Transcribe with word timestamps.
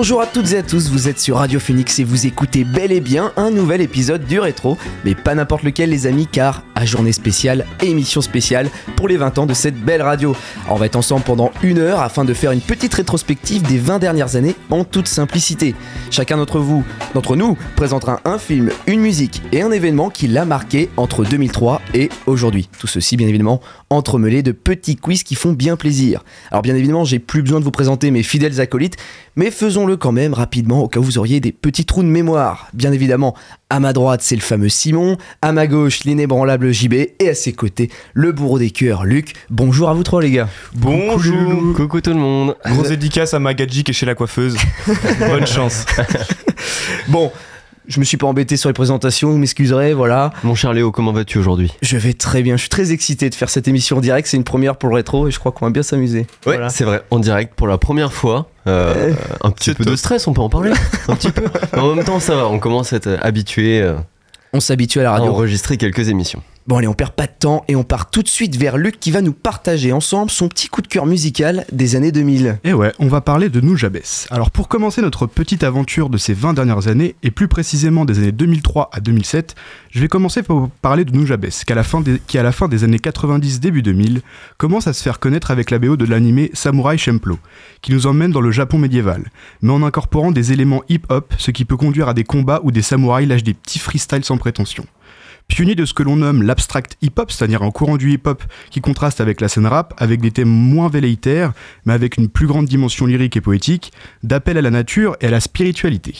Bonjour 0.00 0.20
à 0.20 0.26
toutes 0.26 0.52
et 0.52 0.58
à 0.58 0.62
tous, 0.62 0.90
vous 0.90 1.08
êtes 1.08 1.18
sur 1.18 1.38
Radio 1.38 1.58
Phoenix 1.58 1.98
et 1.98 2.04
vous 2.04 2.24
écoutez 2.24 2.62
bel 2.62 2.92
et 2.92 3.00
bien 3.00 3.32
un 3.36 3.50
nouvel 3.50 3.80
épisode 3.80 4.24
du 4.24 4.38
rétro, 4.38 4.78
mais 5.04 5.16
pas 5.16 5.34
n'importe 5.34 5.64
lequel 5.64 5.90
les 5.90 6.06
amis 6.06 6.28
car 6.28 6.62
journée 6.86 7.12
spéciale 7.12 7.66
émission 7.82 8.20
spéciale 8.20 8.70
pour 8.96 9.08
les 9.08 9.16
20 9.16 9.38
ans 9.38 9.46
de 9.46 9.54
cette 9.54 9.76
belle 9.76 10.02
radio. 10.02 10.34
on 10.68 10.76
va 10.76 10.86
être 10.86 10.96
ensemble 10.96 11.22
pendant 11.24 11.50
une 11.62 11.78
heure 11.78 12.00
afin 12.00 12.24
de 12.24 12.34
faire 12.34 12.52
une 12.52 12.60
petite 12.60 12.94
rétrospective 12.94 13.62
des 13.62 13.78
20 13.78 13.98
dernières 13.98 14.36
années 14.36 14.54
en 14.70 14.84
toute 14.84 15.08
simplicité. 15.08 15.74
Chacun 16.10 16.36
d'entre 16.36 16.58
vous, 16.58 16.84
d'entre 17.14 17.36
nous, 17.36 17.56
présentera 17.76 18.20
un 18.24 18.38
film, 18.38 18.70
une 18.86 19.00
musique 19.00 19.42
et 19.52 19.62
un 19.62 19.70
événement 19.70 20.10
qui 20.10 20.28
l'a 20.28 20.44
marqué 20.44 20.90
entre 20.96 21.24
2003 21.24 21.80
et 21.94 22.08
aujourd'hui. 22.26 22.68
Tout 22.78 22.86
ceci 22.86 23.16
bien 23.16 23.28
évidemment 23.28 23.60
entremêlé 23.90 24.42
de 24.42 24.52
petits 24.52 24.96
quiz 24.96 25.22
qui 25.22 25.34
font 25.34 25.52
bien 25.52 25.76
plaisir. 25.76 26.24
Alors 26.50 26.62
bien 26.62 26.74
évidemment 26.74 27.04
j'ai 27.04 27.18
plus 27.18 27.42
besoin 27.42 27.60
de 27.60 27.64
vous 27.64 27.70
présenter 27.70 28.10
mes 28.10 28.22
fidèles 28.22 28.60
acolytes, 28.60 28.96
mais 29.36 29.50
faisons-le 29.50 29.96
quand 29.96 30.12
même 30.12 30.34
rapidement 30.34 30.82
au 30.82 30.88
cas 30.88 31.00
où 31.00 31.04
vous 31.04 31.18
auriez 31.18 31.40
des 31.40 31.52
petits 31.52 31.84
trous 31.84 32.02
de 32.02 32.08
mémoire. 32.08 32.68
Bien 32.74 32.92
évidemment, 32.92 33.34
à 33.70 33.80
ma 33.80 33.92
droite, 33.92 34.20
c'est 34.22 34.34
le 34.34 34.40
fameux 34.40 34.68
Simon, 34.68 35.16
à 35.42 35.52
ma 35.52 35.66
gauche, 35.66 36.04
l'inébranlable 36.04 36.67
JB, 36.72 36.94
et 37.18 37.28
à 37.28 37.34
ses 37.34 37.52
côtés, 37.52 37.90
le 38.14 38.32
bourreau 38.32 38.58
des 38.58 38.70
cœurs, 38.70 39.04
Luc. 39.04 39.34
Bonjour 39.50 39.88
à 39.88 39.94
vous 39.94 40.02
trois, 40.02 40.22
les 40.22 40.30
gars. 40.30 40.48
Bonjour. 40.74 41.74
Coucou 41.74 42.00
tout 42.00 42.10
le 42.10 42.16
monde. 42.16 42.56
Grosse 42.64 42.88
dédicace 42.88 43.34
à 43.34 43.38
Magadji 43.38 43.84
qui 43.84 43.90
est 43.90 43.94
chez 43.94 44.06
la 44.06 44.14
coiffeuse. 44.14 44.56
Bonne 45.18 45.46
chance. 45.46 45.86
bon, 47.08 47.30
je 47.88 48.00
me 48.00 48.04
suis 48.04 48.18
pas 48.18 48.26
embêté 48.26 48.56
sur 48.56 48.68
les 48.68 48.74
présentations, 48.74 49.30
vous 49.30 49.38
m'excuserez, 49.38 49.94
voilà. 49.94 50.30
Mon 50.44 50.54
cher 50.54 50.74
Léo, 50.74 50.92
comment 50.92 51.12
vas-tu 51.12 51.38
aujourd'hui? 51.38 51.72
Je 51.80 51.96
vais 51.96 52.12
très 52.12 52.42
bien, 52.42 52.56
je 52.56 52.60
suis 52.60 52.68
très 52.68 52.92
excité 52.92 53.30
de 53.30 53.34
faire 53.34 53.48
cette 53.48 53.66
émission 53.66 53.96
en 53.96 54.00
direct, 54.00 54.28
c'est 54.28 54.36
une 54.36 54.44
première 54.44 54.76
pour 54.76 54.90
le 54.90 54.96
rétro 54.96 55.26
et 55.26 55.30
je 55.30 55.38
crois 55.38 55.52
qu'on 55.52 55.64
va 55.64 55.70
bien 55.70 55.82
s'amuser. 55.82 56.26
Ouais, 56.46 56.58
c'est 56.68 56.84
vrai, 56.84 57.02
en 57.10 57.18
direct 57.18 57.54
pour 57.54 57.66
la 57.66 57.78
première 57.78 58.12
fois. 58.12 58.50
Euh, 58.66 59.14
un 59.42 59.50
petit 59.50 59.72
peu 59.72 59.84
de 59.84 59.96
stress, 59.96 60.26
on 60.26 60.34
peut 60.34 60.42
en 60.42 60.50
parler 60.50 60.72
Un 61.08 61.16
petit 61.16 61.30
peu. 61.30 61.44
en 61.78 61.94
même 61.94 62.04
temps, 62.04 62.20
ça 62.20 62.36
va, 62.36 62.46
on 62.46 62.58
commence 62.58 62.92
à 62.92 62.96
être 62.96 63.18
habitué. 63.22 63.80
Euh, 63.80 63.94
on 64.52 64.60
s'habitue 64.60 65.00
à 65.00 65.04
la 65.04 65.12
radio. 65.12 65.26
À 65.26 65.30
enregistrer 65.30 65.78
quelques 65.78 66.08
émissions. 66.08 66.42
Bon 66.68 66.76
allez, 66.76 66.86
on 66.86 66.92
perd 66.92 67.12
pas 67.12 67.26
de 67.26 67.32
temps 67.32 67.64
et 67.66 67.76
on 67.76 67.82
part 67.82 68.10
tout 68.10 68.22
de 68.22 68.28
suite 68.28 68.54
vers 68.56 68.76
Luc 68.76 69.00
qui 69.00 69.10
va 69.10 69.22
nous 69.22 69.32
partager 69.32 69.90
ensemble 69.90 70.30
son 70.30 70.48
petit 70.48 70.68
coup 70.68 70.82
de 70.82 70.86
cœur 70.86 71.06
musical 71.06 71.64
des 71.72 71.96
années 71.96 72.12
2000. 72.12 72.58
Et 72.62 72.74
ouais, 72.74 72.92
on 72.98 73.06
va 73.06 73.22
parler 73.22 73.48
de 73.48 73.62
Nujabes. 73.62 73.96
Alors 74.30 74.50
pour 74.50 74.68
commencer 74.68 75.00
notre 75.00 75.26
petite 75.26 75.64
aventure 75.64 76.10
de 76.10 76.18
ces 76.18 76.34
20 76.34 76.52
dernières 76.52 76.86
années, 76.86 77.14
et 77.22 77.30
plus 77.30 77.48
précisément 77.48 78.04
des 78.04 78.18
années 78.18 78.32
2003 78.32 78.90
à 78.92 79.00
2007, 79.00 79.54
je 79.90 79.98
vais 79.98 80.08
commencer 80.08 80.42
par 80.42 80.68
parler 80.82 81.06
de 81.06 81.16
Nujabes, 81.16 81.46
qui 81.46 81.72
à, 81.72 81.74
la 81.74 81.84
fin 81.84 82.02
des, 82.02 82.20
qui 82.26 82.36
à 82.36 82.42
la 82.42 82.52
fin 82.52 82.68
des 82.68 82.84
années 82.84 82.98
90 82.98 83.60
début 83.60 83.80
2000 83.80 84.20
commence 84.58 84.88
à 84.88 84.92
se 84.92 85.02
faire 85.02 85.20
connaître 85.20 85.50
avec 85.50 85.70
la 85.70 85.78
BO 85.78 85.96
de 85.96 86.04
l'animé 86.04 86.50
Samurai 86.52 86.98
Champloo, 86.98 87.38
qui 87.80 87.92
nous 87.92 88.06
emmène 88.06 88.30
dans 88.30 88.42
le 88.42 88.50
Japon 88.50 88.76
médiéval, 88.76 89.30
mais 89.62 89.72
en 89.72 89.82
incorporant 89.82 90.32
des 90.32 90.52
éléments 90.52 90.82
hip-hop, 90.90 91.32
ce 91.38 91.50
qui 91.50 91.64
peut 91.64 91.78
conduire 91.78 92.08
à 92.08 92.12
des 92.12 92.24
combats 92.24 92.60
où 92.62 92.72
des 92.72 92.82
samouraïs 92.82 93.26
lâchent 93.26 93.42
des 93.42 93.54
petits 93.54 93.78
freestyles 93.78 94.26
sans 94.26 94.36
prétention. 94.36 94.84
Pionnier 95.48 95.74
de 95.74 95.86
ce 95.86 95.94
que 95.94 96.02
l'on 96.02 96.16
nomme 96.16 96.42
l'abstract 96.42 96.96
hip-hop, 97.02 97.32
c'est-à-dire 97.32 97.62
un 97.62 97.70
courant 97.70 97.96
du 97.96 98.12
hip-hop 98.12 98.44
qui 98.70 98.80
contraste 98.80 99.20
avec 99.20 99.40
la 99.40 99.48
scène 99.48 99.66
rap, 99.66 99.94
avec 99.96 100.20
des 100.20 100.30
thèmes 100.30 100.48
moins 100.48 100.88
velléitaires, 100.88 101.52
mais 101.84 101.94
avec 101.94 102.16
une 102.16 102.28
plus 102.28 102.46
grande 102.46 102.66
dimension 102.66 103.06
lyrique 103.06 103.36
et 103.36 103.40
poétique, 103.40 103.92
d'appel 104.22 104.58
à 104.58 104.62
la 104.62 104.70
nature 104.70 105.16
et 105.20 105.26
à 105.26 105.30
la 105.30 105.40
spiritualité. 105.40 106.14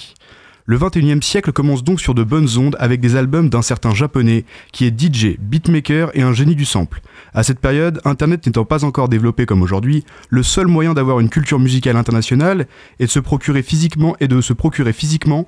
Le 0.64 0.76
21e 0.76 1.22
siècle 1.22 1.52
commence 1.52 1.84
donc 1.84 2.00
sur 2.00 2.14
de 2.14 2.22
bonnes 2.22 2.58
ondes 2.58 2.76
avec 2.78 3.00
des 3.00 3.16
albums 3.16 3.48
d'un 3.48 3.62
certain 3.62 3.94
japonais 3.94 4.44
qui 4.72 4.84
est 4.84 5.00
DJ, 5.00 5.38
beatmaker 5.38 6.10
et 6.14 6.22
un 6.22 6.32
génie 6.34 6.56
du 6.56 6.64
sample. 6.66 7.00
À 7.32 7.42
cette 7.42 7.58
période, 7.58 8.00
Internet 8.04 8.44
n'étant 8.44 8.64
pas 8.64 8.84
encore 8.84 9.08
développé 9.08 9.46
comme 9.46 9.62
aujourd'hui, 9.62 10.04
le 10.28 10.42
seul 10.42 10.66
moyen 10.66 10.94
d'avoir 10.94 11.20
une 11.20 11.30
culture 11.30 11.58
musicale 11.58 11.96
internationale 11.96 12.66
est 12.98 13.06
de 13.06 13.10
se 13.10 13.20
procurer 13.20 13.62
physiquement 13.62 14.14
et 14.20 14.28
de 14.28 14.40
se 14.40 14.52
procurer 14.52 14.92
physiquement 14.92 15.46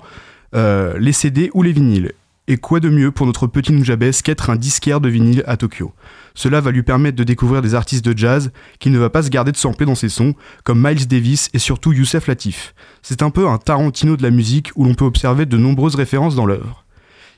euh, 0.55 0.97
les 0.97 1.13
CD 1.13 1.51
ou 1.53 1.61
les 1.61 1.71
vinyles. 1.71 2.13
Et 2.51 2.57
quoi 2.57 2.81
de 2.81 2.89
mieux 2.89 3.11
pour 3.11 3.25
notre 3.27 3.47
petit 3.47 3.71
Nujabes 3.71 4.11
qu'être 4.25 4.49
un 4.49 4.57
disquaire 4.57 4.99
de 4.99 5.07
vinyle 5.07 5.41
à 5.47 5.55
Tokyo? 5.55 5.93
Cela 6.35 6.59
va 6.59 6.71
lui 6.71 6.83
permettre 6.83 7.15
de 7.15 7.23
découvrir 7.23 7.61
des 7.61 7.75
artistes 7.75 8.03
de 8.03 8.17
jazz 8.17 8.51
qu'il 8.77 8.91
ne 8.91 8.99
va 8.99 9.09
pas 9.09 9.23
se 9.23 9.29
garder 9.29 9.53
de 9.53 9.57
sampler 9.57 9.85
dans 9.85 9.95
ses 9.95 10.09
sons, 10.09 10.33
comme 10.65 10.85
Miles 10.85 11.07
Davis 11.07 11.49
et 11.53 11.59
surtout 11.59 11.93
Youssef 11.93 12.27
Latif. 12.27 12.75
C'est 13.03 13.21
un 13.21 13.29
peu 13.29 13.47
un 13.47 13.57
Tarantino 13.57 14.17
de 14.17 14.23
la 14.23 14.31
musique 14.31 14.71
où 14.75 14.83
l'on 14.83 14.95
peut 14.95 15.05
observer 15.05 15.45
de 15.45 15.55
nombreuses 15.55 15.95
références 15.95 16.35
dans 16.35 16.45
l'œuvre. 16.45 16.83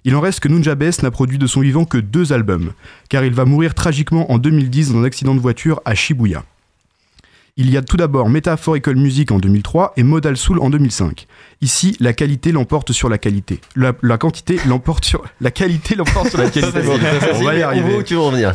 Il 0.03 0.16
en 0.16 0.19
reste 0.19 0.40
que 0.40 0.47
Nujabes 0.47 0.84
n'a 1.03 1.12
produit 1.12 1.38
de 1.38 1.45
son 1.45 1.62
vivant 1.62 1.85
que 1.85 2.00
deux 2.00 2.34
albums, 2.34 2.74
car 3.07 3.24
il 3.24 3.35
va 3.35 3.45
mourir 3.45 3.75
tragiquement 3.75 4.31
en 4.31 4.40
2010 4.40 4.94
dans 4.94 5.00
un 5.01 5.03
accident 5.03 5.35
de 5.35 5.40
voiture 5.40 5.80
à 5.85 5.94
Shibuya. 5.94 6.44
Il 7.55 7.69
y 7.69 7.77
a 7.77 7.83
tout 7.83 7.97
d'abord 7.97 8.31
Metaphorical 8.31 8.95
Music 8.95 9.31
en 9.31 9.37
2003 9.37 9.93
et 9.95 10.01
Modal 10.01 10.37
Soul 10.37 10.57
en 10.57 10.71
2005. 10.71 11.27
Ici, 11.61 11.95
la 11.99 12.11
qualité 12.11 12.51
l'emporte 12.51 12.93
sur 12.93 13.09
la 13.09 13.19
qualité. 13.19 13.61
La, 13.75 13.93
quantité 14.17 14.57
l'emporte 14.65 15.05
sur 15.05 15.23
la 15.39 15.51
qualité 15.51 15.93
l'emporte 15.93 16.29
sur 16.29 16.39
la 16.39 16.49
qualité. 16.49 16.79
on 17.31 17.43
va 17.43 17.53
y 17.53 17.61
arriver. 17.61 18.03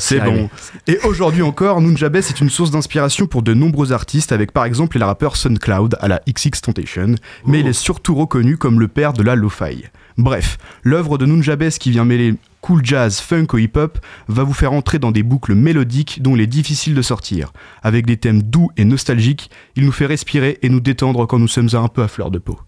C'est 0.00 0.18
bon. 0.18 0.50
Et 0.88 0.98
aujourd'hui 1.04 1.42
encore, 1.42 1.80
Nunjabes 1.80 2.16
est 2.16 2.40
une 2.40 2.50
source 2.50 2.72
d'inspiration 2.72 3.28
pour 3.28 3.42
de 3.42 3.54
nombreux 3.54 3.92
artistes, 3.92 4.32
avec 4.32 4.50
par 4.50 4.64
exemple 4.64 4.98
les 4.98 5.04
rappeurs 5.04 5.36
SunCloud 5.36 5.96
à 6.00 6.08
la 6.08 6.20
XX 6.26 6.60
Tentation, 6.60 7.14
mais 7.46 7.60
il 7.60 7.68
est 7.68 7.72
surtout 7.74 8.16
reconnu 8.16 8.56
comme 8.56 8.80
le 8.80 8.88
père 8.88 9.12
de 9.12 9.22
la 9.22 9.36
lo-fi. 9.36 9.84
Bref, 10.16 10.58
l'œuvre 10.82 11.18
de 11.18 11.26
Nunjabes 11.26 11.70
qui 11.78 11.92
vient 11.92 12.04
mêler 12.04 12.34
cool 12.60 12.84
jazz, 12.84 13.20
funk 13.20 13.46
ou 13.52 13.58
hip-hop 13.58 13.98
va 14.28 14.42
vous 14.42 14.52
faire 14.52 14.72
entrer 14.72 14.98
dans 14.98 15.10
des 15.10 15.22
boucles 15.22 15.54
mélodiques 15.54 16.22
dont 16.22 16.36
il 16.36 16.42
est 16.42 16.46
difficile 16.46 16.94
de 16.94 17.02
sortir. 17.02 17.52
Avec 17.82 18.06
des 18.06 18.16
thèmes 18.16 18.42
doux 18.42 18.70
et 18.76 18.84
nostalgiques, 18.84 19.50
il 19.76 19.84
nous 19.84 19.92
fait 19.92 20.06
respirer 20.06 20.58
et 20.62 20.68
nous 20.68 20.80
détendre 20.80 21.26
quand 21.26 21.38
nous 21.38 21.48
sommes 21.48 21.68
un 21.72 21.88
peu 21.88 22.02
à 22.02 22.08
fleur 22.08 22.30
de 22.30 22.38
peau. 22.38 22.58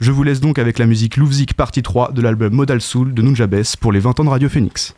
Je 0.00 0.12
vous 0.12 0.22
laisse 0.22 0.40
donc 0.40 0.58
avec 0.58 0.78
la 0.78 0.86
musique 0.86 1.16
Louvzik 1.16 1.54
partie 1.54 1.82
3 1.82 2.12
de 2.12 2.22
l'album 2.22 2.54
Modal 2.54 2.80
Soul 2.80 3.12
de 3.12 3.22
Nunjabes 3.22 3.62
pour 3.80 3.92
les 3.92 4.00
20 4.00 4.20
ans 4.20 4.24
de 4.24 4.30
Radio 4.30 4.48
Phoenix. 4.48 4.94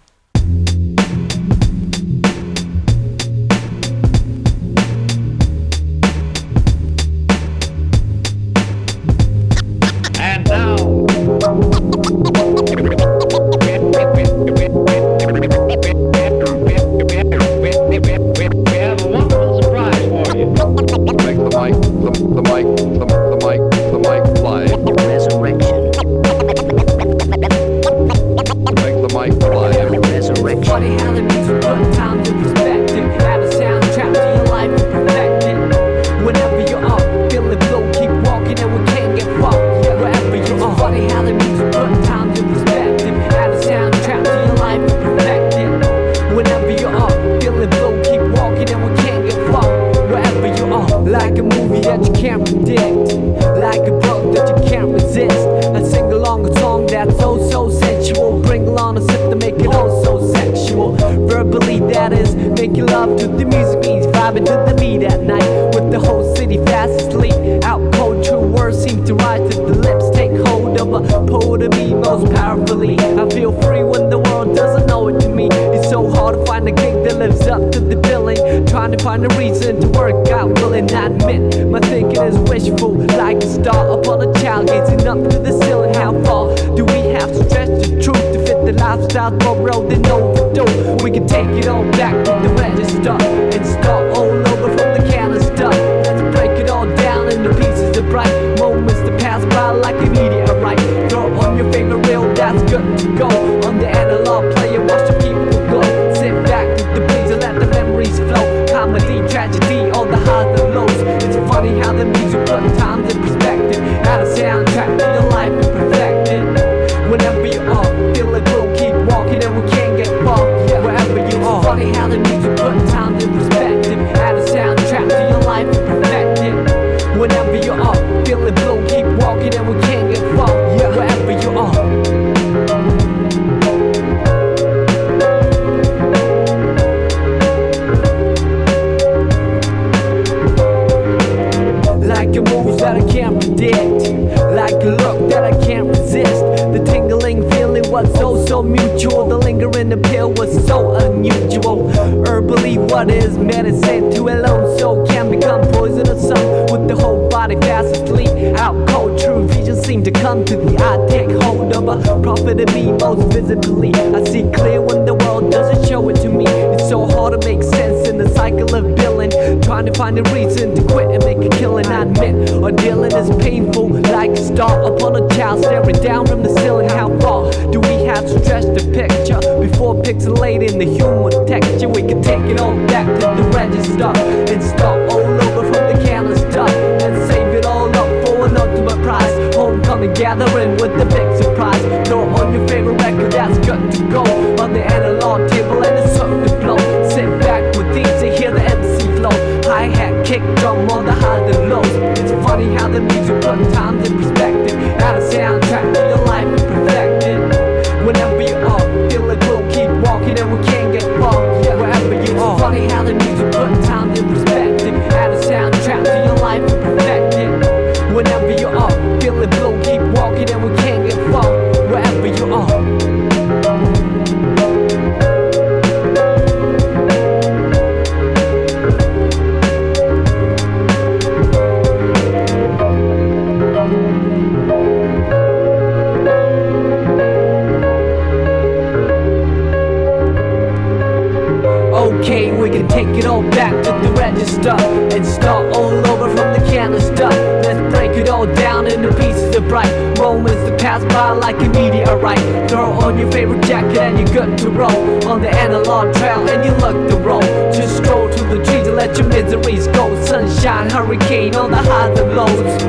Good 254.33 254.57
to 254.57 254.71
roll 254.71 255.29
on 255.29 255.43
the 255.43 255.51
analog 255.51 256.15
trail 256.15 256.49
and 256.49 256.65
you 256.65 256.71
look 256.81 256.97
the 257.11 257.17
roll. 257.19 257.43
Just 257.71 257.99
stroll 257.99 258.31
to 258.31 258.45
the 258.45 258.65
trees 258.65 258.87
and 258.87 258.97
let 258.97 259.17
your 259.19 259.29
miseries 259.29 259.87
go. 259.89 260.09
Sunshine, 260.25 260.89
hurricane 260.89 261.55
on 261.55 261.71
the 261.71 261.77
highs 261.77 262.19
and 262.19 262.35
lows. 262.35 262.83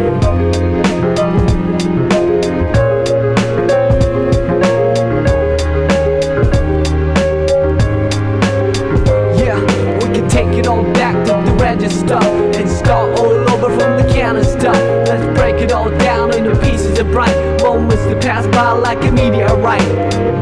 Yeah, 9.38 9.60
we 9.96 10.16
can 10.16 10.30
take 10.30 10.58
it 10.58 10.68
all 10.68 10.84
back 10.94 11.14
to 11.26 11.34
the 11.52 11.58
register 11.60 12.24
and 12.58 12.70
start 12.70 13.20
all 13.20 13.34
over 13.52 13.70
from 13.78 13.98
the 14.02 14.14
canister. 14.14 14.72
Let's 14.72 15.38
break 15.38 15.56
it 15.62 15.74
all 15.74 15.90
down 15.98 16.34
into 16.34 16.56
pieces 16.62 16.98
of 17.00 17.08
bright 17.08 17.36
moments 17.62 18.06
that 18.06 18.22
pass 18.24 18.48
by 18.48 18.72
like 18.72 19.04
a 19.04 19.12
meteorite. 19.12 20.33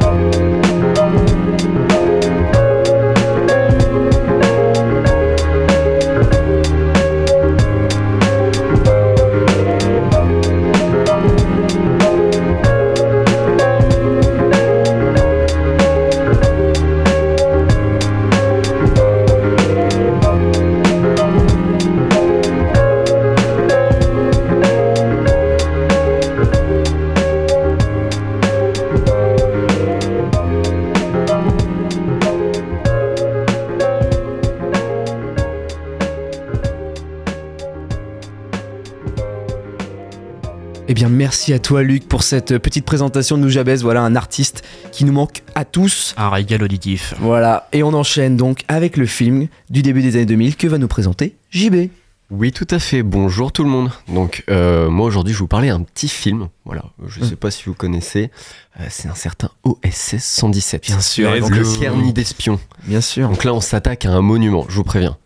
Merci 41.51 41.53
à 41.53 41.59
toi, 41.59 41.83
Luc, 41.83 42.07
pour 42.07 42.23
cette 42.23 42.57
petite 42.59 42.85
présentation 42.85 43.37
de 43.37 43.41
Noujabès. 43.41 43.81
Voilà 43.81 44.01
un 44.03 44.15
artiste 44.15 44.63
qui 44.93 45.03
nous 45.03 45.11
manque 45.11 45.43
à 45.53 45.65
tous. 45.65 46.13
Un 46.15 46.29
régal 46.29 46.63
auditif. 46.63 47.13
Voilà, 47.19 47.67
et 47.73 47.83
on 47.83 47.93
enchaîne 47.93 48.37
donc 48.37 48.61
avec 48.69 48.95
le 48.95 49.05
film 49.05 49.47
du 49.69 49.81
début 49.81 50.01
des 50.01 50.15
années 50.15 50.25
2000 50.25 50.55
que 50.55 50.67
va 50.67 50.77
nous 50.77 50.87
présenter 50.87 51.35
JB. 51.49 51.89
Oui, 52.29 52.53
tout 52.53 52.67
à 52.69 52.79
fait. 52.79 53.03
Bonjour 53.03 53.51
tout 53.51 53.63
le 53.65 53.69
monde. 53.69 53.91
Donc, 54.07 54.45
euh, 54.49 54.89
moi 54.89 55.05
aujourd'hui, 55.05 55.33
je 55.33 55.39
vais 55.39 55.43
vous 55.43 55.47
parler 55.47 55.67
d'un 55.67 55.81
petit 55.81 56.07
film. 56.07 56.47
Voilà, 56.63 56.83
je 57.05 57.21
sais 57.25 57.35
pas 57.35 57.51
si 57.51 57.63
vous 57.65 57.73
connaissez. 57.73 58.31
Euh, 58.79 58.85
c'est 58.89 59.09
un 59.09 59.15
certain 59.15 59.49
OSS 59.65 60.15
117. 60.19 60.83
Bien 60.85 61.01
sûr, 61.01 61.31
le 61.33 61.41
donc 61.41 61.49
le- 61.51 61.81
Carni 61.81 62.13
d'espion. 62.13 62.59
Bien 62.85 63.01
sûr. 63.01 63.27
Donc 63.27 63.43
là, 63.43 63.53
on 63.53 63.59
s'attaque 63.59 64.05
à 64.05 64.11
un 64.11 64.21
monument, 64.21 64.65
je 64.69 64.75
vous 64.77 64.85
préviens. 64.85 65.17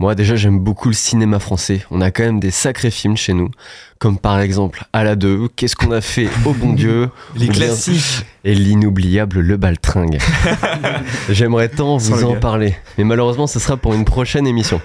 Moi, 0.00 0.14
déjà, 0.14 0.34
j'aime 0.34 0.58
beaucoup 0.58 0.88
le 0.88 0.94
cinéma 0.94 1.38
français. 1.38 1.84
On 1.90 2.00
a 2.00 2.10
quand 2.10 2.22
même 2.22 2.40
des 2.40 2.50
sacrés 2.50 2.90
films 2.90 3.18
chez 3.18 3.34
nous. 3.34 3.50
Comme 3.98 4.18
par 4.18 4.40
exemple, 4.40 4.86
à 4.94 5.04
la 5.04 5.14
2, 5.14 5.48
Qu'est-ce 5.54 5.76
qu'on 5.76 5.92
a 5.92 6.00
fait 6.00 6.26
au 6.46 6.54
bon 6.54 6.72
Dieu 6.72 7.10
Les 7.36 7.48
classiques. 7.48 8.24
Et 8.42 8.54
l'inoubliable 8.54 9.40
Le 9.40 9.58
Baltringue. 9.58 10.16
J'aimerais 11.28 11.68
tant 11.68 11.98
vous 11.98 12.24
en 12.24 12.40
parler. 12.40 12.74
Mais 12.96 13.04
malheureusement, 13.04 13.46
ce 13.46 13.58
sera 13.58 13.76
pour 13.76 13.92
une 13.92 14.06
prochaine 14.06 14.46
émission. 14.46 14.80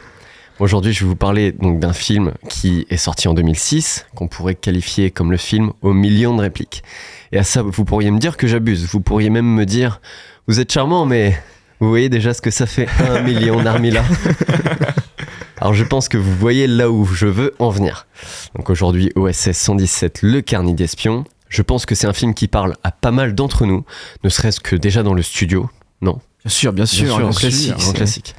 Aujourd'hui, 0.59 0.91
je 0.91 1.05
vais 1.05 1.07
vous 1.07 1.15
parler 1.15 1.53
donc 1.53 1.79
d'un 1.79 1.93
film 1.93 2.33
qui 2.49 2.85
est 2.89 2.97
sorti 2.97 3.29
en 3.29 3.33
2006, 3.33 4.07
qu'on 4.15 4.27
pourrait 4.27 4.55
qualifier 4.55 5.11
comme 5.11 5.31
le 5.31 5.37
film 5.37 5.71
aux 5.81 5.93
millions 5.93 6.35
de 6.35 6.41
répliques. 6.41 6.83
Et 7.31 7.37
à 7.37 7.43
ça, 7.43 7.61
vous 7.61 7.85
pourriez 7.85 8.11
me 8.11 8.19
dire 8.19 8.35
que 8.35 8.47
j'abuse. 8.47 8.89
Vous 8.91 8.99
pourriez 8.99 9.29
même 9.29 9.47
me 9.47 9.65
dire, 9.65 10.01
vous 10.49 10.59
êtes 10.59 10.73
charmant, 10.73 11.05
mais 11.05 11.37
vous 11.79 11.89
voyez 11.89 12.09
déjà 12.09 12.33
ce 12.33 12.41
que 12.41 12.51
ça 12.51 12.65
fait 12.65 12.87
un 13.09 13.21
million 13.23 13.61
d'Armila. 13.61 14.03
Alors 15.61 15.73
je 15.73 15.83
pense 15.83 16.09
que 16.09 16.17
vous 16.17 16.35
voyez 16.35 16.67
là 16.67 16.89
où 16.89 17.05
je 17.05 17.27
veux 17.27 17.53
en 17.59 17.69
venir. 17.69 18.07
Donc 18.55 18.69
aujourd'hui, 18.69 19.11
OSS 19.15 19.51
117, 19.51 20.19
le 20.21 20.41
carnet 20.41 20.73
d'espions. 20.73 21.23
Je 21.49 21.61
pense 21.61 21.85
que 21.85 21.95
c'est 21.95 22.07
un 22.07 22.13
film 22.13 22.33
qui 22.33 22.47
parle 22.47 22.75
à 22.83 22.91
pas 22.91 23.11
mal 23.11 23.33
d'entre 23.35 23.65
nous, 23.65 23.85
ne 24.23 24.29
serait-ce 24.29 24.59
que 24.59 24.75
déjà 24.75 25.03
dans 25.03 25.13
le 25.13 25.21
studio. 25.21 25.69
Non, 26.01 26.19
Bien 26.45 26.51
sûr, 26.51 26.73
bien 26.73 26.85
sûr. 26.85 27.17
Bien 27.17 27.27
un 27.27 27.31
sûr, 27.31 27.39
classique. 27.39 27.73
un 27.89 27.93
classique. 27.93 28.35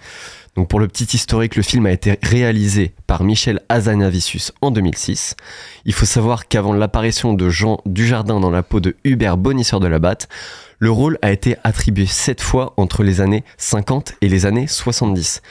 Donc 0.55 0.69
pour 0.69 0.79
le 0.79 0.87
petit 0.87 1.05
historique, 1.17 1.57
le 1.57 1.63
film 1.63 1.87
a 1.87 1.91
été 1.91 2.19
réalisé 2.23 2.95
par 3.07 3.25
Michel 3.25 3.61
Hazanavicius 3.69 4.53
en 4.61 4.71
2006. 4.71 5.35
Il 5.87 5.93
faut 5.93 6.07
savoir 6.07 6.47
qu'avant 6.47 6.73
l'apparition 6.73 7.35
de 7.35 7.51
Jean 7.51 7.81
Dujardin 7.85 8.39
dans 8.39 8.51
la 8.51 8.63
peau 8.63 8.79
de 8.81 8.95
Hubert 9.05 9.37
Bonisseur 9.37 9.81
de 9.81 9.89
la 9.89 9.99
Batte, 9.99 10.29
le 10.79 10.91
rôle 10.91 11.19
a 11.23 11.33
été 11.33 11.57
attribué 11.65 12.07
sept 12.07 12.41
fois 12.41 12.75
entre 12.77 13.03
les 13.03 13.21
années 13.21 13.45
50 13.59 14.15
et 14.21 14.29
les 14.29 14.47
années 14.47 14.67
70. 14.67 15.43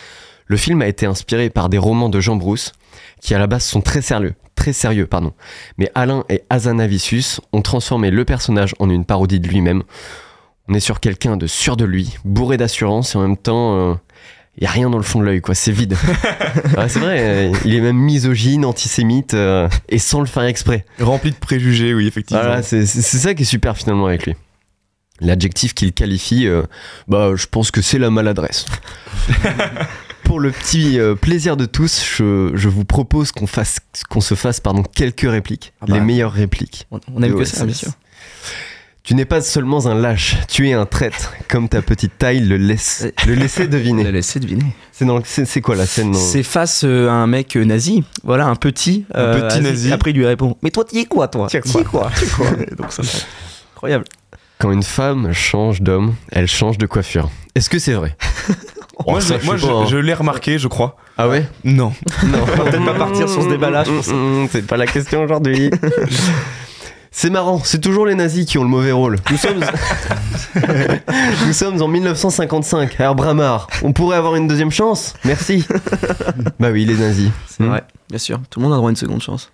Le 0.48 0.58
film 0.58 0.82
a 0.82 0.88
été 0.88 1.06
inspiré 1.06 1.50
par 1.50 1.70
des 1.70 1.78
romans 1.80 2.10
de 2.10 2.20
Jean 2.20 2.36
Brousse, 2.36 2.74
qui 3.22 3.34
à 3.34 3.40
la 3.40 3.48
base 3.48 3.64
sont 3.64 3.82
très 3.82 4.02
sérieux, 4.02 4.36
très 4.54 4.74
sérieux, 4.74 5.08
pardon. 5.08 5.34
Mais 5.78 5.92
Alain 5.96 6.24
et 6.30 6.44
Hazanavicius 6.52 7.42
ont 7.54 7.64
transformé 7.64 8.12
le 8.12 8.26
personnage 8.26 8.76
en 8.80 8.90
une 8.90 9.06
parodie 9.06 9.40
de 9.40 9.48
lui-même. 9.48 9.82
On 10.68 10.74
est 10.76 10.80
sur 10.80 11.00
quelqu'un 11.00 11.38
de 11.38 11.48
sûr 11.48 11.78
de 11.78 11.86
lui, 11.86 12.16
bourré 12.26 12.58
d'assurance 12.58 13.16
et 13.16 13.18
en 13.18 13.22
même 13.22 13.38
temps, 13.38 13.76
euh, 13.78 13.94
il 14.58 14.64
y 14.64 14.68
a 14.68 14.72
rien 14.72 14.90
dans 14.90 14.98
le 14.98 15.04
fond 15.04 15.20
de 15.20 15.26
l'œil, 15.26 15.42
quoi. 15.42 15.56
C'est 15.56 15.72
vide. 15.72 15.96
Ouais, 16.78 16.88
c'est 16.90 17.00
vrai. 17.00 17.18
euh, 17.20 17.52
il 17.66 17.76
est 17.76 17.82
même 17.82 17.98
misogyne, 17.98 18.66
antisémite, 18.66 19.34
euh, 19.34 19.68
et 19.90 20.00
sans 20.00 20.20
le 20.22 20.26
faire 20.26 20.44
exprès. 20.44 20.86
Rempli 21.00 21.32
de 21.32 21.36
préjugés, 21.36 21.94
oui, 21.94 22.08
effectivement. 22.08 22.42
Voilà, 22.42 22.64
c'est 22.64 22.86
ça 22.86 23.34
qui 23.34 23.44
est 23.44 23.46
super 23.46 23.76
finalement 23.78 24.06
avec 24.08 24.26
lui. 24.26 24.36
L'adjectif 25.22 25.74
qu'il 25.74 25.94
qualifie, 25.94 26.46
euh, 26.48 26.64
bah, 27.08 27.32
je 27.36 27.46
pense 27.46 27.72
que 27.72 27.82
c'est 27.82 28.00
la 28.00 28.10
maladresse. 28.10 28.66
Pour 30.24 30.40
le 30.40 30.52
petit 30.52 31.00
euh, 31.00 31.14
plaisir 31.16 31.56
de 31.56 31.66
tous, 31.66 32.04
je, 32.04 32.52
je 32.56 32.68
vous 32.68 32.84
propose 32.84 33.32
qu'on 33.32 33.46
fasse, 33.48 33.78
qu'on 34.10 34.22
se 34.22 34.34
fasse 34.34 34.60
pardon, 34.60 34.82
quelques 34.84 35.22
répliques, 35.30 35.72
Ah 35.82 35.86
bah. 35.88 35.94
les 35.96 36.02
meilleures 36.02 36.32
répliques. 36.34 36.88
On, 36.92 37.00
on 37.14 37.22
aime 37.22 37.36
que 37.36 37.46
ça, 37.46 37.64
bien 37.66 37.76
sûr. 37.76 37.92
Tu 39.04 39.14
n'es 39.14 39.26
pas 39.26 39.40
seulement 39.42 39.86
un 39.86 39.94
lâche, 39.94 40.36
tu 40.50 40.68
es 40.68 40.74
un 40.74 40.88
traître, 40.88 41.32
comme 41.48 41.70
ta 41.70 41.84
petite 41.84 42.18
taille 42.18 42.40
le 42.40 42.58
laisse, 42.58 43.06
le 43.28 43.36
laissait 43.36 43.68
deviner. 43.68 44.04
laissé 44.12 44.40
deviner. 44.40 44.66
C'est 44.92 45.06
dans 45.06 45.18
le- 45.18 45.24
c'est 45.24 45.46
c'est 45.46 45.62
quoi 45.62 45.76
la 45.76 45.86
scène 45.86 46.12
dans- 46.12 46.18
C'est 46.18 46.42
face 46.42 46.84
euh, 46.84 47.08
à 47.08 47.12
un 47.14 47.28
mec 47.28 47.56
euh, 47.56 47.64
nazi, 47.64 48.04
voilà, 48.24 48.48
un 48.48 48.56
petit. 48.56 49.06
Un 49.14 49.40
petit 49.42 49.62
nazi. 49.62 49.92
Après, 49.94 50.10
il 50.10 50.18
lui 50.18 50.26
répond 50.26 50.58
Mais 50.64 50.72
toi, 50.72 50.84
tu 50.90 50.98
es 50.98 51.06
quoi, 51.06 51.28
toi? 51.28 51.46
Tu 51.48 51.58
es 51.58 51.62
quoi 51.62 52.10
Tu 52.18 52.26
es 52.26 52.28
quoi 52.30 52.50
Donc, 52.78 52.92
ça, 52.92 53.04
c'est 53.04 53.24
incroyable. 53.76 54.06
Quand 54.60 54.72
une 54.72 54.84
femme 54.84 55.34
change 55.34 55.82
d'homme, 55.82 56.16
elle 56.32 56.48
change 56.48 56.78
de 56.78 56.86
coiffure. 56.86 57.30
Est-ce 57.56 57.70
que 57.70 57.80
c'est 57.80 57.94
vrai? 57.94 58.16
Moi, 59.06 59.16
Oh, 59.18 59.20
je, 59.20 59.26
ça, 59.26 59.36
je 59.40 59.46
moi, 59.46 59.56
sais 59.56 59.62
je- 59.64 59.68
pas, 59.68 59.74
hein. 59.74 59.86
je 59.90 59.98
l'ai 59.98 60.14
remarqué, 60.14 60.58
je 60.58 60.70
crois. 60.70 60.96
Ah 61.18 61.28
ouais? 61.28 61.46
Non. 61.66 61.92
Non. 62.26 62.46
va 62.46 62.64
peut-être 62.64 62.86
pas 62.86 62.94
partir 62.94 63.28
sur 63.28 63.44
ce 63.44 63.50
débat-là, 63.50 63.84
je 63.84 63.92
pense. 63.92 64.08
Mm, 64.08 64.44
mm, 64.44 64.48
C'est 64.52 64.66
pas 64.66 64.78
la 64.78 64.88
question 64.88 65.22
aujourd'hui. 65.24 65.70
C'est 67.12 67.30
marrant, 67.30 67.62
c'est 67.64 67.80
toujours 67.80 68.06
les 68.06 68.14
nazis 68.16 68.46
qui 68.46 68.58
ont 68.58 68.64
le 68.64 68.70
mauvais 68.70 68.92
rôle. 68.92 69.16
Nous 69.32 69.38
sommes, 69.38 69.64
Nous 71.48 71.54
sommes 71.54 71.82
en 71.82 71.88
1955, 71.88 73.00
à 73.00 73.14
Bramar. 73.14 73.68
On 73.84 73.94
pourrait 73.94 74.18
avoir 74.18 74.36
une 74.36 74.50
deuxième 74.50 74.70
chance? 74.72 75.14
Merci. 75.24 75.66
bah 76.60 76.72
oui, 76.74 76.84
les 76.84 76.96
nazis. 76.96 77.30
C'est 77.48 77.64
Hmm. 77.64 77.70
vrai, 77.70 77.84
bien 78.10 78.20
sûr. 78.20 78.42
Tout 78.50 78.60
le 78.60 78.66
monde 78.66 78.74
a 78.74 78.76
droit 78.78 78.90
à 78.90 78.92
une 78.92 78.98
seconde 78.98 79.22
chance. 79.22 79.50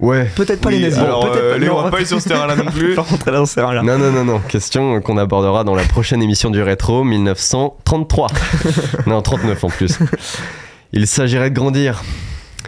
Ouais. 0.00 0.28
Peut-être 0.34 0.60
pas 0.60 0.68
Oui, 0.70 0.76
les 0.78 0.82
nazis. 0.88 0.98
alors, 0.98 1.20
peut-être 1.20 1.36
euh, 1.36 1.50
pas- 1.50 1.56
allez, 1.56 1.66
non, 1.66 1.78
on 1.78 1.82
va 1.82 1.90
pas 1.90 1.96
aller 1.98 2.06
sur 2.06 2.20
ce 2.20 2.28
terrain-là 2.28 2.56
non 2.56 2.64
plus. 2.70 2.94
dans 2.94 3.46
ce 3.46 3.54
terrain-là. 3.54 3.82
Non, 3.82 3.96
non, 3.98 4.10
non, 4.10 4.24
non. 4.24 4.40
Question 4.40 5.00
qu'on 5.00 5.16
abordera 5.18 5.62
dans 5.64 5.74
la 5.74 5.84
prochaine 5.84 6.22
émission 6.22 6.50
du 6.50 6.60
Rétro, 6.62 7.04
1933. 7.04 8.28
non, 9.06 9.22
39 9.22 9.64
en 9.64 9.68
plus. 9.68 9.98
Il 10.92 11.06
s'agirait 11.06 11.50
de 11.50 11.54
grandir. 11.54 12.02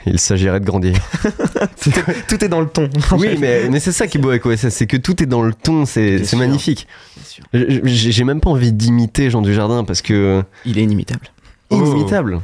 Il 0.06 0.20
s'agirait 0.20 0.60
de 0.60 0.64
grandir. 0.64 0.94
Tout 2.28 2.44
est 2.44 2.48
dans 2.48 2.60
le 2.60 2.68
ton. 2.68 2.88
Oui, 3.18 3.36
mais, 3.40 3.68
mais 3.68 3.80
c'est 3.80 3.90
ça 3.92 4.06
qui 4.06 4.18
est 4.18 4.20
beau 4.20 4.30
avec 4.30 4.46
OSS, 4.46 4.68
c'est 4.68 4.86
que 4.86 4.96
tout 4.96 5.20
est 5.20 5.26
dans 5.26 5.42
le 5.42 5.52
ton, 5.52 5.84
c'est 5.84 6.22
magnifique. 6.36 6.86
Bien 7.16 7.24
sûr. 7.24 7.80
J'ai 7.84 8.24
même 8.24 8.40
pas 8.40 8.50
envie 8.50 8.72
d'imiter 8.72 9.30
Jean 9.30 9.42
Dujardin 9.42 9.82
parce 9.82 10.02
que. 10.02 10.44
Il 10.64 10.78
est 10.78 10.82
inimitable. 10.82 11.26
Oh. 11.70 11.76
Inimitable. 11.76 12.40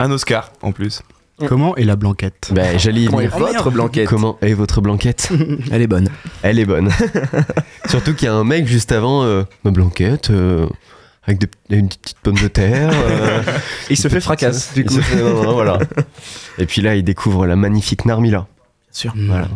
Un 0.00 0.10
Oscar, 0.10 0.50
en 0.62 0.72
plus. 0.72 1.02
Comment 1.46 1.76
est 1.76 1.84
la 1.84 1.96
blanquette 1.96 2.50
Bah, 2.54 2.76
j'allais 2.78 3.02
y 3.02 3.06
Comment 3.06 3.20
est 3.20 3.26
venir. 3.26 3.46
votre 3.46 3.70
blanquette 3.70 4.08
Comment 4.08 4.38
est 4.40 4.54
votre 4.54 4.80
blanquette 4.80 5.30
Elle 5.70 5.82
est 5.82 5.86
bonne. 5.86 6.08
Elle 6.42 6.58
est 6.58 6.64
bonne. 6.64 6.90
Surtout 7.90 8.14
qu'il 8.14 8.26
y 8.26 8.28
a 8.30 8.34
un 8.34 8.44
mec 8.44 8.66
juste 8.66 8.90
avant, 8.92 9.22
euh, 9.24 9.42
ma 9.64 9.70
blanquette, 9.70 10.30
euh, 10.30 10.66
avec 11.24 11.38
des- 11.40 11.76
une 11.76 11.88
petite 11.88 12.16
pomme 12.22 12.36
de 12.38 12.48
terre. 12.48 12.90
euh, 12.92 13.42
il 13.90 13.96
se 13.98 14.08
fait 14.08 14.20
fracasse, 14.20 14.72
du 14.74 14.80
il 14.80 14.86
coup. 14.86 14.94
se 14.94 15.00
fait- 15.02 15.22
non, 15.22 15.42
non, 15.42 15.52
voilà. 15.52 15.78
Et 16.58 16.64
puis 16.66 16.80
là, 16.80 16.94
il 16.96 17.02
découvre 17.04 17.46
la 17.46 17.56
magnifique 17.56 18.06
Narmila. 18.06 18.46
sûr. 18.90 19.12
Voilà. 19.28 19.48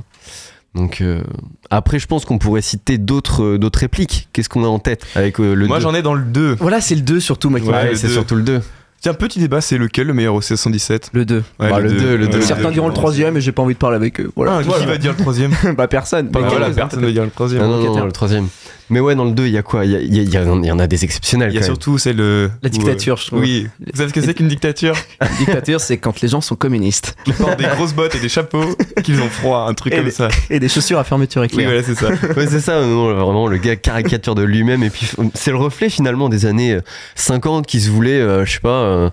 Donc 0.75 1.01
euh, 1.01 1.23
après, 1.71 1.99
je 1.99 2.07
pense 2.07 2.25
qu'on 2.25 2.39
pourrait 2.39 2.63
citer 2.63 2.97
d'autres 2.99 3.43
euh, 3.43 3.59
d'autres 3.59 3.81
répliques. 3.81 4.29
Qu'est-ce 4.33 4.49
qu'on 4.49 4.63
a 4.65 4.69
en 4.69 4.79
tête 4.79 5.05
avec 5.17 5.41
euh, 5.41 5.55
le 5.55 5.67
Moi, 5.67 5.81
j'en 5.81 5.95
ai 5.95 6.03
dans 6.03 6.15
le 6.15 6.23
2. 6.23 6.57
Voilà, 6.61 6.81
c'est 6.81 6.95
le 6.95 7.01
2 7.01 7.19
surtout, 7.19 7.51
moi, 7.51 7.59
qui 7.59 7.67
Ouais, 7.67 7.73
m'a- 7.73 7.83
Ouais, 7.83 7.91
le 7.91 7.97
c'est 7.97 8.09
surtout 8.09 8.37
le 8.37 8.43
2. 8.43 8.61
Tiens, 9.01 9.15
petit 9.15 9.39
débat, 9.39 9.63
c'est 9.63 9.79
lequel 9.79 10.09
le 10.09 10.13
meilleur 10.13 10.35
au 10.35 10.43
117 10.43 11.11
Le 11.15 11.25
2. 11.25 11.43
Bah, 11.59 11.81
le 11.81 11.91
deux, 11.91 12.17
le 12.19 12.29
deux. 12.29 12.43
Certains 12.43 12.71
diront 12.71 12.89
le 12.89 12.93
troisième 12.95 13.35
et 13.37 13.41
j'ai 13.41 13.51
pas 13.53 13.63
envie 13.63 13.73
de 13.73 13.79
parler 13.79 13.97
avec 13.97 14.21
eux. 14.21 14.31
Voilà. 14.37 14.59
Ah, 14.59 14.63
qui 14.63 14.85
va 14.85 14.99
dire 14.99 15.13
le 15.13 15.17
troisième? 15.17 15.53
Bah 15.77 15.89
personne. 15.89 16.29
Bah, 16.29 16.41
voilà, 16.41 16.67
quelques-uns, 16.67 16.75
personne 16.83 17.01
ne 17.01 17.07
va 17.07 17.13
dire 17.13 17.25
le 17.25 17.31
troisième. 17.31 17.63
Non, 17.63 17.69
non, 17.69 17.77
non, 17.77 17.83
Locataire. 17.85 18.07
le 18.07 18.13
troisième. 18.13 18.49
Mais 18.91 19.01
ouais, 19.01 19.15
dans 19.15 19.25
le 19.25 19.31
2, 19.33 19.47
il 19.47 19.53
y 19.53 19.57
a 19.59 19.63
quoi? 19.63 19.85
Il 19.85 19.93
y, 19.93 19.97
a- 19.97 20.01
il 20.01 20.15
y 20.15 20.19
a- 20.19 20.23
il 20.23 20.29
y 20.65 20.67
y 20.67 20.71
en 20.73 20.79
a 20.79 20.87
des 20.87 21.05
exceptionnels. 21.05 21.51
Il 21.53 21.55
y 21.55 21.59
a 21.59 21.63
surtout 21.63 21.97
celle. 21.99 22.21
euh, 22.21 22.49
La 22.63 22.69
où, 22.69 22.73
dictature, 22.73 23.15
euh, 23.15 23.17
je 23.21 23.27
trouve. 23.29 23.41
Oui. 23.41 23.69
Vous 23.81 23.97
savez 23.97 24.09
ce 24.11 24.15
que 24.15 24.21
c'est 24.21 24.35
qu'une 24.35 24.49
dictature? 24.49 24.95
Une 25.23 25.37
dictature, 25.47 25.81
c'est 25.81 25.97
quand 25.99 26.21
les 26.21 26.29
gens 26.29 26.41
sont 26.41 26.57
communistes. 26.57 27.17
Qui 27.25 27.33
portent 27.33 27.59
des 27.59 27.65
grosses 27.67 27.95
bottes 27.95 28.15
et 28.17 28.21
des 28.21 28.29
chapeaux, 28.29 28.77
qu'ils 29.05 29.21
ont 29.23 29.29
froid, 29.29 29.67
un 29.69 29.75
truc 29.75 29.93
Et 29.93 29.97
comme 29.97 30.05
des- 30.07 30.11
ça. 30.11 30.29
Et 30.51 30.61
des 30.61 30.69
chaussures 30.69 30.99
à 30.99 31.05
fermeture 31.05 31.41
Oui, 31.43 31.47
éclair. 31.47 31.67
voilà, 31.69 31.83
c'est 31.83 31.95
ça. 31.95 32.09
Ouais, 32.37 32.47
c'est 32.49 32.61
ça, 32.61 32.81
non, 32.85 33.15
vraiment, 33.15 33.47
le 33.47 33.57
gars 33.59 33.77
caricature 33.77 34.35
de 34.35 34.43
lui-même. 34.43 34.83
Et 34.83 34.91
puis, 34.91 35.09
c'est 35.35 35.51
le 35.53 35.57
reflet 35.57 35.89
finalement 35.89 36.29
des 36.29 36.45
années 36.47 36.75
euh, 36.75 36.81
50 37.15 37.67
qui 37.67 37.81
se 37.81 37.91
voulait, 37.91 38.21
euh, 38.21 38.45
je 38.45 38.53
sais 38.55 38.61
pas, 38.61 38.69
euh, 38.83 39.11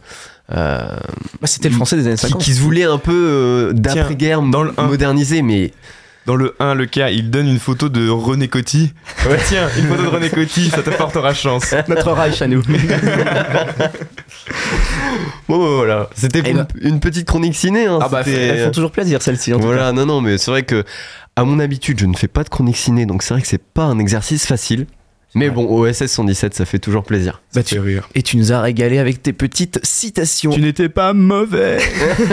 euh, 0.55 0.79
Bah, 1.41 1.47
C'était 1.47 1.69
le 1.69 1.75
français 1.75 1.97
des 1.97 2.07
années 2.07 2.15
qui, 2.15 2.21
50. 2.21 2.41
qui 2.41 2.53
se 2.53 2.61
voulait 2.61 2.83
un 2.85 2.97
peu 2.97 3.11
euh, 3.13 3.73
d'après-guerre 3.73 4.41
le 4.41 4.87
modernisé, 4.87 5.41
mais 5.41 5.71
Dans 6.27 6.35
le 6.35 6.55
1, 6.59 6.75
le 6.75 6.85
cas, 6.87 7.09
il 7.09 7.29
donne 7.31 7.47
une 7.47 7.57
photo 7.57 7.87
de 7.87 8.09
René 8.09 8.49
Coty. 8.49 8.93
Ouais, 9.29 9.37
tiens, 9.47 9.69
une 9.77 9.85
photo 9.87 10.03
de 10.03 10.07
René 10.09 10.29
Coty, 10.29 10.69
ça 10.69 10.83
te 10.83 10.89
portera 10.89 11.33
chance. 11.33 11.73
Notre 11.87 12.11
Reich 12.11 12.41
à 12.41 12.47
nous. 12.47 12.61
bon, 15.47 15.57
bah, 15.57 15.75
voilà. 15.75 16.09
C'était 16.15 16.41
Eh 16.45 16.49
une, 16.51 16.57
ben. 16.57 16.67
une 16.81 16.99
petite 16.99 17.25
chronique 17.27 17.55
ciné. 17.55 17.85
Hein, 17.85 17.99
Ah 18.01 18.09
bah, 18.09 18.23
elles 18.27 18.65
font 18.65 18.71
toujours 18.71 18.91
plaisir 18.91 19.21
celles-ci. 19.21 19.51
tout 19.53 19.59
Voilà, 19.59 19.93
non, 19.93 20.05
non, 20.05 20.19
mais 20.19 20.37
c'est 20.37 20.51
vrai 20.51 20.63
que, 20.63 20.83
à 21.37 21.45
mon 21.45 21.59
habitude, 21.59 21.99
je 21.99 22.05
ne 22.05 22.15
fais 22.15 22.27
pas 22.27 22.43
de 22.43 22.49
chronique 22.49 22.75
ciné, 22.77 23.05
donc 23.05 23.23
c'est 23.23 23.33
vrai 23.33 23.41
que 23.41 23.47
c'est 23.47 23.63
pas 23.63 23.83
un 23.83 23.97
exercice 23.97 24.45
facile. 24.45 24.85
Mais 25.37 25.51
bon, 25.51 25.67
OSS 25.69 26.07
117, 26.07 26.55
ça 26.55 26.65
fait 26.65 26.79
toujours 26.79 27.03
plaisir. 27.03 27.43
Bah, 27.53 27.61
fait 27.61 27.77
rire. 27.77 28.09
Et 28.15 28.23
tu 28.23 28.37
nous 28.37 28.51
as 28.51 28.59
régalé 28.59 28.97
avec 28.97 29.21
tes 29.21 29.33
petites 29.33 29.79
citations. 29.83 30.49
Tu 30.49 30.61
n'étais 30.61 30.89
pas 30.89 31.13
mauvais 31.13 31.77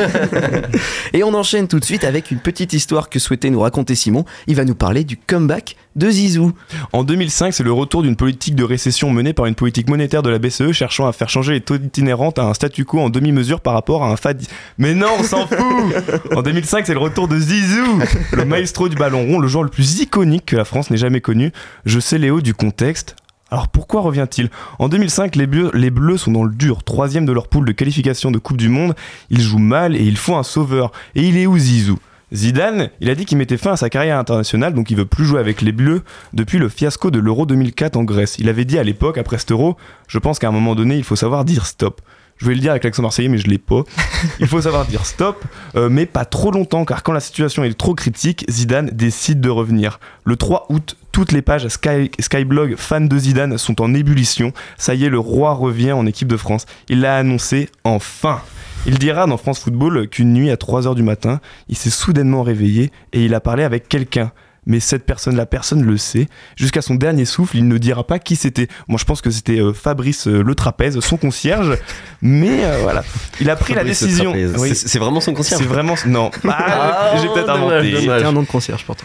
Et 1.12 1.23
on 1.23 1.34
enchaîne 1.34 1.68
tout 1.68 1.78
de 1.78 1.84
suite 1.84 2.04
avec 2.04 2.30
une 2.30 2.38
petite 2.38 2.73
histoire 2.73 3.11
que 3.11 3.18
souhaitait 3.18 3.50
nous 3.50 3.61
raconter 3.61 3.94
Simon. 3.94 4.25
Il 4.46 4.56
va 4.56 4.64
nous 4.64 4.75
parler 4.75 5.04
du 5.04 5.18
comeback 5.18 5.76
de 5.96 6.10
Zizou. 6.10 6.52
En 6.92 7.04
2005, 7.04 7.52
c'est 7.52 7.62
le 7.62 7.72
retour 7.72 8.02
d'une 8.02 8.16
politique 8.16 8.54
de 8.54 8.64
récession 8.64 9.10
menée 9.10 9.32
par 9.32 9.46
une 9.46 9.54
politique 9.54 9.88
monétaire 9.88 10.22
de 10.22 10.30
la 10.30 10.38
BCE 10.38 10.72
cherchant 10.72 11.06
à 11.06 11.12
faire 11.12 11.28
changer 11.28 11.52
les 11.52 11.60
taux 11.60 11.76
itinérantes 11.76 12.38
à 12.38 12.44
un 12.44 12.54
statu 12.54 12.84
quo 12.84 13.00
en 13.00 13.10
demi-mesure 13.10 13.60
par 13.60 13.74
rapport 13.74 14.04
à 14.04 14.10
un 14.10 14.16
FAD. 14.16 14.42
Mais 14.78 14.94
non, 14.94 15.08
on 15.18 15.22
s'en 15.22 15.46
fout 15.46 15.58
En 16.36 16.42
2005, 16.42 16.86
c'est 16.86 16.94
le 16.94 17.00
retour 17.00 17.28
de 17.28 17.38
Zizou, 17.38 18.00
le 18.32 18.44
maestro 18.44 18.88
du 18.88 18.96
ballon 18.96 19.26
rond, 19.26 19.38
le 19.38 19.48
joueur 19.48 19.64
le 19.64 19.70
plus 19.70 20.00
iconique 20.00 20.46
que 20.46 20.56
la 20.56 20.64
France 20.64 20.90
n'ait 20.90 20.96
jamais 20.96 21.20
connu. 21.20 21.52
Je 21.84 22.00
sais 22.00 22.18
Léo 22.18 22.40
du 22.40 22.54
contexte. 22.54 23.16
Alors 23.50 23.68
pourquoi 23.68 24.00
revient-il? 24.00 24.50
En 24.80 24.88
2005, 24.88 25.36
les 25.36 25.46
bleus, 25.46 25.70
les 25.74 25.90
bleus 25.90 26.16
sont 26.16 26.32
dans 26.32 26.44
le 26.44 26.52
dur, 26.52 26.82
troisième 26.82 27.24
de 27.24 27.32
leur 27.32 27.46
poule 27.46 27.66
de 27.66 27.72
qualification 27.72 28.32
de 28.32 28.38
Coupe 28.38 28.56
du 28.56 28.68
Monde. 28.68 28.94
Ils 29.30 29.42
jouent 29.42 29.58
mal 29.58 29.94
et 29.94 30.02
il 30.02 30.16
faut 30.16 30.34
un 30.34 30.42
sauveur. 30.42 30.90
Et 31.14 31.22
il 31.22 31.36
est 31.36 31.46
où 31.46 31.56
Zizou? 31.56 31.98
Zidane, 32.35 32.91
il 33.00 33.11
a 33.11 33.14
dit 33.14 33.25
qu'il 33.25 33.38
mettait 33.38 33.57
fin 33.57 33.73
à 33.73 33.76
sa 33.76 33.88
carrière 33.88 34.19
internationale, 34.19 34.75
donc 34.75 34.91
il 34.91 34.97
veut 34.97 35.07
plus 35.07 35.25
jouer 35.25 35.38
avec 35.38 35.62
les 35.62 35.73
Bleus 35.73 36.03
depuis 36.33 36.59
le 36.59 36.69
fiasco 36.69 37.11
de 37.11 37.21
l'Euro 37.21 37.47
2004 37.47 37.97
en 37.97 38.03
Grèce. 38.03 38.37
Il 38.38 38.49
avait 38.49 38.64
dit 38.64 38.79
à 38.79 38.83
l'époque, 38.83 39.19
après 39.19 39.38
cet 39.38 39.53
Euro, 39.53 39.76
je 40.09 40.19
pense 40.19 40.38
qu'à 40.38 40.49
un 40.49 40.53
moment 40.53 40.75
donné, 40.75 40.97
il 40.97 41.05
faut 41.05 41.17
savoir 41.17 41.45
dire 41.45 41.67
stop. 41.67 42.00
Je 42.38 42.47
vais 42.47 42.55
le 42.55 42.61
dire 42.61 42.73
avec 42.73 42.83
l'accent 42.83 43.03
marseillais, 43.03 43.29
mais 43.29 43.38
je 43.38 43.47
l'ai 43.47 43.59
pas. 43.59 43.83
Il 44.41 44.49
faut 44.49 44.61
savoir 44.61 44.87
dire 44.87 45.07
stop, 45.07 45.45
euh, 45.76 45.88
mais 45.88 46.05
pas 46.05 46.25
trop 46.25 46.50
longtemps, 46.50 46.85
car 46.85 47.05
quand 47.05 47.12
la 47.12 47.21
situation 47.21 47.62
est 47.62 47.79
trop 47.79 47.95
critique, 47.95 48.45
Zidane 48.50 48.91
décide 48.93 49.41
de 49.41 49.49
revenir. 49.49 50.00
Le 50.25 50.35
3 50.35 50.67
août, 50.69 50.97
toutes 51.12 51.31
les 51.31 51.43
pages 51.43 51.69
Sky, 51.69 52.11
Skyblog 52.19 52.75
fans 52.76 53.03
de 53.03 53.17
Zidane 53.17 53.57
sont 53.57 53.81
en 53.81 53.95
ébullition. 53.95 54.53
Ça 54.79 54.97
y 54.97 55.05
est, 55.05 55.11
le 55.11 55.19
roi 55.21 55.53
revient 55.55 55.93
en 55.93 56.07
équipe 56.07 56.26
de 56.26 56.37
France. 56.37 56.67
Il 56.88 57.03
l'a 57.03 57.17
annoncé 57.17 57.69
enfin. 57.85 58.41
Il 58.87 58.99
dira 58.99 59.26
dans 59.26 59.37
France 59.38 59.61
Football 59.61 60.09
qu'une 60.09 60.33
nuit 60.35 60.50
à 60.50 60.57
3h 60.57 60.95
du 60.95 61.03
matin, 61.03 61.41
il 61.69 61.76
s'est 61.76 61.91
soudainement 61.91 62.43
réveillé 62.43 62.91
et 63.12 63.25
il 63.25 63.35
a 63.35 63.41
parlé 63.41 63.64
avec 63.64 63.88
quelqu'un. 63.88 64.31
Mais 64.67 64.81
cette 64.81 65.05
personne, 65.05 65.37
la 65.37 65.45
personne 65.45 65.83
le 65.83 65.97
sait. 65.99 66.26
Jusqu'à 66.57 66.81
son 66.81 66.95
dernier 66.95 67.26
souffle, 67.26 67.57
il 67.59 67.69
ne 67.69 67.76
dira 67.76 68.07
pas 68.07 68.19
qui 68.19 68.35
c'était. 68.35 68.69
Moi, 68.88 68.99
je 68.99 69.05
pense 69.05 69.21
que 69.21 69.31
c'était 69.31 69.61
euh, 69.61 69.75
Fabrice 69.75 70.26
euh, 70.26 70.43
Le 70.43 70.55
Trapèze, 70.55 70.99
son 71.00 71.19
concierge. 71.19 71.76
Mais 72.23 72.64
euh, 72.64 72.79
voilà, 72.83 73.05
il 73.43 73.50
a 73.50 73.57
pris 73.57 73.75
Fabrice 73.75 74.00
la 74.00 74.07
décision. 74.07 74.33
Oui, 74.59 74.75
C'est 74.75 74.99
vraiment 74.99 75.21
son 75.21 75.35
concierge. 75.35 75.61
c'est 75.61 75.69
vraiment. 75.69 75.95
Non, 76.07 76.31
Ah, 76.49 77.14
j'ai 77.21 77.29
peut-être 77.29 77.50
inventé. 77.50 77.95
C'était 78.00 78.11
un 78.11 78.33
nom 78.33 78.43
de 78.43 78.47
concierge 78.47 78.85
pourtant. 78.87 79.05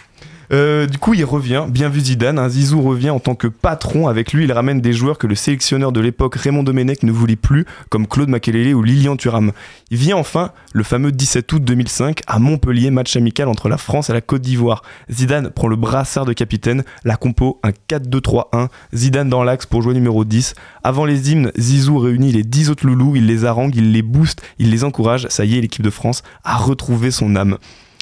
Euh, 0.52 0.86
du 0.86 0.98
coup, 0.98 1.14
il 1.14 1.24
revient, 1.24 1.66
bien 1.68 1.88
vu 1.88 2.00
Zidane. 2.00 2.38
Un 2.38 2.48
Zizou 2.48 2.82
revient 2.82 3.10
en 3.10 3.20
tant 3.20 3.34
que 3.34 3.46
patron. 3.46 4.08
Avec 4.08 4.32
lui, 4.32 4.44
il 4.44 4.52
ramène 4.52 4.80
des 4.80 4.92
joueurs 4.92 5.18
que 5.18 5.26
le 5.26 5.34
sélectionneur 5.34 5.92
de 5.92 6.00
l'époque, 6.00 6.34
Raymond 6.34 6.64
Domenech, 6.64 7.02
ne 7.02 7.12
voulait 7.12 7.36
plus, 7.36 7.66
comme 7.88 8.06
Claude 8.06 8.28
Makelele 8.28 8.74
ou 8.74 8.82
Lilian 8.82 9.16
Thuram. 9.16 9.52
Il 9.90 9.98
vient 9.98 10.16
enfin 10.16 10.50
le 10.72 10.82
fameux 10.82 11.12
17 11.12 11.52
août 11.52 11.64
2005 11.64 12.22
à 12.26 12.38
Montpellier, 12.38 12.90
match 12.90 13.16
amical 13.16 13.48
entre 13.48 13.68
la 13.68 13.78
France 13.78 14.10
et 14.10 14.12
la 14.12 14.20
Côte 14.20 14.42
d'Ivoire. 14.42 14.82
Zidane 15.10 15.50
prend 15.50 15.68
le 15.68 15.76
brassard 15.76 16.24
de 16.24 16.32
capitaine, 16.32 16.84
la 17.04 17.16
compo 17.16 17.60
un 17.62 17.70
4-2-3-1. 17.88 18.68
Zidane 18.94 19.28
dans 19.28 19.44
l'axe 19.44 19.66
pour 19.66 19.82
jouer 19.82 19.94
numéro 19.94 20.24
10. 20.24 20.54
Avant 20.82 21.04
les 21.04 21.30
hymnes, 21.30 21.52
Zizou 21.58 21.98
réunit 21.98 22.32
les 22.32 22.42
10 22.42 22.70
autres 22.70 22.86
loulous, 22.86 23.14
il 23.14 23.26
les 23.26 23.44
harangue, 23.44 23.76
il 23.76 23.92
les 23.92 24.02
booste, 24.02 24.42
il 24.58 24.70
les 24.70 24.82
encourage. 24.82 25.28
Ça 25.28 25.44
y 25.44 25.56
est, 25.56 25.60
l'équipe 25.60 25.82
de 25.82 25.90
France 25.90 26.22
a 26.42 26.56
retrouvé 26.56 27.10
son 27.10 27.36
âme. 27.36 27.58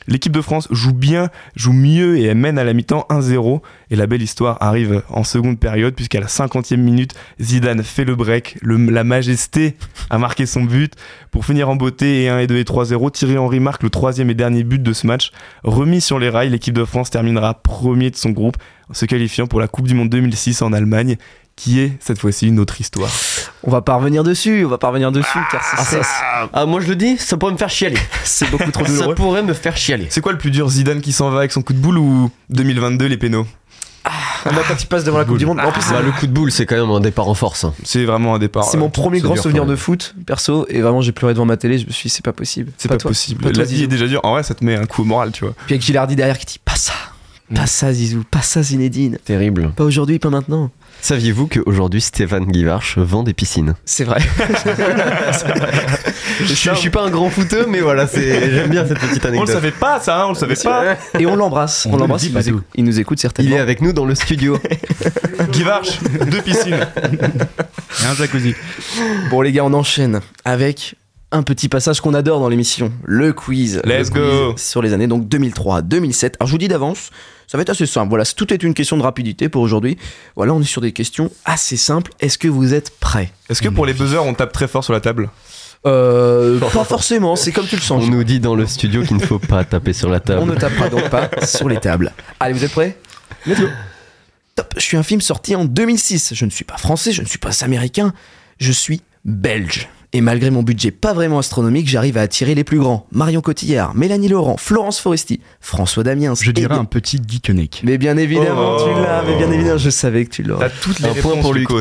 L'équipe 0.09 0.33
de 0.33 0.41
France 0.41 0.69
joue 0.71 0.95
bien, 0.95 1.29
joue 1.55 1.75
mieux 1.75 2.17
et 2.17 2.25
elle 2.25 2.39
mène 2.39 2.59
à 2.59 2.65
la 2.65 2.73
mi-temps 2.73 3.07
1-0. 3.11 3.61
Et 3.91 3.97
la 3.97 4.07
belle 4.07 4.23
histoire 4.23 4.57
arrive 4.61 5.03
en 5.11 5.23
seconde 5.23 5.61
période, 5.61 5.95
puisqu'à 5.95 6.19
la 6.19 6.27
50e 6.27 6.79
minute, 6.79 7.15
Zidane 7.41 7.83
fait 7.83 8.07
le 8.07 8.17
break. 8.17 8.57
La 8.63 9.05
majesté 9.05 9.77
a 10.09 10.17
marqué 10.17 10.47
son 10.47 10.63
but. 10.63 10.95
Pour 11.31 11.45
finir 11.45 11.69
en 11.69 11.77
beauté, 11.77 12.25
et 12.25 12.29
1 12.31 12.39
et 12.39 12.47
2 12.47 12.57
et 12.57 12.65
3-0, 12.65 13.11
Thierry 13.11 13.37
Henry 13.37 13.61
marque 13.61 13.83
le 13.83 13.91
troisième 13.91 14.31
et 14.31 14.35
dernier 14.35 14.65
but 14.65 14.83
de 14.83 14.93
ce 14.95 15.07
match. 15.07 15.31
Remis 15.63 16.01
sur 16.01 16.19
les 16.19 16.31
rails, 16.31 16.49
l'équipe 16.49 16.75
de 16.75 16.87
France 16.87 17.11
terminera 17.11 17.53
premier 17.55 18.11
de 18.11 18.17
son 18.17 18.31
groupe, 18.31 18.57
en 18.89 18.95
se 18.95 19.05
qualifiant 19.05 19.47
pour 19.47 19.61
la 19.61 19.69
Coupe 19.69 19.87
du 19.87 19.95
Monde 19.95 20.09
2006 20.09 20.63
en 20.63 20.73
Allemagne, 20.73 21.17
qui 21.59 21.81
est 21.81 21.93
cette 22.01 22.19
fois-ci 22.21 22.47
une 22.47 22.61
autre 22.61 22.81
histoire. 22.81 23.11
On 23.65 23.71
va 23.71 23.83
pas 23.83 23.97
revenir 23.97 24.23
dessus, 24.23 24.65
on 24.65 24.69
va 24.69 24.79
pas 24.79 24.89
revenir 24.89 25.11
dessus, 25.13 25.39
car 25.51 25.63
c'est- 25.85 26.01
Ah, 26.53 26.65
moi 26.67 26.81
je 26.81 26.87
le 26.89 26.95
dis, 26.97 27.19
ça 27.19 27.37
pourrait 27.37 27.53
me 27.53 27.59
faire 27.59 27.69
chialer. 27.69 27.99
c'est 28.25 28.49
beaucoup 28.51 28.71
trop 28.71 28.85
Ça 28.87 28.93
douloureux. 28.93 29.15
pourrait 29.17 29.43
me 29.43 29.53
faire 29.55 29.77
chialer. 29.77 30.07
C'est 30.09 30.21
quoi 30.21 30.33
le 30.33 30.39
plus 30.39 30.51
dur, 30.53 30.69
Zidane 30.71 31.01
qui 31.01 31.13
s'en 31.13 31.31
va 31.31 31.39
avec 31.41 31.53
son 31.53 31.63
coup 31.63 31.73
de 31.73 31.79
boule 31.81 31.99
ou 31.99 32.31
2022 32.51 33.07
les 33.07 33.17
pénaux? 33.17 33.47
Ah, 34.05 34.11
bah, 34.45 34.63
quand 34.67 34.81
il 34.81 34.87
passe 34.87 35.03
devant 35.05 35.19
la 35.19 35.25
Coupe 35.25 35.37
du 35.37 35.45
Monde, 35.45 35.61
en 35.61 35.71
plus, 35.73 35.83
Bah, 35.91 36.01
le 36.01 36.13
coup 36.13 36.27
de 36.27 36.33
boule, 36.33 36.51
c'est 36.53 36.65
quand 36.65 36.77
même 36.77 36.89
un 36.91 37.01
départ 37.01 37.29
en 37.29 37.35
force. 37.35 37.65
hein. 37.65 37.75
C'est 37.85 38.05
vraiment 38.05 38.37
un 38.37 38.39
départ. 38.39 38.65
c'est 38.65 38.77
euh, 38.77 38.81
mon 38.81 38.89
premier 38.89 39.19
c'est 39.19 39.25
grand 39.25 39.35
dur, 39.35 39.43
souvenir 39.43 39.67
de 39.67 39.77
foot, 39.77 40.15
perso, 40.27 40.65
et 40.71 40.81
vraiment 40.81 41.01
j'ai 41.03 41.13
pleuré 41.13 41.35
devant 41.35 41.45
ma 41.45 41.57
télé, 41.59 41.79
je 41.79 41.87
me 41.87 41.91
suis 41.91 42.09
dit, 42.09 42.15
c'est 42.15 42.25
pas 42.25 42.33
possible. 42.33 42.71
C'est 42.79 42.89
pas, 42.89 42.97
toi. 42.97 43.11
possible. 43.11 43.43
Pas 43.43 43.51
toi, 43.51 43.65
la 43.65 43.69
vie 43.69 43.83
est 43.83 43.87
déjà 43.89 44.07
dure. 44.07 44.21
En 44.23 44.31
vrai, 44.33 44.45
ça 44.45 44.55
te 44.55 44.65
met 44.65 44.77
un 44.77 44.87
coup 44.87 45.03
au 45.03 45.05
moral, 45.05 45.33
tu 45.33 45.45
vois. 45.45 45.55
Puis 45.67 45.75
avec 45.75 45.83
Gilardi 45.83 46.15
derrière 46.17 46.39
qui 46.39 46.47
dit, 46.47 46.61
pas 46.65 46.77
ça, 46.77 46.93
pas 47.55 47.67
ça 47.67 47.93
Zizou, 47.93 48.25
pas 48.31 48.41
ça 48.41 48.63
Zinedine, 48.63 49.19
Terrible. 49.25 49.73
pas 49.77 49.85
aujourd'hui, 49.85 50.19
pas 50.19 50.31
maintenant. 50.31 50.71
Saviez-vous 51.01 51.47
qu'aujourd'hui 51.47 52.01
Stéphane 52.01 52.45
Guivarch 52.47 52.99
vend 52.99 53.23
des 53.23 53.33
piscines 53.33 53.75
C'est 53.85 54.05
vrai. 54.05 54.21
je, 56.41 56.45
suis- 56.55 56.71
je 56.71 56.75
suis 56.75 56.91
pas 56.91 57.03
un 57.03 57.11
grand 57.11 57.31
footeux, 57.31 57.67
mais 57.69 57.81
voilà, 57.81 58.07
c'est 58.07 58.51
j'aime 58.51 58.71
bien 58.71 58.87
cette 58.87 58.99
petite 58.99 59.25
On 59.25 59.29
le 59.29 59.35
anecdote. 59.37 59.55
savait 59.55 59.71
pas, 59.71 60.01
ça, 60.01 60.23
hein, 60.23 60.27
on 60.27 60.31
le 60.31 60.35
savait 60.35 60.55
pas. 60.57 60.97
Et 61.19 61.27
on 61.27 61.37
l'embrasse, 61.37 61.87
on, 61.91 61.97
l'embrasse, 61.97 62.25
le 62.25 62.29
il, 62.31 62.35
nous 62.35 62.49
écoute, 62.49 62.65
il 62.75 62.85
nous 62.85 63.01
écoute 63.01 63.19
Il 63.19 63.23
certainement. 63.23 63.57
est 63.57 63.61
avec 63.61 63.81
nous 63.81 63.93
dans 63.93 64.05
le 64.05 64.15
studio. 64.15 64.59
Guy 65.53 65.63
Varch, 65.63 66.01
deux 66.31 66.43
piscines. 66.43 66.87
Et 68.03 68.07
un 68.07 68.15
jacuzzi. 68.15 68.55
Bon 69.31 69.41
les 69.41 69.53
gars, 69.53 69.65
on 69.65 69.73
enchaîne 69.75 70.21
avec 70.45 70.97
un 71.31 71.43
petit 71.43 71.69
passage 71.69 72.01
qu'on 72.01 72.15
adore 72.15 72.41
dans 72.41 72.49
l'émission, 72.49 72.91
le 73.05 73.33
quiz. 73.33 73.81
Let's 73.85 74.11
Le 74.11 74.15
go. 74.49 74.53
quiz 74.55 74.63
Sur 74.65 74.83
les 74.83 74.93
années 74.95 75.07
donc 75.07 75.29
2003-2007. 75.29 76.35
Alors 76.41 76.47
je 76.49 76.53
vous 76.53 76.59
dis 76.59 76.69
d'avance, 76.69 77.11
ça 77.49 77.57
va 77.57 77.63
être 77.63 77.71
assez 77.71 77.87
simple. 77.87 78.11
Voilà, 78.11 78.25
tout 78.27 78.53
est 78.53 78.63
une 78.63 78.75
question 78.75 78.99
de 78.99 79.03
rapidité 79.03 79.49
pour 79.49 79.63
aujourd'hui. 79.63 79.97
Voilà, 80.37 80.53
on 80.55 80.61
est 80.61 80.65
sur 80.65 80.83
des 80.83 80.93
questions 80.93 81.31
assez 81.47 81.77
simples. 81.79 82.13
Est-ce 82.21 82.37
que 82.39 82.47
vous 82.47 82.75
êtes 82.75 82.91
prêts? 83.01 83.33
Est-ce 83.49 83.63
que 83.63 83.71
pour 83.71 83.87
les 83.87 83.95
buzzers, 83.95 84.23
on 84.25 84.35
tape 84.35 84.53
très 84.53 84.69
fort 84.69 84.85
sur 84.85 84.93
la 84.93 85.01
table? 85.01 85.31
Euh, 85.87 86.59
Pas 86.61 86.85
forcément, 86.85 87.37
c'est 87.37 87.53
comme 87.53 87.67
tu 87.67 87.77
le 87.77 87.81
sens. 87.83 88.05
On 88.05 88.09
nous 88.09 88.23
dit 88.25 88.39
dans 88.39 88.55
le 88.55 88.67
studio 88.67 89.03
qu'il 89.03 89.17
ne 89.17 89.23
faut 89.23 89.39
pas 89.39 89.65
taper 89.65 89.95
sur 89.95 90.11
la 90.11 90.21
table. 90.21 90.43
On 90.43 90.47
ne 90.47 90.57
tapera 90.57 90.91
donc 90.91 91.09
pas 91.09 91.31
sur 91.47 91.69
les 91.69 91.79
tables. 91.79 92.13
Allez, 92.39 92.53
vous 92.53 92.65
êtes 92.65 92.73
prêts? 92.73 92.99
Let's 93.47 93.61
go. 93.61 93.67
Top, 94.55 94.75
je 94.77 94.83
suis 94.83 94.97
un 94.97 95.03
film 95.03 95.21
sorti 95.21 95.55
en 95.57 95.65
2006. 95.65 96.35
Je 96.35 96.45
ne 96.45 96.51
suis 96.51 96.65
pas 96.65 96.77
français, 96.77 97.13
je 97.13 97.23
ne 97.23 97.27
suis 97.27 97.39
pas 97.39 97.65
américain, 97.65 98.13
je 98.59 98.73
suis 98.73 99.01
belge. 99.25 99.89
Et 100.15 100.23
malgré 100.23 100.49
mon 100.51 100.63
budget 100.63 100.91
pas 100.91 101.13
vraiment 101.13 101.39
astronomique, 101.39 101.87
j'arrive 101.87 102.17
à 102.17 102.23
attirer 102.23 102.55
les 102.55 102.65
plus 102.65 102.79
grands. 102.79 103.07
Marion 103.13 103.43
Cotillard, 103.43 103.95
Mélanie 103.95 104.29
Laurent, 104.29 104.57
Florence 104.57 104.99
Foresti, 105.01 105.41
François 105.61 106.03
Damiens. 106.03 106.33
Je 106.41 106.51
dirais 106.51 106.69
bien- 106.69 106.79
un 106.79 106.85
petit 106.87 107.19
geekenek. 107.27 107.83
Mais 107.85 107.99
bien 107.99 108.17
évidemment, 108.17 108.77
Oh. 108.79 108.85
tu 108.89 109.03
l'as, 109.03 109.23
mais 109.27 109.37
bien 109.37 109.51
évidemment, 109.53 109.77
je 109.77 109.91
savais 109.91 110.25
que 110.25 110.31
tu 110.31 110.43
T'as 110.43 110.49
l'aurais. 110.49 110.71
toutes 110.81 111.01
les 111.01 111.09
Un 111.11 111.13
point 111.15 111.33
réponses, 111.33 111.43
pour 111.43 111.53
Lucas. 111.53 111.75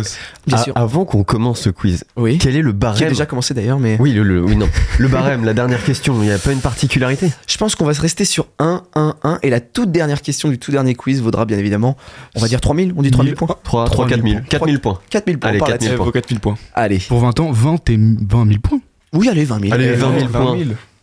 Bien 0.46 0.58
Ah, 0.60 0.64
sûr. 0.64 0.74
Avant 0.76 1.06
qu'on 1.06 1.24
commence 1.24 1.62
ce 1.62 1.70
quiz, 1.70 2.04
Oui. 2.18 2.38
quel 2.38 2.58
est 2.58 2.62
le 2.62 2.72
Qui 2.72 2.76
a 2.76 2.80
barème 2.80 3.10
déjà 3.10 3.26
commencé 3.26 3.54
d'ailleurs, 3.54 3.80
mais 3.80 3.96
Oui, 4.00 4.12
le, 4.12 4.24
le- 4.24 4.44
oui, 4.44 4.58
non. 4.58 4.68
Le 4.98 5.08
barème, 5.08 5.46
la 5.46 5.54
dernière 5.54 5.84
question, 5.84 6.16
il 6.22 6.26
n'y 6.28 6.32
a 6.32 6.38
pas 6.38 6.52
une 6.52 6.60
particularité 6.62 7.32
je 7.48 7.58
pense 7.58 7.76
qu'on 7.76 7.86
va 7.86 7.94
se 7.94 8.02
rester 8.02 8.26
sur 8.26 8.48
1, 8.60 8.84
1, 8.94 9.16
1. 9.24 9.40
Et 9.42 9.50
la 9.50 9.60
toute 9.62 9.92
dernière 9.92 10.22
question 10.22 10.50
du 10.50 10.60
tout 10.60 10.72
dernier 10.72 10.94
quiz 10.96 11.22
vaudra 11.22 11.46
bien 11.46 11.58
évidemment, 11.58 11.96
on 12.36 12.40
va 12.42 12.48
dire 12.48 12.62
3000, 12.62 12.94
on 12.98 13.02
dit 13.02 13.10
3000 13.10 13.36
points 13.36 13.48
3, 13.64 13.86
3 13.86 14.06
3000 14.06 14.10
4 14.10 14.24
000. 14.28 14.40
points. 14.40 14.48
4 14.50 14.66
000 14.68 14.80
points. 14.80 15.00
4000 15.10 15.40
points 15.40 15.50
Allez, 15.50 15.60
par 15.60 15.68
4000 15.70 15.88
là-dessus. 15.90 16.02
Eh, 16.02 16.06
vos 16.06 16.12
4000 16.12 16.40
points. 16.40 16.56
Allez. 16.76 17.00
Pour 17.08 17.20
20 17.20 17.40
ans, 17.40 17.52
20 17.52 17.90
et 17.90 17.98
20 18.20 18.48
000 18.48 18.60
points. 18.62 18.80
Oui, 19.14 19.30
allez, 19.30 19.46
20 19.46 19.60
000. 19.62 19.74
Allez, 19.74 19.88
Euh, 19.90 19.96
20 19.96 20.20
000 20.20 20.32
points. 20.32 20.58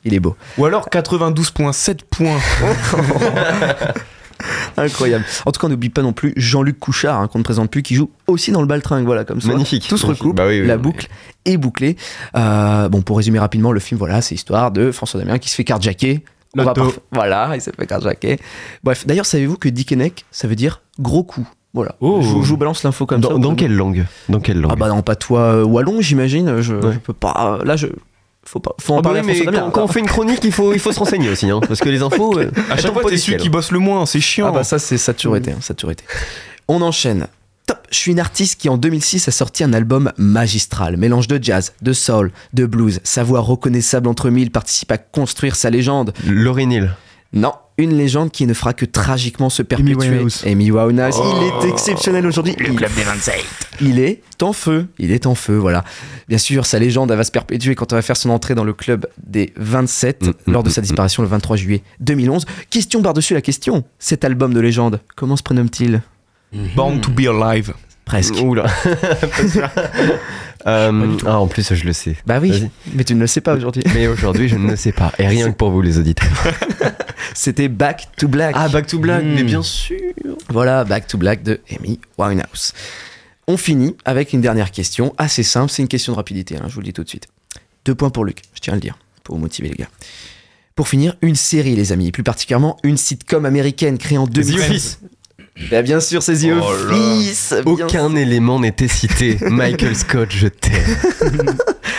Il 0.04 0.14
est 0.14 0.20
beau. 0.20 0.36
Ou 0.58 0.64
alors 0.66 0.88
92,7 0.90 2.00
points. 2.10 2.38
Incroyable. 4.76 5.24
En 5.46 5.52
tout 5.52 5.60
cas, 5.60 5.66
on 5.68 5.70
n'oublie 5.70 5.88
pas 5.88 6.02
non 6.02 6.12
plus 6.12 6.32
Jean-Luc 6.36 6.78
Couchard, 6.78 7.20
hein, 7.20 7.28
qu'on 7.28 7.38
ne 7.38 7.44
présente 7.44 7.70
plus, 7.70 7.82
qui 7.82 7.94
joue 7.94 8.10
aussi 8.26 8.50
dans 8.52 8.60
le 8.60 8.66
baltringue. 8.66 9.06
Voilà, 9.06 9.24
comme 9.24 9.40
ça. 9.40 9.48
Magnifique. 9.48 9.86
Tout 9.88 9.96
se 9.96 10.06
recoupe. 10.06 10.36
Bah 10.36 10.46
oui, 10.46 10.60
oui, 10.60 10.66
la 10.66 10.76
oui. 10.76 10.82
boucle 10.82 11.08
est 11.44 11.56
bouclée. 11.56 11.96
Euh, 12.36 12.88
bon, 12.88 13.02
pour 13.02 13.16
résumer 13.16 13.38
rapidement, 13.38 13.72
le 13.72 13.80
film, 13.80 13.98
voilà, 13.98 14.20
c'est 14.20 14.34
l'histoire 14.34 14.70
de 14.72 14.90
François 14.90 15.20
Damien 15.20 15.38
qui 15.38 15.48
se 15.48 15.54
fait 15.54 15.64
carjacker. 15.64 16.24
On 16.58 16.62
va 16.62 16.74
pas- 16.74 16.88
Voilà, 17.12 17.52
il 17.54 17.60
s'est 17.60 17.72
fait 17.78 17.86
carjacker. 17.86 18.38
Bref, 18.82 19.06
d'ailleurs, 19.06 19.26
savez-vous 19.26 19.56
que 19.56 19.68
Dickeneck, 19.68 20.24
ça 20.30 20.48
veut 20.48 20.56
dire 20.56 20.82
gros 20.98 21.24
coup? 21.24 21.48
Voilà. 21.74 21.96
Oh. 22.00 22.20
Je, 22.22 22.28
vous- 22.28 22.42
je 22.44 22.48
vous 22.48 22.56
balance 22.56 22.82
l'info 22.84 23.04
comme 23.04 23.20
Dans, 23.20 23.30
ça. 23.32 23.38
dans 23.38 23.54
quelle 23.54 23.74
langue 23.74 24.06
Dans 24.28 24.40
quelle 24.40 24.60
langue 24.60 24.70
Ah 24.72 24.76
bah 24.76 24.88
non, 24.88 25.02
pas 25.02 25.16
toi 25.16 25.40
euh, 25.40 25.64
wallon, 25.64 26.00
j'imagine. 26.00 26.60
Je, 26.62 26.74
Ouais. 26.74 26.92
je 26.94 26.98
peux 26.98 27.12
pas. 27.12 27.58
Là, 27.64 27.76
je. 27.76 27.88
Faut 28.46 28.60
pas. 28.60 28.72
Faut 28.80 28.94
en 28.94 28.98
Ah 28.98 29.02
bah 29.02 29.10
parler 29.14 29.22
oui, 29.26 29.42
mais 29.46 29.52
quand, 29.58 29.70
quand 29.70 29.82
on 29.84 29.88
fait 29.88 30.00
une 30.00 30.06
chronique, 30.06 30.40
il 30.44 30.52
faut, 30.52 30.72
il 30.72 30.78
faut 30.78 30.92
se 30.92 30.98
renseigner 31.00 31.30
aussi, 31.30 31.50
hein, 31.50 31.60
parce 31.66 31.80
que 31.80 31.88
les 31.88 32.02
infos. 32.02 32.38
euh, 32.38 32.50
À 32.70 32.76
chaque 32.76 32.92
fois, 32.92 33.02
pas 33.02 33.08
t'es 33.08 33.16
celui 33.16 33.38
qui 33.38 33.48
bosse 33.48 33.72
le 33.72 33.78
moins, 33.78 34.06
c'est 34.06 34.20
chiant. 34.20 34.48
Ah 34.48 34.52
bah 34.52 34.64
ça 34.64 34.78
c'est 34.78 34.98
ça 34.98 35.10
a 35.10 35.14
toujours 35.14 35.36
été, 35.36 35.50
hein, 35.52 35.58
ça 35.60 35.72
a 35.72 35.74
toujours 35.74 35.90
été. 35.92 36.04
On 36.68 36.80
enchaîne. 36.82 37.26
Top. 37.66 37.78
Je 37.90 37.96
suis 37.96 38.12
une 38.12 38.20
artiste 38.20 38.60
qui 38.60 38.68
en 38.68 38.76
2006 38.76 39.26
a 39.28 39.30
sorti 39.30 39.64
un 39.64 39.72
album 39.72 40.12
magistral, 40.18 40.98
mélange 40.98 41.26
de 41.28 41.42
jazz, 41.42 41.72
de 41.80 41.92
soul, 41.94 42.30
de 42.52 42.66
blues. 42.66 43.00
Sa 43.04 43.24
voix 43.24 43.40
reconnaissable 43.40 44.06
entre 44.08 44.28
mille 44.28 44.50
participe 44.50 44.92
à 44.92 44.98
construire 44.98 45.56
sa 45.56 45.70
légende. 45.70 46.12
Laurie 46.26 46.66
Neal. 46.66 46.94
Non, 47.32 47.52
une 47.76 47.96
légende 47.96 48.30
qui 48.30 48.46
ne 48.46 48.54
fera 48.54 48.72
que 48.72 48.84
tragiquement 48.84 49.50
se 49.50 49.62
perpétuer. 49.62 50.24
Amy 50.46 50.70
Winehouse. 50.70 51.16
Oh. 51.20 51.34
Il 51.64 51.66
est 51.66 51.70
exceptionnel 51.70 52.26
aujourd'hui. 52.26 52.54
Il- 52.58 52.76
des 52.76 53.02
27. 53.02 53.34
il 53.80 53.98
est 53.98 54.22
en 54.42 54.52
feu, 54.52 54.86
il 54.98 55.10
est 55.10 55.26
en 55.26 55.34
feu, 55.34 55.56
voilà. 55.56 55.84
Bien 56.28 56.38
sûr, 56.38 56.66
sa 56.66 56.78
légende 56.78 57.10
elle 57.10 57.16
va 57.16 57.24
se 57.24 57.30
perpétuer 57.32 57.74
quand 57.74 57.92
on 57.92 57.96
va 57.96 58.02
faire 58.02 58.16
son 58.16 58.30
entrée 58.30 58.54
dans 58.54 58.64
le 58.64 58.72
club 58.72 59.06
des 59.26 59.52
27 59.56 60.22
Mm, 60.22 60.52
lors 60.52 60.62
de 60.62 60.68
mm, 60.68 60.72
sa 60.72 60.80
mm, 60.80 60.84
disparition 60.84 61.22
le 61.22 61.28
23 61.28 61.56
juillet 61.56 61.82
2011. 62.00 62.44
Question 62.70 63.02
par-dessus 63.02 63.34
la 63.34 63.40
question. 63.42 63.84
Cet 63.98 64.24
album 64.24 64.54
de 64.54 64.60
légende, 64.60 65.00
comment 65.16 65.36
se 65.36 65.42
prénomme-t-il? 65.42 66.02
Born 66.76 67.00
to 67.00 67.10
be 67.10 67.26
alive. 67.26 67.72
Presque. 68.04 68.34
Oula. 68.42 68.66
Euh, 70.66 71.16
ah, 71.26 71.38
en 71.38 71.46
plus, 71.46 71.74
je 71.74 71.84
le 71.84 71.92
sais. 71.92 72.16
Bah 72.26 72.38
oui, 72.40 72.70
mais 72.94 73.04
tu 73.04 73.14
ne 73.14 73.20
le 73.20 73.26
sais 73.26 73.40
pas 73.40 73.54
aujourd'hui. 73.54 73.82
Mais 73.94 74.06
aujourd'hui, 74.06 74.48
je 74.48 74.56
ne 74.56 74.70
le 74.70 74.76
sais 74.76 74.92
pas. 74.92 75.12
Et 75.18 75.26
rien 75.26 75.50
que 75.50 75.56
pour 75.56 75.70
vous, 75.70 75.82
les 75.82 75.98
auditeurs. 75.98 76.28
C'était 77.34 77.68
Back 77.68 78.08
to 78.16 78.28
Black. 78.28 78.54
Ah, 78.58 78.68
Back 78.68 78.86
to 78.86 78.98
Black, 78.98 79.24
mais 79.24 79.42
bien 79.42 79.62
sûr. 79.62 79.98
Voilà, 80.48 80.84
Back 80.84 81.06
to 81.06 81.18
Black 81.18 81.42
de 81.42 81.60
Amy 81.70 82.00
Winehouse. 82.18 82.72
On 83.46 83.56
finit 83.56 83.94
avec 84.04 84.32
une 84.32 84.40
dernière 84.40 84.70
question, 84.70 85.14
assez 85.18 85.42
simple, 85.42 85.70
c'est 85.70 85.82
une 85.82 85.88
question 85.88 86.12
de 86.12 86.16
rapidité, 86.16 86.56
hein, 86.56 86.64
je 86.68 86.74
vous 86.74 86.80
le 86.80 86.86
dis 86.86 86.92
tout 86.94 87.04
de 87.04 87.08
suite. 87.08 87.28
Deux 87.84 87.94
points 87.94 88.08
pour 88.08 88.24
Luc, 88.24 88.40
je 88.54 88.60
tiens 88.60 88.72
à 88.72 88.76
le 88.76 88.80
dire, 88.80 88.96
pour 89.22 89.34
vous 89.34 89.40
motiver 89.42 89.68
les 89.68 89.74
gars. 89.74 89.88
Pour 90.74 90.88
finir, 90.88 91.14
une 91.20 91.34
série 91.34 91.76
les 91.76 91.92
amis, 91.92 92.08
et 92.08 92.12
plus 92.12 92.22
particulièrement 92.22 92.78
une 92.82 92.96
sitcom 92.96 93.44
américaine 93.44 93.98
créée 93.98 94.16
en 94.16 94.26
2000. 94.26 94.80
Bah, 95.70 95.82
bien 95.82 96.00
sûr, 96.00 96.22
c'est 96.22 96.34
The 96.36 96.52
Oh. 96.60 96.64
Office. 96.92 97.54
Aucun 97.64 98.14
élément 98.16 98.58
n'était 98.58 98.88
cité. 98.88 99.38
Michael 99.50 99.94
Scott, 99.94 100.28
je 100.30 100.48
t'aime. 100.48 101.54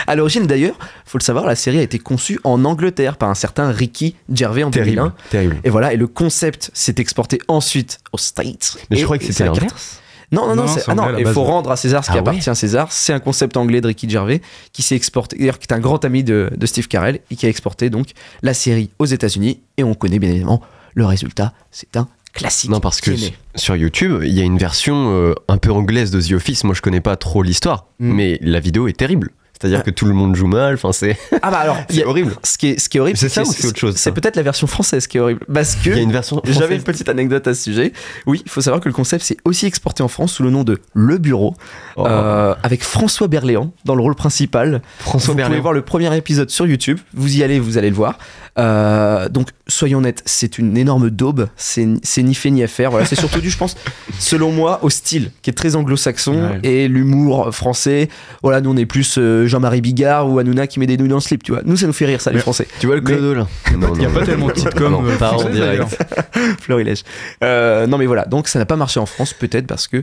À 0.06 0.14
l'origine 0.14 0.46
d'ailleurs, 0.46 0.78
faut 1.04 1.18
le 1.18 1.22
savoir, 1.22 1.46
la 1.46 1.56
série 1.56 1.78
a 1.78 1.82
été 1.82 1.98
conçue 1.98 2.38
en 2.44 2.64
Angleterre 2.64 3.16
par 3.16 3.28
un 3.30 3.34
certain 3.34 3.70
Ricky 3.72 4.14
Gervais 4.32 4.62
en 4.62 4.70
2001. 4.70 4.94
Terrible. 4.94 5.12
Terrible. 5.30 5.56
Et 5.64 5.70
voilà, 5.70 5.92
et 5.92 5.96
le 5.96 6.06
concept 6.06 6.70
s'est 6.74 6.94
exporté 6.98 7.40
ensuite 7.48 7.98
aux 8.12 8.18
States. 8.18 8.76
Mais 8.90 8.96
Et- 8.98 9.00
je 9.00 9.04
crois 9.04 9.18
que 9.18 9.24
c'était 9.24 9.44
l'inverse. 9.44 10.00
Non, 10.32 10.48
non, 10.48 10.56
non, 10.56 10.66
ah 10.88 11.12
il 11.18 11.26
faut 11.28 11.44
rendre 11.44 11.70
à 11.70 11.76
César 11.76 12.04
ce 12.04 12.10
qui 12.10 12.16
Ah 12.16 12.20
appartient 12.20 12.50
à 12.50 12.54
César. 12.56 12.88
C'est 12.90 13.12
un 13.12 13.20
concept 13.20 13.56
anglais 13.56 13.80
de 13.80 13.86
Ricky 13.86 14.10
Gervais 14.10 14.42
qui 14.72 14.82
s'est 14.82 14.96
exporté, 14.96 15.36
d'ailleurs, 15.38 15.60
qui 15.60 15.68
est 15.70 15.72
un 15.72 15.78
grand 15.78 16.04
ami 16.04 16.24
de, 16.24 16.50
de 16.56 16.66
Steve 16.66 16.88
Carell 16.88 17.20
et 17.30 17.36
qui 17.36 17.46
a 17.46 17.48
exporté 17.48 17.90
donc 17.90 18.08
la 18.42 18.52
série 18.52 18.90
aux 18.98 19.04
États-Unis. 19.06 19.60
Et 19.76 19.84
on 19.84 19.94
connaît 19.94 20.18
bien 20.18 20.30
évidemment 20.30 20.60
le 20.94 21.06
résultat. 21.06 21.52
C'est 21.70 21.96
un 21.96 22.08
classique. 22.36 22.70
Non, 22.70 22.80
parce 22.80 23.00
que 23.00 23.10
sur 23.54 23.74
YouTube, 23.76 24.20
il 24.24 24.32
y 24.34 24.40
a 24.40 24.44
une 24.44 24.58
version 24.58 25.10
euh, 25.12 25.34
un 25.48 25.58
peu 25.58 25.70
anglaise 25.72 26.10
de 26.10 26.20
The 26.20 26.32
Office. 26.32 26.64
Moi, 26.64 26.74
je 26.74 26.82
connais 26.82 27.00
pas 27.00 27.16
trop 27.16 27.42
l'histoire, 27.42 27.86
Mm. 27.98 28.12
mais 28.12 28.38
la 28.42 28.60
vidéo 28.60 28.86
est 28.88 28.96
terrible. 28.96 29.30
C'est-à-dire 29.58 29.78
Ah. 29.80 29.84
que 29.84 29.90
tout 29.90 30.04
le 30.04 30.12
monde 30.12 30.36
joue 30.36 30.48
mal. 30.48 30.74
Enfin, 30.74 30.92
c'est 30.92 31.16
Ah 31.42 31.50
bah 31.50 31.56
alors, 31.60 31.78
c'est 31.88 32.04
horrible. 32.04 32.34
ce 32.44 32.58
qui 32.58 32.66
est, 32.68 32.78
ce 32.78 32.90
qui 32.90 32.98
est 32.98 33.00
horrible, 33.00 33.16
C'est 33.16 33.30
ça 33.30 33.40
ou 33.40 33.46
c'est 33.46 33.66
autre 33.66 33.78
chose, 33.78 33.96
C'est 33.96 34.12
peut-être 34.12 34.36
la 34.36 34.42
version 34.42 34.66
française 34.66 35.06
qui 35.06 35.16
est 35.16 35.20
horrible. 35.20 35.40
Parce 35.50 35.76
que 35.76 35.88
Il 35.88 35.96
y 35.96 35.98
a 35.98 36.02
une 36.02 36.12
version. 36.12 36.42
J'avais 36.44 36.76
une 36.76 36.82
petite 36.82 37.08
anecdote 37.08 37.46
à 37.48 37.54
ce 37.54 37.62
sujet. 37.62 37.94
Oui, 38.26 38.42
il 38.44 38.50
faut 38.50 38.60
savoir 38.60 38.82
que 38.82 38.88
le 38.90 38.92
concept 38.92 39.24
s'est 39.24 39.38
aussi 39.46 39.64
exporté 39.64 40.02
en 40.02 40.08
France 40.08 40.34
sous 40.34 40.42
le 40.42 40.50
nom 40.50 40.62
de 40.62 40.78
Le 40.92 41.16
Bureau, 41.16 41.54
Oh. 41.96 42.06
euh, 42.06 42.54
avec 42.62 42.84
François 42.84 43.28
Berléand 43.28 43.72
dans 43.86 43.94
le 43.94 44.02
rôle 44.02 44.14
principal. 44.14 44.82
François 44.98 45.28
vous 45.28 45.32
pouvez 45.32 45.42
Berléand. 45.44 45.62
voir 45.62 45.72
le 45.72 45.80
premier 45.80 46.14
épisode 46.14 46.50
sur 46.50 46.66
YouTube. 46.66 46.98
Vous 47.14 47.38
y 47.38 47.42
allez, 47.42 47.58
vous 47.58 47.78
allez 47.78 47.88
le 47.88 47.96
voir. 47.96 48.18
Euh, 48.58 49.28
donc, 49.28 49.48
soyons 49.68 49.98
honnêtes, 49.98 50.22
c'est 50.24 50.58
une 50.58 50.76
énorme 50.78 51.10
daube. 51.10 51.48
C'est 51.56 51.84
ni 51.84 52.34
fait 52.34 52.50
ni 52.50 52.62
à 52.62 52.66
faire. 52.68 52.90
Voilà, 52.90 53.04
c'est 53.06 53.14
surtout 53.16 53.40
dû, 53.40 53.50
je 53.50 53.58
pense, 53.58 53.76
selon 54.18 54.50
moi, 54.50 54.78
au 54.82 54.90
style 54.90 55.30
qui 55.42 55.50
est 55.50 55.52
très 55.52 55.76
anglo-saxon 55.76 56.34
Ouais. 56.36 56.60
et 56.62 56.88
l'humour 56.88 57.54
français. 57.54 58.08
Voilà, 58.42 58.60
nous 58.60 58.70
on 58.70 58.76
est 58.76 58.86
plus 58.86 59.16
euh, 59.18 59.46
Jean-Marie 59.46 59.80
Bigard 59.80 60.30
ou 60.30 60.38
Hanouna 60.38 60.66
qui 60.66 60.78
met 60.80 60.86
des 60.86 60.96
nouilles 60.96 61.08
dans 61.08 61.16
le 61.16 61.20
slip, 61.20 61.42
tu 61.42 61.52
vois. 61.52 61.60
Nous, 61.64 61.76
ça 61.76 61.86
nous 61.86 61.92
fait 61.92 62.06
rire, 62.06 62.20
ça, 62.20 62.30
les 62.30 62.36
Mais- 62.36 62.42
Français. 62.42 62.66
Tu 62.80 62.86
vois 62.86 62.96
le 62.96 63.02
clodo 63.02 63.34
là 63.34 63.46
Il 63.72 63.78
n'y 63.78 63.84
a 63.84 63.88
non, 63.88 64.14
pas 64.14 64.20
non. 64.20 64.26
tellement 64.26 64.46
de 64.48 64.56
sitcoms 64.58 64.90
Non, 64.92 65.04
euh, 65.06 65.16
pas 65.16 65.32
en 65.32 65.48
direct. 65.48 65.98
Florilège. 66.60 67.02
Euh, 67.44 67.86
non, 67.86 67.98
mais 67.98 68.06
voilà. 68.06 68.24
Donc, 68.24 68.48
ça 68.48 68.58
n'a 68.58 68.66
pas 68.66 68.76
marché 68.76 68.98
en 69.00 69.06
France, 69.06 69.32
peut-être 69.34 69.66
parce 69.66 69.86
que. 69.88 70.02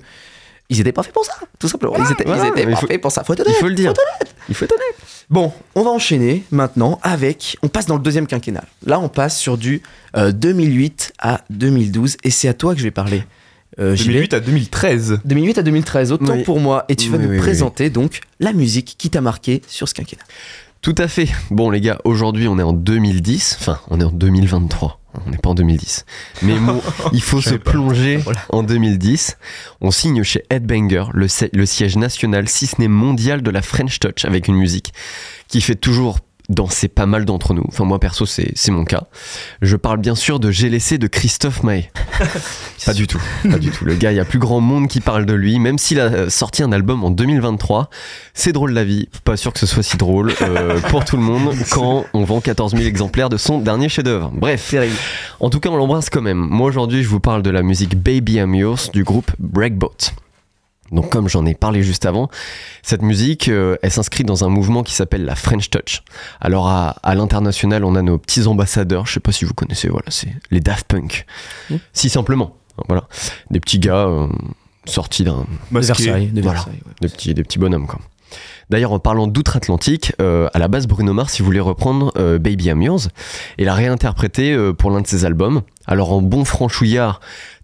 Ils 0.70 0.80
étaient 0.80 0.94
pas 0.94 1.04
faits 1.04 1.14
pour 1.14 1.26
ça, 1.26 1.34
tout 1.60 1.68
simplement. 1.68 1.94
ils 1.98 2.12
étaient, 2.14 2.24
ils 2.26 2.70
pas 2.72 2.76
faut- 2.78 2.88
faits 2.88 3.02
pour 3.02 3.12
ça. 3.12 3.24
Faut 3.26 3.34
être 3.34 3.40
Il 3.46 3.48
honnête. 3.50 3.60
faut 3.60 3.68
le 3.68 3.74
dire. 3.76 3.94
Il 4.48 4.56
faut 4.56 4.64
être 4.64 4.72
honnête. 4.72 4.96
Bon, 5.34 5.52
on 5.74 5.82
va 5.82 5.90
enchaîner 5.90 6.44
maintenant 6.52 7.00
avec. 7.02 7.58
On 7.64 7.68
passe 7.68 7.88
dans 7.88 7.96
le 7.96 8.04
deuxième 8.04 8.28
quinquennat. 8.28 8.66
Là, 8.86 9.00
on 9.00 9.10
passe 9.10 9.36
sur 9.36 9.58
du 9.58 9.82
euh, 10.16 10.32
2008 10.32 11.14
à 11.18 11.42
2012 11.50 12.18
et 12.24 12.30
c'est 12.30 12.48
à 12.48 12.54
toi 12.54 12.74
que 12.74 12.78
je 12.80 12.84
vais 12.84 12.92
parler. 12.92 13.24
Euh, 13.80 13.96
j'y 13.96 14.10
vais. 14.10 14.14
2008 14.14 14.34
à 14.36 14.40
2013. 14.42 15.20
2008 15.26 15.58
à 15.58 15.64
2013, 15.64 16.12
autant 16.12 16.34
Oui. 16.34 16.44
pour 16.44 16.60
moi. 16.60 16.86
Et 16.88 16.96
tu 16.96 17.10
vas 17.10 17.18
Oui, 17.18 17.24
nous 17.24 17.30
oui, 17.32 17.36
oui, 17.38 17.42
présenter 17.42 17.90
donc 17.90 18.20
la 18.40 18.54
musique 18.54 18.94
qui 19.00 19.10
t'a 19.10 19.22
marqué 19.22 19.64
sur 19.68 19.90
ce 19.90 19.96
quinquennat. 19.96 20.22
Tout 20.84 20.94
à 21.00 21.08
fait. 21.08 21.30
Bon 21.50 21.72
les 21.72 21.82
gars, 21.82 21.98
aujourd'hui 22.04 22.48
on 22.48 22.60
est 22.60 22.64
en 22.64 22.74
2010, 22.74 23.58
enfin 23.60 23.80
on 23.90 24.00
est 24.00 24.04
en 24.04 24.12
2023, 24.12 25.00
on 25.26 25.30
n'est 25.30 25.38
pas 25.38 25.50
en 25.50 25.56
2010. 25.56 26.06
Mais 26.42 26.56
bon, 26.60 26.82
il 27.14 27.22
faut 27.22 27.42
se 27.42 27.56
plonger 27.56 28.20
en 28.50 28.64
2010. 28.64 29.38
On 29.82 29.92
signe 29.92 30.24
chez 30.24 30.44
Headbanger 30.50 31.06
le, 31.14 31.28
le 31.54 31.66
siège 31.66 31.98
national, 31.98 32.50
si 32.50 32.68
ce 32.68 32.80
n'est 32.80 32.88
mondial 32.88 33.42
de 33.42 33.52
la 33.52 33.62
French 33.62 34.00
Touch 34.00 34.26
avec 34.26 34.48
une 34.48 34.56
musique 34.56 34.94
qui 35.48 35.62
fait 35.62 35.76
toujours 35.76 36.20
danser 36.54 36.88
pas 36.88 37.06
mal 37.06 37.26
d'entre 37.26 37.54
nous. 37.54 37.64
Enfin 37.68 37.86
moi 37.86 38.00
perso 38.00 38.26
c'est 38.26 38.52
c'est 38.56 38.72
mon 38.72 38.86
cas. 38.86 39.04
Je 39.62 39.76
parle 39.76 39.98
bien 39.98 40.16
sûr 40.16 40.40
de 40.40 40.52
J'ai 40.52 40.70
laissé 40.70 40.98
de 40.98 41.08
Christophe 41.08 41.64
Maé. 41.64 41.90
pas 42.86 42.94
du 42.94 43.08
tout, 43.08 43.22
pas 43.50 43.60
du 43.60 43.72
tout. 43.72 43.86
Le 43.86 43.96
gars, 43.96 44.12
il 44.12 44.16
y 44.16 44.20
a 44.20 44.26
plus 44.26 44.40
grand 44.40 44.62
monde 44.62 44.88
qui 44.88 45.00
parle 45.00 45.26
de 45.26 45.34
lui, 45.34 45.60
même 45.60 45.78
s'il 45.78 46.00
a 46.00 46.06
euh, 46.06 46.30
sorti 46.30 46.64
un 46.64 46.72
album 46.72 47.04
en 47.04 47.12
2023. 47.12 47.90
C'est 48.34 48.52
drôle 48.52 48.72
la 48.72 48.84
vie, 48.84 49.10
pas 49.24 49.38
sûr 49.38 49.54
que 49.54 49.60
ce 49.60 49.66
soit 49.66 49.84
si 49.84 49.98
drôle 49.98 50.34
euh, 50.42 50.80
pour 50.90 51.06
tout 51.06 51.18
le 51.18 51.24
monde 51.24 51.54
quand 51.72 52.06
on 52.14 52.24
vend 52.24 52.42
14 52.42 52.74
000 52.74 52.84
exemplaires 52.84 53.30
de 53.30 53.38
son 53.38 53.60
dernier 53.60 53.90
chef-d'œuvre. 53.90 54.32
Bref, 54.34 54.74
en 55.40 55.50
tout 55.50 55.60
cas, 55.60 55.70
on 55.70 55.78
l'embrasse 55.78 56.10
quand 56.10 56.22
même. 56.22 56.38
Moi 56.38 56.68
aujourd'hui, 56.68 57.04
je 57.04 57.10
vous 57.10 57.20
parle 57.20 57.42
de 57.42 57.50
la 57.50 57.64
musique 57.64 57.98
Baby 57.98 58.36
I'm 58.36 58.56
Yours 58.56 58.92
du 58.92 59.04
groupe 59.04 59.32
Breakboat. 59.40 60.14
Donc 60.92 61.10
comme 61.10 61.28
j'en 61.28 61.46
ai 61.46 61.56
parlé 61.56 61.82
juste 61.82 62.06
avant, 62.06 62.30
cette 62.84 63.02
musique, 63.02 63.48
euh, 63.50 63.78
elle 63.82 63.92
s'inscrit 63.92 64.24
dans 64.24 64.44
un 64.44 64.50
mouvement 64.50 64.84
qui 64.84 64.94
s'appelle 64.94 65.26
la 65.26 65.36
French 65.36 65.70
Touch. 65.70 66.04
Alors 66.40 66.68
à, 66.68 66.98
à 67.02 67.16
l'international, 67.16 67.84
on 67.84 67.96
a 67.96 68.02
nos 68.02 68.18
petits 68.18 68.46
ambassadeurs, 68.46 69.08
je 69.08 69.14
sais 69.14 69.20
pas 69.20 69.32
si 69.32 69.46
vous 69.46 69.54
connaissez, 69.54 69.88
voilà, 69.88 70.06
c'est 70.10 70.30
les 70.52 70.60
Daft 70.60 70.86
Punk. 70.88 71.26
Mm. 71.70 71.76
Si 71.94 72.10
simplement, 72.10 72.56
voilà, 72.88 73.08
des 73.50 73.60
petits 73.60 73.80
gars 73.80 74.08
euh, 74.08 74.28
sortis 74.86 75.24
d'un 75.24 75.46
de 75.72 75.80
Versailles. 75.80 76.28
De 76.28 76.42
Voilà. 76.42 76.60
Versailles, 76.60 76.82
ouais. 76.86 76.94
des 77.02 77.10
petits, 77.10 77.34
des 77.34 77.44
petits 77.44 77.60
bonhommes 77.60 77.88
quoi. 77.88 78.00
D'ailleurs, 78.70 78.94
en 78.94 79.00
parlant 79.00 79.28
d'outre-Atlantique, 79.28 80.14
euh, 80.22 80.48
à 80.54 80.60
la 80.60 80.68
base, 80.68 80.88
Bruno 80.88 81.14
Mars, 81.14 81.38
il 81.38 81.44
voulait 81.44 81.60
reprendre 81.60 82.12
euh, 82.18 82.40
Baby 82.40 82.66
I'm 82.66 82.82
Yours 82.82 83.10
et 83.58 83.66
l'a 83.66 83.74
réinterprété 83.76 84.54
euh, 84.54 84.74
pour 84.74 84.90
l'un 84.90 85.02
de 85.02 85.08
ses 85.08 85.26
albums. 85.26 85.62
Alors, 85.86 86.12
en 86.14 86.22
bon 86.22 86.46
franchouillard, 86.46 87.20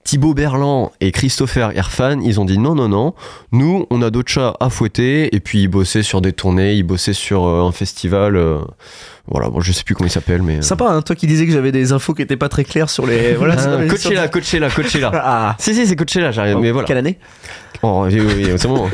Thibaut 0.10 0.34
Berland 0.34 0.92
et 1.02 1.12
Christopher 1.12 1.72
Irfan, 1.78 2.20
ils 2.22 2.40
ont 2.40 2.46
dit 2.46 2.58
non, 2.58 2.74
non, 2.74 2.88
non, 2.90 3.14
nous, 3.52 3.86
on 3.92 4.02
a 4.02 4.10
d'autres 4.10 4.32
chats 4.32 4.56
à 4.60 4.72
fouetter. 4.72 5.36
Et 5.36 5.40
puis, 5.40 5.62
ils 5.62 5.68
bossaient 5.68 6.02
sur 6.02 6.20
des 6.20 6.34
tournées, 6.34 6.74
ils 6.74 6.82
bossaient 6.82 7.14
sur 7.14 7.46
euh, 7.46 7.62
un 7.68 7.72
festival. 7.72 8.36
euh, 8.36 8.58
voilà, 9.28 9.50
bon, 9.50 9.60
je 9.62 9.72
sais 9.72 9.84
plus 9.84 9.94
comment 9.94 10.08
il 10.08 10.12
s'appelle, 10.12 10.42
mais. 10.42 10.58
euh, 10.58 10.62
Sympa, 10.64 10.86
hein, 10.90 11.04
toi 11.04 11.16
qui 11.16 11.28
disais 11.28 11.46
que 11.46 11.52
j'avais 11.52 11.72
des 11.72 11.92
infos 11.92 12.16
qui 12.16 12.24
étaient 12.24 12.38
pas 12.38 12.50
très 12.50 12.64
claires 12.64 12.90
sur 12.90 13.06
les. 13.06 13.36
Voilà, 13.36 13.56
Ah, 13.60 13.86
Coachella, 13.88 14.28
Coachella, 14.30 14.70
Coachella. 14.72 15.12
Ah, 15.24 15.56
si, 15.60 15.76
si, 15.76 15.86
c'est 15.86 15.96
Coachella, 15.96 16.32
j'arrive, 16.32 16.58
mais 16.58 16.72
voilà. 16.72 16.88
Quelle 16.88 16.98
année 16.98 17.20
Oh, 17.84 18.06
oui, 18.08 18.20
oui, 18.20 18.34
oui, 18.48 18.52
c'est 18.58 18.68
bon. 18.68 18.90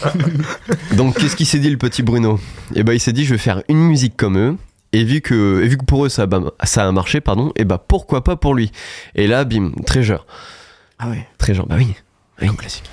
Donc, 0.96 1.16
qu'est-ce 1.18 1.36
qu'il 1.36 1.46
s'est 1.46 1.58
dit, 1.58 1.68
le 1.70 1.76
petit 1.76 2.02
Bruno? 2.02 2.40
Eh 2.74 2.82
ben, 2.82 2.94
il 2.94 3.00
s'est 3.00 3.12
dit, 3.12 3.26
je 3.26 3.32
vais 3.34 3.38
faire 3.38 3.62
une 3.68 3.78
musique 3.80 4.16
comme 4.16 4.38
eux. 4.38 4.56
Et 4.92 5.04
vu 5.04 5.20
que, 5.20 5.62
et 5.62 5.68
vu 5.68 5.76
que 5.78 5.84
pour 5.84 6.04
eux 6.04 6.08
ça 6.08 6.24
a, 6.24 6.66
ça 6.66 6.86
a 6.88 6.92
marché, 6.92 7.20
pardon, 7.20 7.52
et 7.56 7.64
bah 7.64 7.78
pourquoi 7.78 8.24
pas 8.24 8.36
pour 8.36 8.54
lui? 8.54 8.72
Et 9.14 9.26
là, 9.26 9.44
bim, 9.44 9.70
Treasure. 9.86 10.26
Ah 10.98 11.08
ouais. 11.10 11.26
Treasure, 11.38 11.66
bah 11.66 11.76
oui. 11.78 11.94
oui. 12.42 12.48
classique. 12.56 12.84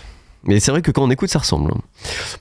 Mais 0.44 0.60
c'est 0.62 0.72
vrai 0.72 0.82
que 0.82 0.92
quand 0.92 1.02
on 1.04 1.10
écoute, 1.10 1.30
ça 1.30 1.40
ressemble. 1.40 1.72
hein. 1.76 1.82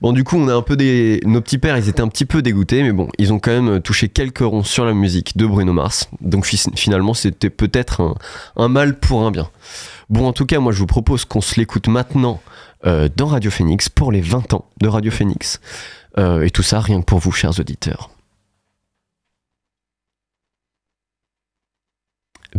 Bon, 0.01 0.13
du 0.13 0.23
coup, 0.23 0.37
on 0.37 0.47
a 0.49 0.55
un 0.55 0.63
peu 0.63 0.77
des. 0.77 1.21
Nos 1.25 1.41
petits 1.41 1.59
pères, 1.59 1.77
ils 1.77 1.89
étaient 1.89 2.03
un 2.03 2.09
petit 2.09 2.27
peu 2.27 2.41
dégoûtés, 2.43 2.83
mais 2.85 2.93
bon, 2.93 3.09
ils 3.19 3.33
ont 3.33 3.41
quand 3.41 3.51
même 3.51 3.81
touché 3.81 4.09
quelques 4.09 4.39
ronds 4.41 4.63
sur 4.63 4.85
la 4.85 4.93
musique 4.93 5.37
de 5.37 5.45
Bruno 5.47 5.73
Mars. 5.73 6.09
Donc 6.21 6.45
fi- 6.45 6.63
finalement, 6.77 7.15
c'était 7.15 7.51
peut-être 7.51 8.03
un, 8.03 8.15
un 8.57 8.69
mal 8.69 9.01
pour 9.01 9.23
un 9.27 9.33
bien. 9.33 9.49
Bon, 10.09 10.29
en 10.29 10.33
tout 10.33 10.47
cas, 10.47 10.61
moi, 10.61 10.71
je 10.73 10.79
vous 10.79 10.87
propose 10.87 11.25
qu'on 11.25 11.41
se 11.41 11.59
l'écoute 11.59 11.89
maintenant 11.89 12.41
euh, 12.87 13.09
dans 13.17 13.27
Radio 13.27 13.51
Phoenix 13.51 13.89
pour 13.89 14.13
les 14.13 14.21
20 14.21 14.53
ans 14.55 14.67
de 14.81 14.87
Radio 14.87 15.11
Phoenix. 15.11 15.61
Euh, 16.19 16.43
et 16.45 16.51
tout 16.51 16.63
ça, 16.63 16.79
rien 16.81 17.01
que 17.01 17.07
pour 17.07 17.19
vous, 17.19 17.33
chers 17.33 17.59
auditeurs. 17.59 18.11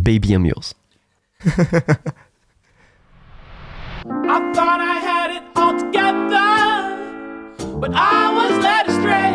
Baby, 0.02 0.32
I'm. 0.34 0.46
I 0.46 0.52
thought 4.54 4.80
I 4.80 4.98
had 5.00 5.30
it 5.36 5.42
all 5.56 5.78
together, 5.78 7.76
but 7.78 7.90
I 7.94 8.32
was 8.32 8.58
led 8.62 8.86
astray 8.88 9.32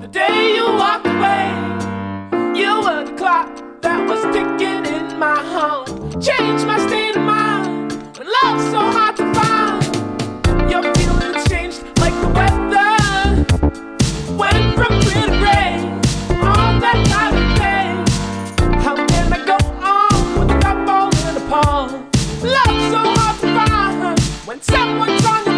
the 0.00 0.08
day 0.08 0.54
you 0.56 0.64
walked 0.64 1.06
away. 1.06 1.48
You 2.58 2.82
were 2.82 3.04
the 3.04 3.12
clock 3.16 3.48
that 3.82 4.06
was 4.08 4.22
ticking 4.34 4.84
in 4.86 5.18
my 5.18 5.36
heart, 5.36 5.88
changed 6.20 6.66
my 6.66 6.78
state 6.86 7.16
of 7.16 7.22
mind. 7.22 7.92
When 8.18 8.26
love's 8.42 8.70
so 8.70 8.80
hard 8.80 9.16
to 9.16 9.32
find, 9.34 9.82
your 10.70 10.82
feelings 10.94 11.48
changed 11.48 11.82
like 12.00 12.14
the 12.20 12.28
weather. 12.38 12.96
Went 14.36 14.71
Someone 24.62 25.18
trying 25.18 25.44
to 25.46 25.51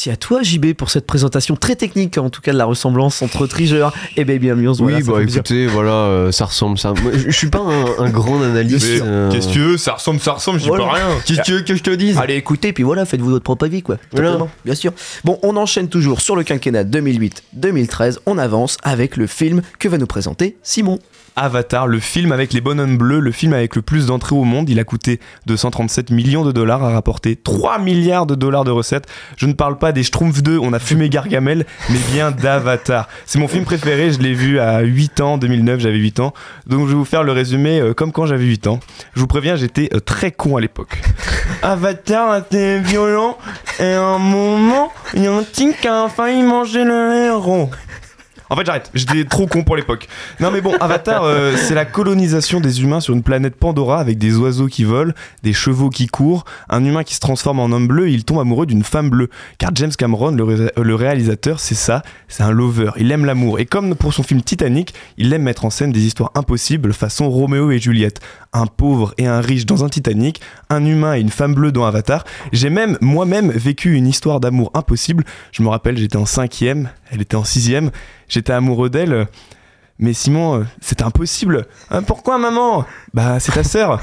merci 0.00 0.10
à 0.10 0.16
toi 0.16 0.42
JB 0.42 0.72
pour 0.72 0.88
cette 0.88 1.06
présentation 1.06 1.56
très 1.56 1.76
technique 1.76 2.16
en 2.16 2.30
tout 2.30 2.40
cas 2.40 2.52
de 2.54 2.56
la 2.56 2.64
ressemblance 2.64 3.20
entre 3.20 3.46
Trigger 3.46 3.88
et 4.16 4.24
Baby 4.24 4.50
Ambiance. 4.50 4.80
Oui, 4.80 4.94
Voilà, 5.02 5.24
bah 5.26 5.30
écoutez, 5.30 5.66
voilà, 5.66 5.90
euh, 5.92 6.32
ça 6.32 6.46
ressemble. 6.46 6.78
Ça... 6.78 6.94
Moi, 6.94 7.12
je 7.12 7.30
je 7.30 7.36
suis 7.36 7.50
pas 7.50 7.58
un, 7.58 8.04
un 8.04 8.08
grand 8.08 8.40
analyste. 8.42 8.86
Euh, 9.02 9.30
Qu'est-ce 9.30 9.48
que 9.48 9.52
tu 9.52 9.58
veux 9.58 9.76
Ça 9.76 9.92
ressemble, 9.94 10.18
ça 10.20 10.32
ressemble, 10.32 10.58
j'y 10.58 10.68
Voilà. 10.68 10.84
peux 10.84 10.90
rien. 10.90 11.08
Qu'est-ce 11.26 11.40
que 11.40 11.44
tu 11.44 11.52
veux 11.52 11.60
que 11.62 11.74
je 11.74 11.82
te 11.82 11.90
dise? 11.90 12.16
Allez 12.16 12.36
écoutez 12.36 12.72
puis 12.72 12.82
voilà 12.82 13.04
faites-vous 13.04 13.28
votre 13.28 13.44
propre 13.44 13.66
avis 13.66 13.82
quoi. 13.82 13.98
Voilà. 14.12 14.38
bien 14.64 14.74
sûr. 14.74 14.92
Bon 15.24 15.38
on 15.42 15.54
enchaîne 15.56 15.88
toujours 15.88 16.22
sur 16.22 16.34
le 16.34 16.44
quinquennat 16.44 16.84
2008-2013. 16.84 18.18
On 18.24 18.38
avance 18.38 18.78
avec 18.82 19.18
le 19.18 19.26
film 19.26 19.60
que 19.78 19.88
va 19.88 19.98
nous 19.98 20.06
présenter 20.06 20.56
Simon. 20.62 20.98
Avatar, 21.40 21.86
le 21.86 22.00
film 22.00 22.32
avec 22.32 22.52
les 22.52 22.60
bonhommes 22.60 22.98
bleus, 22.98 23.20
le 23.20 23.32
film 23.32 23.54
avec 23.54 23.74
le 23.74 23.80
plus 23.80 24.06
d'entrées 24.06 24.36
au 24.36 24.44
monde. 24.44 24.68
Il 24.68 24.78
a 24.78 24.84
coûté 24.84 25.20
237 25.46 26.10
millions 26.10 26.44
de 26.44 26.52
dollars, 26.52 26.84
a 26.84 26.90
rapporté 26.90 27.34
3 27.34 27.78
milliards 27.78 28.26
de 28.26 28.34
dollars 28.34 28.64
de 28.64 28.70
recettes. 28.70 29.06
Je 29.38 29.46
ne 29.46 29.54
parle 29.54 29.78
pas 29.78 29.92
des 29.92 30.02
Schtroumpfs 30.02 30.42
2, 30.42 30.58
on 30.58 30.74
a 30.74 30.78
fumé 30.78 31.08
Gargamel, 31.08 31.64
mais 31.88 31.98
bien 32.12 32.30
d'Avatar. 32.30 33.08
C'est 33.24 33.38
mon 33.38 33.48
film 33.48 33.64
préféré, 33.64 34.12
je 34.12 34.18
l'ai 34.18 34.34
vu 34.34 34.60
à 34.60 34.80
8 34.80 35.20
ans, 35.22 35.38
2009, 35.38 35.80
j'avais 35.80 35.96
8 35.96 36.20
ans. 36.20 36.34
Donc 36.66 36.86
je 36.86 36.92
vais 36.92 36.98
vous 36.98 37.06
faire 37.06 37.22
le 37.22 37.32
résumé 37.32 37.80
euh, 37.80 37.94
comme 37.94 38.12
quand 38.12 38.26
j'avais 38.26 38.44
8 38.44 38.66
ans. 38.66 38.78
Je 39.14 39.20
vous 39.20 39.26
préviens, 39.26 39.56
j'étais 39.56 39.88
euh, 39.94 40.00
très 40.00 40.32
con 40.32 40.58
à 40.58 40.60
l'époque. 40.60 41.00
Avatar 41.62 42.36
était 42.36 42.80
violent 42.80 43.38
et 43.78 43.94
un 43.94 44.18
moment, 44.18 44.92
il 45.14 45.22
y 45.22 45.26
a 45.26 45.32
un 45.32 45.42
tigre 45.42 45.74
qui 45.80 45.88
a 45.88 46.06
failli 46.10 46.42
manger 46.42 46.84
le 46.84 47.24
héros. 47.24 47.70
En 48.50 48.56
fait, 48.56 48.66
j'arrête. 48.66 48.90
J'étais 48.94 49.24
trop 49.24 49.46
con 49.46 49.62
pour 49.62 49.76
l'époque. 49.76 50.08
Non, 50.40 50.50
mais 50.50 50.60
bon, 50.60 50.74
Avatar, 50.80 51.24
euh, 51.24 51.54
c'est 51.56 51.74
la 51.74 51.84
colonisation 51.84 52.60
des 52.60 52.82
humains 52.82 53.00
sur 53.00 53.14
une 53.14 53.22
planète 53.22 53.54
Pandora 53.54 53.98
avec 54.00 54.18
des 54.18 54.36
oiseaux 54.36 54.66
qui 54.66 54.84
volent, 54.84 55.12
des 55.42 55.52
chevaux 55.52 55.88
qui 55.88 56.08
courent, 56.08 56.44
un 56.68 56.84
humain 56.84 57.04
qui 57.04 57.14
se 57.14 57.20
transforme 57.20 57.60
en 57.60 57.66
homme 57.66 57.86
bleu 57.86 58.08
et 58.08 58.12
il 58.12 58.24
tombe 58.24 58.40
amoureux 58.40 58.66
d'une 58.66 58.82
femme 58.82 59.08
bleue. 59.08 59.30
Car 59.58 59.70
James 59.74 59.92
Cameron, 59.96 60.32
le, 60.32 60.70
le 60.76 60.94
réalisateur, 60.94 61.60
c'est 61.60 61.74
ça, 61.74 62.02
c'est 62.28 62.42
un 62.42 62.50
lover. 62.50 62.90
Il 62.96 63.10
aime 63.12 63.24
l'amour. 63.24 63.60
Et 63.60 63.66
comme 63.66 63.94
pour 63.94 64.12
son 64.12 64.22
film 64.22 64.42
Titanic, 64.42 64.94
il 65.16 65.32
aime 65.32 65.42
mettre 65.42 65.64
en 65.64 65.70
scène 65.70 65.92
des 65.92 66.04
histoires 66.04 66.32
impossibles 66.34 66.92
façon 66.92 67.30
Roméo 67.30 67.70
et 67.70 67.78
Juliette. 67.78 68.20
Un 68.52 68.66
pauvre 68.66 69.14
et 69.16 69.26
un 69.26 69.40
riche 69.40 69.64
dans 69.64 69.84
un 69.84 69.88
Titanic, 69.88 70.40
un 70.68 70.84
humain 70.84 71.14
et 71.14 71.20
une 71.20 71.30
femme 71.30 71.54
bleue 71.54 71.72
dans 71.72 71.84
Avatar. 71.84 72.24
J'ai 72.52 72.68
même 72.68 72.98
moi-même 73.00 73.50
vécu 73.50 73.94
une 73.94 74.06
histoire 74.06 74.40
d'amour 74.40 74.70
impossible. 74.74 75.24
Je 75.52 75.62
me 75.62 75.68
rappelle, 75.68 75.96
j'étais 75.96 76.16
en 76.16 76.26
cinquième, 76.26 76.90
elle 77.10 77.20
était 77.20 77.36
en 77.36 77.44
sixième. 77.44 77.90
J'étais 78.28 78.52
amoureux 78.52 78.90
d'elle. 78.90 79.26
Mais 79.98 80.14
Simon, 80.14 80.60
euh, 80.60 80.64
c'était 80.80 81.02
impossible. 81.02 81.66
Hein, 81.90 82.02
pourquoi 82.02 82.38
maman? 82.38 82.86
Bah 83.12 83.38
c'est 83.38 83.52
ta 83.52 83.62
sœur. 83.62 84.00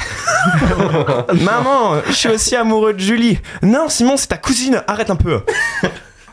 maman, 1.41 1.95
je 2.07 2.11
suis 2.13 2.29
aussi 2.29 2.55
amoureux 2.55 2.93
de 2.93 2.99
Julie. 2.99 3.39
Non 3.63 3.89
Simon, 3.89 4.15
c'est 4.15 4.27
ta 4.27 4.37
cousine. 4.37 4.83
Arrête 4.85 5.09
un 5.09 5.15
peu. 5.15 5.41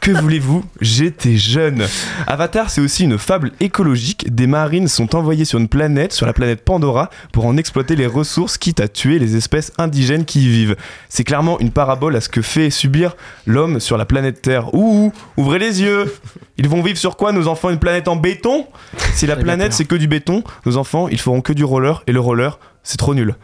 Que 0.05 0.11
voulez-vous? 0.11 0.63
J'étais 0.83 1.39
jeune. 1.39 1.87
Avatar, 2.27 2.69
c'est 2.69 2.83
aussi 2.83 3.05
une 3.05 3.17
fable 3.17 3.53
écologique. 3.61 4.31
Des 4.31 4.47
marines 4.47 4.87
sont 4.87 5.17
envoyées 5.17 5.47
sur 5.47 5.59
une 5.59 5.67
planète, 5.67 6.13
sur 6.13 6.27
la 6.27 6.35
planète 6.35 6.63
Pandora, 6.63 7.09
pour 7.33 7.47
en 7.47 7.57
exploiter 7.57 7.97
les 7.97 8.07
ressources, 8.07 8.59
quitte 8.59 8.81
à 8.81 8.89
tuer 8.89 9.19
les 9.19 9.35
espèces 9.35 9.73
indigènes 9.79 10.27
qui 10.27 10.45
y 10.45 10.49
vivent. 10.49 10.77
C'est 11.09 11.25
clairement 11.25 11.59
une 11.59 11.71
parabole 11.71 12.17
à 12.17 12.21
ce 12.21 12.29
que 12.29 12.43
fait 12.43 12.69
subir 12.69 13.17
l'homme 13.47 13.81
sur 13.81 13.97
la 13.97 14.05
planète 14.05 14.43
Terre. 14.43 14.75
Ouh, 14.75 15.11
ouvrez 15.39 15.59
les 15.59 15.81
yeux 15.81 16.15
Ils 16.59 16.69
vont 16.69 16.83
vivre 16.83 16.99
sur 16.99 17.17
quoi, 17.17 17.33
nos 17.33 17.49
enfants? 17.49 17.71
Une 17.71 17.79
planète 17.79 18.07
en 18.07 18.17
béton? 18.17 18.67
Si 19.15 19.27
la 19.27 19.37
planète 19.37 19.73
c'est 19.73 19.87
que 19.87 19.97
du 19.97 20.07
béton, 20.07 20.45
nos 20.67 20.77
enfants, 20.77 21.09
ils 21.09 21.19
feront 21.19 21.41
que 21.41 21.55
du 21.55 21.65
roller, 21.65 22.03
et 22.07 22.13
le 22.13 22.21
roller, 22.21 22.59
c'est 22.83 22.99
trop 22.99 23.15
nul. 23.15 23.37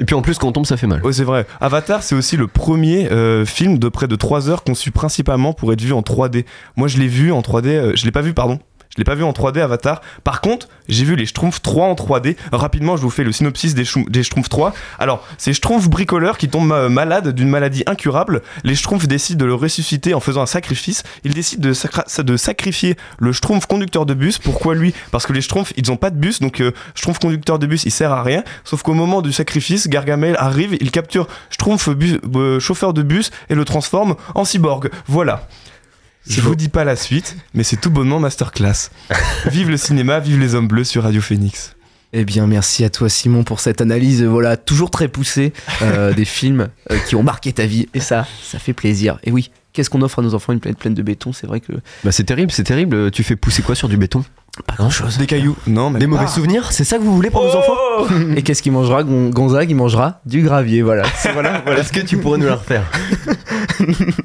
Et 0.00 0.04
puis 0.04 0.14
en 0.14 0.22
plus, 0.22 0.38
quand 0.38 0.48
on 0.48 0.52
tombe, 0.52 0.66
ça 0.66 0.76
fait 0.76 0.86
mal. 0.86 1.02
Ouais, 1.02 1.12
c'est 1.12 1.24
vrai. 1.24 1.46
Avatar, 1.60 2.02
c'est 2.02 2.14
aussi 2.14 2.36
le 2.36 2.46
premier 2.46 3.10
euh, 3.12 3.44
film 3.44 3.78
de 3.78 3.88
près 3.88 4.08
de 4.08 4.16
3 4.16 4.48
heures 4.48 4.64
conçu 4.64 4.90
principalement 4.90 5.52
pour 5.52 5.72
être 5.72 5.80
vu 5.80 5.92
en 5.92 6.00
3D. 6.00 6.44
Moi, 6.76 6.88
je 6.88 6.98
l'ai 6.98 7.06
vu 7.06 7.32
en 7.32 7.40
3D, 7.40 7.66
euh, 7.68 7.92
je 7.94 8.04
l'ai 8.04 8.10
pas 8.10 8.22
vu, 8.22 8.34
pardon. 8.34 8.58
Je 8.94 9.00
l'ai 9.00 9.04
pas 9.04 9.16
vu 9.16 9.24
en 9.24 9.32
3D 9.32 9.60
Avatar. 9.60 10.00
Par 10.22 10.40
contre, 10.40 10.68
j'ai 10.88 11.04
vu 11.04 11.16
les 11.16 11.26
Schtroumpfs 11.26 11.60
3 11.60 11.86
en 11.86 11.94
3D. 11.94 12.36
Rapidement, 12.52 12.96
je 12.96 13.02
vous 13.02 13.10
fais 13.10 13.24
le 13.24 13.32
synopsis 13.32 13.74
des, 13.74 13.84
des 14.08 14.22
Schtroumpfs 14.22 14.48
3. 14.48 14.72
Alors, 15.00 15.26
c'est 15.36 15.52
Schtroumpf 15.52 15.88
bricoleur 15.88 16.38
qui 16.38 16.48
tombe 16.48 16.70
euh, 16.70 16.88
malade 16.88 17.30
d'une 17.30 17.48
maladie 17.48 17.82
incurable. 17.86 18.42
Les 18.62 18.76
Schtroumpfs 18.76 19.08
décident 19.08 19.40
de 19.40 19.46
le 19.46 19.54
ressusciter 19.54 20.14
en 20.14 20.20
faisant 20.20 20.42
un 20.42 20.46
sacrifice. 20.46 21.02
Ils 21.24 21.34
décident 21.34 21.68
de, 21.68 22.36
sacrifier 22.36 22.96
le 23.18 23.32
Schtroumpf 23.32 23.66
conducteur 23.66 24.06
de 24.06 24.14
bus. 24.14 24.38
Pourquoi 24.38 24.76
lui? 24.76 24.94
Parce 25.10 25.26
que 25.26 25.32
les 25.32 25.40
Schtroumpfs, 25.40 25.72
ils 25.76 25.90
ont 25.90 25.96
pas 25.96 26.10
de 26.10 26.16
bus, 26.16 26.40
donc 26.40 26.60
euh, 26.60 26.70
Schtroumpf 26.94 27.18
conducteur 27.18 27.58
de 27.58 27.66
bus, 27.66 27.84
il 27.84 27.90
sert 27.90 28.12
à 28.12 28.22
rien. 28.22 28.44
Sauf 28.62 28.82
qu'au 28.82 28.94
moment 28.94 29.22
du 29.22 29.32
sacrifice, 29.32 29.88
Gargamel 29.88 30.36
arrive, 30.38 30.76
il 30.80 30.92
capture 30.92 31.26
Schtroumpf 31.50 31.88
euh, 31.88 32.60
chauffeur 32.60 32.94
de 32.94 33.02
bus 33.02 33.32
et 33.48 33.56
le 33.56 33.64
transforme 33.64 34.14
en 34.36 34.44
cyborg. 34.44 34.90
Voilà. 35.08 35.48
Je 36.26 36.40
vous 36.40 36.54
dis 36.54 36.68
pas 36.68 36.84
la 36.84 36.96
suite, 36.96 37.36
mais 37.52 37.64
c'est 37.64 37.76
tout 37.76 37.90
bonnement 37.90 38.18
masterclass. 38.18 38.90
vive 39.46 39.68
le 39.68 39.76
cinéma, 39.76 40.20
vive 40.20 40.40
les 40.40 40.54
hommes 40.54 40.68
bleus 40.68 40.84
sur 40.84 41.02
Radio 41.02 41.20
Phoenix. 41.20 41.76
Eh 42.14 42.24
bien, 42.24 42.46
merci 42.46 42.84
à 42.84 42.90
toi, 42.90 43.08
Simon, 43.08 43.42
pour 43.42 43.60
cette 43.60 43.80
analyse, 43.80 44.22
voilà, 44.22 44.56
toujours 44.56 44.90
très 44.90 45.08
poussée 45.08 45.52
euh, 45.82 46.12
des 46.14 46.24
films 46.24 46.68
euh, 46.90 46.98
qui 47.08 47.16
ont 47.16 47.22
marqué 47.22 47.52
ta 47.52 47.66
vie. 47.66 47.88
Et 47.92 48.00
ça, 48.00 48.26
ça 48.42 48.58
fait 48.58 48.72
plaisir. 48.72 49.18
Et 49.24 49.32
oui, 49.32 49.50
qu'est-ce 49.74 49.90
qu'on 49.90 50.00
offre 50.00 50.20
à 50.20 50.22
nos 50.22 50.34
enfants 50.34 50.54
Une 50.54 50.60
planète 50.60 50.78
pleine 50.78 50.94
de 50.94 51.02
béton, 51.02 51.34
c'est 51.34 51.46
vrai 51.46 51.60
que 51.60 51.72
Bah 52.04 52.12
c'est 52.12 52.24
terrible, 52.24 52.50
c'est 52.50 52.64
terrible. 52.64 53.10
Tu 53.10 53.22
fais 53.22 53.36
pousser 53.36 53.60
quoi 53.62 53.74
sur 53.74 53.88
du 53.90 53.98
béton? 53.98 54.24
Pas 54.68 54.74
grand-chose. 54.76 55.18
Des 55.18 55.26
cailloux 55.26 55.56
Non, 55.66 55.90
mais 55.90 55.98
Des 55.98 56.06
mauvais 56.06 56.26
pas. 56.26 56.30
souvenirs 56.30 56.70
C'est 56.70 56.84
ça 56.84 56.96
que 56.96 57.02
vous 57.02 57.14
voulez 57.14 57.28
pour 57.30 57.42
nos 57.44 57.50
enfants? 57.50 57.74
Et 58.36 58.42
qu'est-ce 58.42 58.62
qu'il 58.62 58.70
mangera? 58.70 59.02
Gon- 59.02 59.28
Gonzague, 59.30 59.68
il 59.68 59.74
mangera 59.74 60.20
du 60.26 60.42
gravier, 60.42 60.80
voilà. 60.82 61.02
Voilà, 61.34 61.60
voilà. 61.66 61.80
Est-ce 61.80 61.92
que 61.92 62.00
tu 62.00 62.16
pourrais 62.18 62.38
nous 62.38 62.46
la 62.46 62.54
refaire? 62.54 62.84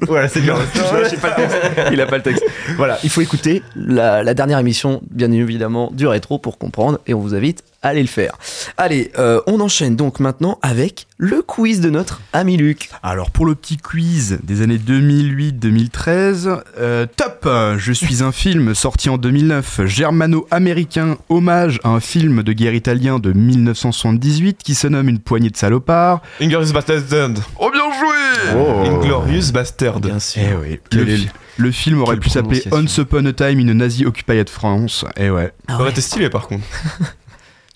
Voilà, 0.06 0.28
c'est 0.28 0.40
bien. 0.40 0.54
J'ai 1.10 1.16
pas 1.16 1.30
le 1.30 1.36
texte. 1.36 1.56
Il 1.92 2.00
a 2.00 2.06
pas 2.06 2.16
le 2.16 2.22
texte. 2.22 2.44
Voilà, 2.76 2.98
il 3.02 3.10
faut 3.10 3.20
écouter 3.20 3.62
la, 3.76 4.22
la 4.22 4.34
dernière 4.34 4.58
émission, 4.58 5.00
bien 5.10 5.30
évidemment, 5.32 5.90
du 5.92 6.06
rétro 6.06 6.38
pour 6.38 6.58
comprendre, 6.58 6.98
et 7.06 7.14
on 7.14 7.20
vous 7.20 7.34
invite 7.34 7.62
à 7.82 7.88
aller 7.88 8.02
le 8.02 8.08
faire. 8.08 8.34
Allez, 8.76 9.10
euh, 9.18 9.40
on 9.46 9.60
enchaîne 9.60 9.96
donc 9.96 10.20
maintenant 10.20 10.58
avec 10.62 11.06
le 11.16 11.42
quiz 11.42 11.80
de 11.80 11.90
notre 11.90 12.20
ami 12.32 12.56
Luc. 12.56 12.90
Alors 13.02 13.30
pour 13.30 13.46
le 13.46 13.54
petit 13.54 13.76
quiz 13.76 14.38
des 14.42 14.62
années 14.62 14.78
2008-2013, 14.78 16.62
euh, 16.78 17.06
top 17.16 17.48
Je 17.78 17.92
suis 17.92 18.22
un 18.22 18.32
film 18.40 18.74
sorti 18.74 19.08
en 19.08 19.18
2009, 19.18 19.86
germano-américain, 19.86 21.16
hommage 21.28 21.80
à 21.84 21.88
un 21.88 22.00
film 22.00 22.42
de 22.42 22.52
guerre 22.52 22.74
italien 22.74 23.18
de 23.18 23.32
1978 23.32 24.62
qui 24.62 24.74
se 24.74 24.86
nomme 24.86 25.08
Une 25.08 25.18
poignée 25.18 25.50
de 25.50 25.56
salopards. 25.56 26.22
Inglorious 26.40 26.72
Bastard. 26.72 27.30
Oh 27.58 27.70
bien 27.70 27.84
joué 27.98 28.54
Oh. 28.56 28.84
Inglorious 28.86 29.52
Bastard. 29.52 30.00
Bien 30.00 30.18
sûr. 30.18 30.42
Eh 30.42 30.78
oui, 30.94 31.28
le, 31.58 31.70
film 31.70 32.00
aurait 32.00 32.14
quelle 32.14 32.20
pu 32.20 32.30
s'appeler. 32.30 32.62
Once 32.72 32.96
Upon 32.98 33.26
a 33.26 33.32
Time 33.32 33.60
in 33.60 33.68
a 33.68 33.74
Nazi 33.74 34.06
Occupied 34.06 34.48
France. 34.48 35.04
Eh 35.16 35.30
ouais. 35.30 35.52
Ah 35.68 35.74
Ça 35.74 35.80
aurait 35.80 35.90
été 35.90 36.00
stylé 36.00 36.30
par 36.30 36.46
contre. 36.48 36.64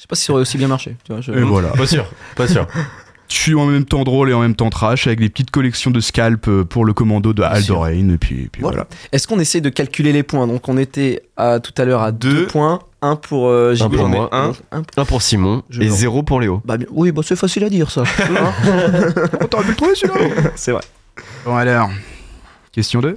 Je 0.05 0.07
sais 0.07 0.09
pas 0.11 0.17
si 0.17 0.25
ça 0.25 0.33
aurait 0.35 0.43
aussi 0.43 0.59
bien 0.59 0.69
marché. 0.69 0.97
Tu 1.05 1.13
vois, 1.13 1.23
je- 1.23 1.33
Et 1.33 1.41
voilà. 1.41 1.69
Pas 1.71 1.87
sûr, 1.87 2.05
pas 2.37 2.47
sûr. 2.47 2.67
Je 3.27 3.37
suis 3.37 3.55
en 3.55 3.65
même 3.65 3.87
temps 3.87 4.05
drôle 4.05 4.29
et 4.29 4.35
en 4.35 4.41
même 4.41 4.55
temps 4.55 4.69
trash 4.69 5.07
avec 5.07 5.19
des 5.19 5.31
petites 5.31 5.51
collections 5.51 5.91
de 5.91 5.99
scalps 5.99 6.47
euh, 6.47 6.63
pour 6.63 6.85
le 6.85 6.93
commando 6.93 7.33
de. 7.33 7.43
Aldorain 7.43 8.11
et 8.11 8.19
puis, 8.19 8.51
puis 8.53 8.61
Voilà. 8.61 8.77
voilà. 8.83 8.89
Est-ce 9.13 9.27
qu'on 9.27 9.39
essaie 9.41 9.63
de 9.63 9.71
calculer 9.71 10.13
les 10.13 10.23
points? 10.23 10.47
Donc 10.47 10.69
on 10.69 10.77
était 10.77 11.23
à, 11.39 11.59
tout 11.59 11.73
à 11.79 11.87
l'heure 11.87 12.03
à 12.03 12.13
Deux. 12.13 12.35
2 12.43 12.47
points, 12.49 12.81
1 13.01 13.17
pour 13.17 13.49
euh, 13.49 13.75
Un 13.81 13.89
pour 13.89 14.09
moi, 14.09 14.29
un. 14.31 14.53
Pour- 14.53 14.85
Un 14.99 15.05
pour 15.07 15.23
Simon 15.23 15.63
Je 15.71 15.81
et 15.81 15.87
me- 15.87 15.91
zéro 15.91 16.23
pour 16.23 16.39
Léo. 16.39 16.61
Bah, 16.67 16.77
oui, 16.91 17.13
bah, 17.13 17.23
c'est 17.25 17.35
facile 17.35 17.65
à 17.65 17.71
dire 17.71 17.91
ça. 17.91 18.03
Hein 18.21 18.53
Oh, 19.41 19.47
t'aurais 19.47 19.65
pu 19.65 19.71
le 19.71 19.77
trouver 19.77 19.95
celui-là 19.95 20.51
c'est 20.55 20.73
vrai. 20.73 20.83
Bon 21.47 21.57
alors, 21.57 21.89
question 22.73 23.01
2. 23.01 23.17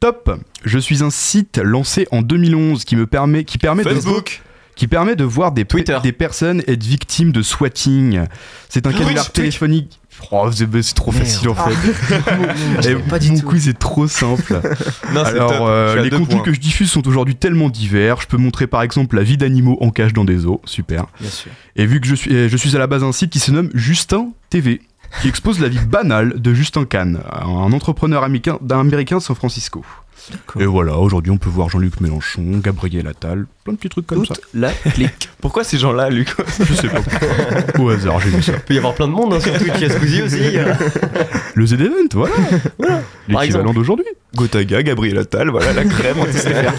Top 0.00 0.28
Je 0.64 0.78
suis 0.78 1.04
un 1.04 1.10
site 1.10 1.60
lancé 1.62 2.08
en 2.10 2.22
2011 2.22 2.84
qui 2.84 2.96
me 2.96 3.06
permet, 3.06 3.44
qui 3.44 3.58
permet 3.58 3.84
de 3.84 3.90
Facebook. 3.90 4.42
Qui 4.76 4.86
permet 4.88 5.16
de 5.16 5.24
voir 5.24 5.52
des, 5.52 5.64
pe- 5.64 5.76
Twitter. 5.76 5.98
des 6.02 6.12
personnes 6.12 6.62
être 6.66 6.82
victimes 6.84 7.32
de 7.32 7.42
swatting. 7.42 8.20
C'est 8.68 8.86
un 8.86 8.90
Twitch, 8.90 9.02
canular 9.04 9.30
téléphonique. 9.32 9.96
Oh, 10.32 10.50
c'est 10.52 10.66
trop 10.94 11.12
Merde. 11.12 11.24
facile 11.24 11.48
en 11.48 11.54
fait. 11.54 11.74
Je 12.12 12.78
Eh, 12.78 12.82
savais 12.82 12.94
pas 12.96 13.18
du 13.18 13.30
mon 13.32 13.38
tout. 13.40 13.46
quiz 13.48 13.68
est 13.68 13.78
trop 13.78 14.06
simple. 14.06 14.60
Non. 15.14 15.24
Alors, 15.24 15.66
euh, 15.66 15.96
les 16.02 16.10
contenus 16.10 16.28
points. 16.28 16.40
que 16.40 16.52
je 16.52 16.60
diffuse 16.60 16.90
sont 16.90 17.06
aujourd'hui 17.08 17.34
tellement 17.36 17.68
divers. 17.70 18.20
Je 18.20 18.26
peux 18.26 18.36
montrer 18.36 18.66
par 18.66 18.82
exemple 18.82 19.16
la 19.16 19.22
vie 19.22 19.36
d'animaux 19.38 19.78
en 19.80 19.90
cage 19.90 20.12
dans 20.12 20.24
des 20.24 20.46
eaux. 20.46 20.60
Super. 20.66 21.06
Bien 21.20 21.30
sûr. 21.30 21.50
Et 21.76 21.86
vu 21.86 22.00
que 22.00 22.06
je 22.06 22.14
suis, 22.14 22.48
je 22.48 22.56
suis 22.56 22.76
à 22.76 22.78
la 22.78 22.86
base 22.86 23.00
d'un 23.00 23.12
site 23.12 23.30
qui 23.30 23.38
se 23.40 23.50
nomme 23.50 23.70
Justin 23.74 24.28
TV, 24.50 24.82
qui 25.22 25.28
expose 25.28 25.58
la 25.58 25.68
vie 25.68 25.78
banale 25.84 26.40
de 26.40 26.54
Justin 26.54 26.84
Kahn, 26.84 27.20
un 27.42 27.72
entrepreneur 27.72 28.22
américain, 28.22 28.58
d'un 28.60 28.80
américain 28.80 29.16
de 29.18 29.22
San 29.22 29.34
Francisco. 29.34 29.84
Et 30.58 30.66
voilà, 30.66 30.96
aujourd'hui 30.98 31.30
on 31.30 31.38
peut 31.38 31.48
voir 31.50 31.68
Jean-Luc 31.68 32.00
Mélenchon, 32.00 32.58
Gabriel 32.62 33.06
Attal, 33.06 33.46
plein 33.64 33.72
de 33.74 33.78
petits 33.78 33.88
trucs 33.88 34.06
comme 34.06 34.24
ça. 34.26 34.34
La 34.54 34.70
clique. 34.72 35.28
Pourquoi 35.40 35.64
ces 35.64 35.78
gens-là, 35.78 36.10
Luc? 36.10 36.34
Je 36.60 36.74
sais 36.74 36.88
pas 36.88 37.00
pourquoi. 37.00 37.28
Au 37.84 37.88
hasard, 37.88 38.20
j'ai 38.20 38.28
vu 38.28 38.42
ça. 38.42 38.52
Il 38.52 38.60
peut 38.60 38.74
y 38.74 38.78
avoir 38.78 38.94
plein 38.94 39.08
de 39.08 39.12
monde 39.12 39.32
hein, 39.32 39.40
sur 39.40 39.56
Twitch, 39.56 39.72
il 39.76 39.80
y 39.80 39.84
a 39.86 39.90
Squeezie 39.90 40.22
aussi. 40.22 40.38
Le 41.54 41.66
Z-Event, 41.66 41.90
voilà. 42.12 42.34
Par 42.78 43.00
L'équivalent 43.28 43.42
exemple. 43.44 43.74
d'aujourd'hui. 43.74 44.04
Gotaga, 44.36 44.82
Gabriel 44.82 45.16
Attal, 45.18 45.48
voilà 45.48 45.72
la 45.72 45.84
crème. 45.84 46.16
on 46.20 46.26
sait 46.26 46.50
faire. 46.54 46.74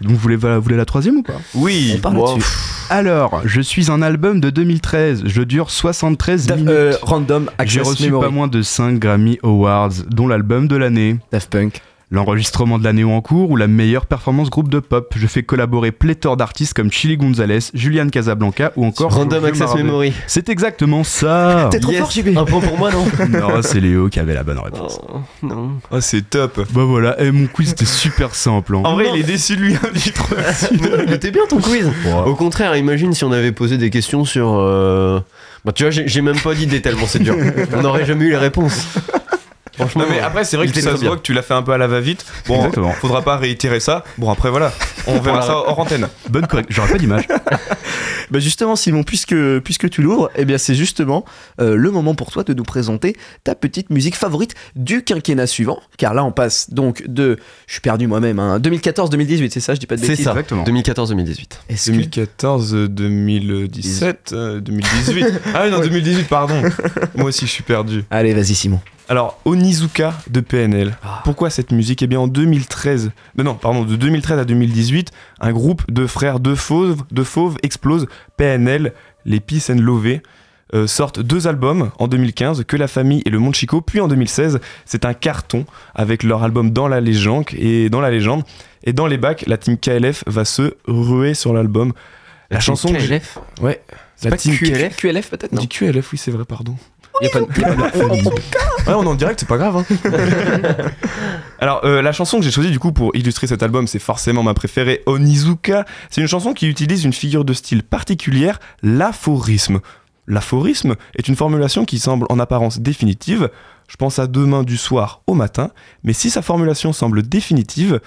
Donc 0.00 0.12
vous 0.12 0.16
voulez, 0.16 0.36
vous 0.36 0.60
voulez 0.62 0.76
la 0.76 0.84
troisième 0.84 1.16
ou 1.16 1.22
pas? 1.22 1.34
Oui, 1.54 1.94
On 1.96 2.00
parle 2.00 2.16
là-dessus. 2.16 2.46
Alors, 2.88 3.40
je 3.44 3.60
suis 3.60 3.90
un 3.90 4.02
album 4.02 4.40
de 4.40 4.50
2013. 4.50 5.22
Je 5.26 5.42
dure 5.42 5.70
73 5.70 6.46
Daft- 6.46 6.56
minutes. 6.56 6.68
euh, 6.70 6.94
random 7.02 7.46
J'ai 7.64 7.80
Access 7.80 7.88
reçu 7.88 8.02
Memory. 8.04 8.24
pas 8.26 8.30
moins 8.30 8.48
de 8.48 8.62
5 8.62 8.98
Grammy 8.98 9.38
Awards, 9.42 9.90
dont 10.10 10.28
l'album 10.28 10.68
de 10.68 10.76
l'année, 10.76 11.16
Daft 11.32 11.50
Punk. 11.50 11.80
L'enregistrement 12.12 12.78
de 12.78 12.84
l'année 12.84 13.02
en 13.02 13.20
cours 13.20 13.50
ou 13.50 13.56
la 13.56 13.66
meilleure 13.66 14.06
performance 14.06 14.50
groupe 14.50 14.68
de 14.68 14.78
pop. 14.78 15.12
Je 15.16 15.26
fais 15.26 15.42
collaborer 15.42 15.90
pléthore 15.90 16.36
d'artistes 16.36 16.74
comme 16.74 16.92
Chili 16.92 17.16
Gonzalez, 17.16 17.58
Julian 17.74 18.08
Casablanca 18.08 18.70
ou 18.76 18.84
encore 18.84 19.12
Random 19.14 19.44
Access. 19.46 19.74
Memory. 19.74 20.12
C'est 20.26 20.48
exactement 20.50 21.02
ça 21.02 21.68
T'es 21.72 21.80
trop 21.80 21.90
Yes. 21.92 22.00
fort, 22.02 22.10
JB. 22.10 22.36
Un 22.36 22.44
point 22.44 22.60
pour 22.60 22.78
moi, 22.78 22.90
non 22.92 23.04
Non, 23.30 23.62
c'est 23.62 23.80
Léo 23.80 24.08
qui 24.08 24.20
avait 24.20 24.34
la 24.34 24.44
bonne 24.44 24.58
réponse. 24.58 25.00
Oh, 25.12 25.16
Non. 25.42 25.70
Oh, 25.90 26.00
c'est 26.00 26.28
top. 26.28 26.60
Bah 26.72 26.84
voilà, 26.84 27.20
et 27.20 27.32
mon 27.32 27.46
quiz 27.46 27.70
était 27.72 27.84
super 27.86 28.34
simple. 28.34 28.76
hein. 28.76 28.82
En 28.84 28.92
vrai, 28.94 29.06
il 29.14 29.20
est 29.20 29.24
déçu 29.24 29.56
de 29.56 29.62
lui, 29.62 29.72
du 29.94 30.12
trop. 30.12 30.36
Il 31.06 31.12
était 31.14 31.30
bien 31.30 31.42
ton 31.48 31.60
quiz. 31.60 31.90
Au 32.26 32.34
contraire, 32.34 32.76
imagine 32.76 33.14
si 33.14 33.24
on 33.24 33.32
avait 33.32 33.52
posé 33.52 33.78
des 33.78 33.88
questions 33.90 34.24
sur. 34.26 34.58
euh, 34.58 35.18
Bah, 35.64 35.72
tu 35.72 35.82
vois, 35.84 35.90
j'ai 35.90 36.06
j'ai 36.08 36.20
même 36.20 36.38
pas 36.38 36.54
d'idée 36.54 36.82
tellement 36.82 37.06
c'est 37.06 37.20
dur. 37.20 37.36
On 37.76 37.82
n'aurait 37.82 38.04
jamais 38.04 38.26
eu 38.26 38.30
les 38.30 38.36
réponses. 38.36 38.86
Franchement. 39.82 40.02
Non 40.02 40.08
mais 40.10 40.20
après 40.20 40.44
c'est 40.44 40.56
vrai 40.56 40.66
que 40.66 40.70
était 40.72 40.80
ça 40.80 40.88
très 40.90 40.96
se 40.96 41.00
bien. 41.02 41.10
voit 41.10 41.16
que 41.18 41.22
tu 41.22 41.32
l'as 41.32 41.42
fait 41.42 41.54
un 41.54 41.62
peu 41.62 41.72
à 41.72 41.78
la 41.78 41.86
va-vite. 41.86 42.24
Bon, 42.46 42.56
Exactement. 42.56 42.92
faudra 42.92 43.22
pas 43.22 43.36
réitérer 43.36 43.80
ça. 43.80 44.04
Bon 44.18 44.30
après 44.30 44.50
voilà, 44.50 44.72
on 45.06 45.18
verra 45.20 45.42
ça 45.42 45.56
hors 45.56 45.78
antenne. 45.78 46.08
Bonne 46.28 46.46
correction. 46.46 46.74
J'aurais 46.74 46.92
pas 46.92 46.98
d'image. 46.98 47.26
Bah 48.30 48.38
justement, 48.38 48.76
Simon, 48.76 49.02
puisque, 49.02 49.34
puisque 49.60 49.90
tu 49.90 50.00
l'ouvres, 50.00 50.30
eh 50.36 50.46
bien 50.46 50.56
c'est 50.56 50.74
justement 50.74 51.26
euh, 51.60 51.74
le 51.76 51.90
moment 51.90 52.14
pour 52.14 52.30
toi 52.30 52.44
de 52.44 52.54
nous 52.54 52.62
présenter 52.62 53.14
ta 53.44 53.54
petite 53.54 53.90
musique 53.90 54.16
favorite 54.16 54.54
du 54.74 55.02
quinquennat 55.04 55.46
suivant. 55.46 55.80
Car 55.98 56.14
là, 56.14 56.24
on 56.24 56.32
passe 56.32 56.70
donc 56.70 57.04
de, 57.08 57.36
je 57.66 57.72
suis 57.72 57.80
perdu 57.82 58.06
moi-même, 58.06 58.38
hein, 58.38 58.58
2014-2018, 58.58 59.50
c'est 59.50 59.60
ça, 59.60 59.74
je 59.74 59.80
dis 59.80 59.86
pas 59.86 59.96
de 59.96 60.00
C'est 60.00 60.08
bêtises. 60.08 60.24
ça. 60.24 60.30
Exactement. 60.30 60.64
2014-2018. 60.64 61.46
Est-ce 61.68 61.86
que- 61.90 61.96
2014, 61.96 62.74
euh, 62.74 62.88
2017, 62.88 64.34
2018. 64.62 65.26
Ah 65.54 65.62
oui, 65.64 65.70
non, 65.70 65.80
2018, 65.80 66.28
pardon. 66.28 66.62
Moi 67.14 67.26
aussi, 67.26 67.46
je 67.46 67.50
suis 67.50 67.64
perdu. 67.64 68.04
Allez, 68.10 68.32
vas-y, 68.32 68.54
Simon. 68.54 68.80
Alors, 69.08 69.40
Onizuka 69.44 70.14
de 70.30 70.40
PNL. 70.40 70.96
Ah. 71.02 71.20
Pourquoi 71.24 71.50
cette 71.50 71.72
musique? 71.72 72.02
Eh 72.02 72.06
bien, 72.06 72.20
en 72.20 72.28
2013, 72.28 73.10
mais 73.36 73.44
non, 73.44 73.54
pardon, 73.54 73.84
de 73.84 73.96
2013 73.96 74.38
à 74.38 74.44
2018, 74.44 75.10
un 75.40 75.52
groupe 75.52 75.82
de 75.90 76.06
frères 76.06 76.40
de 76.40 76.54
fauves, 76.54 77.02
de 77.10 77.22
fauves 77.22 77.56
explose. 77.62 78.06
PNL, 78.36 78.92
les 79.24 79.40
Peace 79.40 79.70
and 79.70 79.80
Love, 79.80 80.20
euh, 80.74 80.86
sortent 80.86 81.20
deux 81.20 81.46
albums 81.46 81.90
en 81.98 82.08
2015, 82.08 82.64
Que 82.64 82.76
la 82.76 82.88
famille 82.88 83.22
et 83.26 83.30
le 83.30 83.38
monde 83.38 83.54
Chico. 83.54 83.82
Puis 83.82 84.00
en 84.00 84.08
2016, 84.08 84.60
c'est 84.86 85.04
un 85.04 85.12
carton 85.12 85.66
avec 85.94 86.22
leur 86.22 86.42
album 86.42 86.70
Dans 86.70 86.88
la 86.88 87.00
légende 87.00 87.44
et 87.52 87.90
dans 87.90 88.00
la 88.00 88.10
légende. 88.10 88.44
Et 88.84 88.94
dans 88.94 89.06
les 89.06 89.18
bacs, 89.18 89.44
la 89.46 89.58
team 89.58 89.76
KLF 89.76 90.24
va 90.26 90.44
se 90.44 90.74
ruer 90.86 91.34
sur 91.34 91.52
l'album. 91.52 91.92
La, 92.50 92.60
chanson 92.60 92.88
KLF 92.88 93.38
Ouais. 93.60 93.82
C'est 94.16 94.30
pas 94.30 94.36
QLF 94.36 94.96
QLF 94.96 95.30
peut-être 95.30 95.52
non 95.52 95.60
dit 95.60 95.68
QLF, 95.68 96.12
oui, 96.12 96.18
c'est 96.18 96.30
vrai, 96.30 96.44
pardon. 96.44 96.76
Y 97.22 97.26
a 97.26 97.30
pas 97.30 97.40
de- 97.40 97.60
y 97.60 97.64
a 97.64 97.74
pas 97.74 97.90
de- 97.90 98.24
Ouais, 98.88 98.94
on 98.94 99.04
est 99.04 99.06
en 99.08 99.14
direct, 99.14 99.38
c'est 99.40 99.48
pas 99.48 99.58
grave. 99.58 99.76
hein. 99.76 99.84
Alors, 101.58 101.84
euh, 101.84 102.02
la 102.02 102.12
chanson 102.12 102.38
que 102.38 102.44
j'ai 102.44 102.50
choisie 102.50 102.70
du 102.70 102.78
coup 102.78 102.92
pour 102.92 103.14
illustrer 103.14 103.46
cet 103.46 103.62
album, 103.62 103.86
c'est 103.86 103.98
forcément 104.00 104.42
ma 104.42 104.54
préférée, 104.54 105.02
Onizuka. 105.06 105.84
C'est 106.10 106.20
une 106.20 106.26
chanson 106.26 106.52
qui 106.52 106.66
utilise 106.66 107.04
une 107.04 107.12
figure 107.12 107.44
de 107.44 107.52
style 107.52 107.82
particulière, 107.84 108.58
l'aphorisme. 108.82 109.80
L'aphorisme 110.26 110.94
est 111.16 111.28
une 111.28 111.36
formulation 111.36 111.84
qui 111.84 111.98
semble 111.98 112.26
en 112.30 112.38
apparence 112.38 112.80
définitive. 112.80 113.50
Je 113.88 113.96
pense 113.96 114.18
à 114.18 114.26
demain 114.26 114.62
du 114.62 114.76
soir 114.76 115.20
au 115.26 115.34
matin, 115.34 115.70
mais 116.02 116.12
si 116.12 116.30
sa 116.30 116.40
formulation 116.42 116.92
semble 116.92 117.22
définitive, 117.22 118.00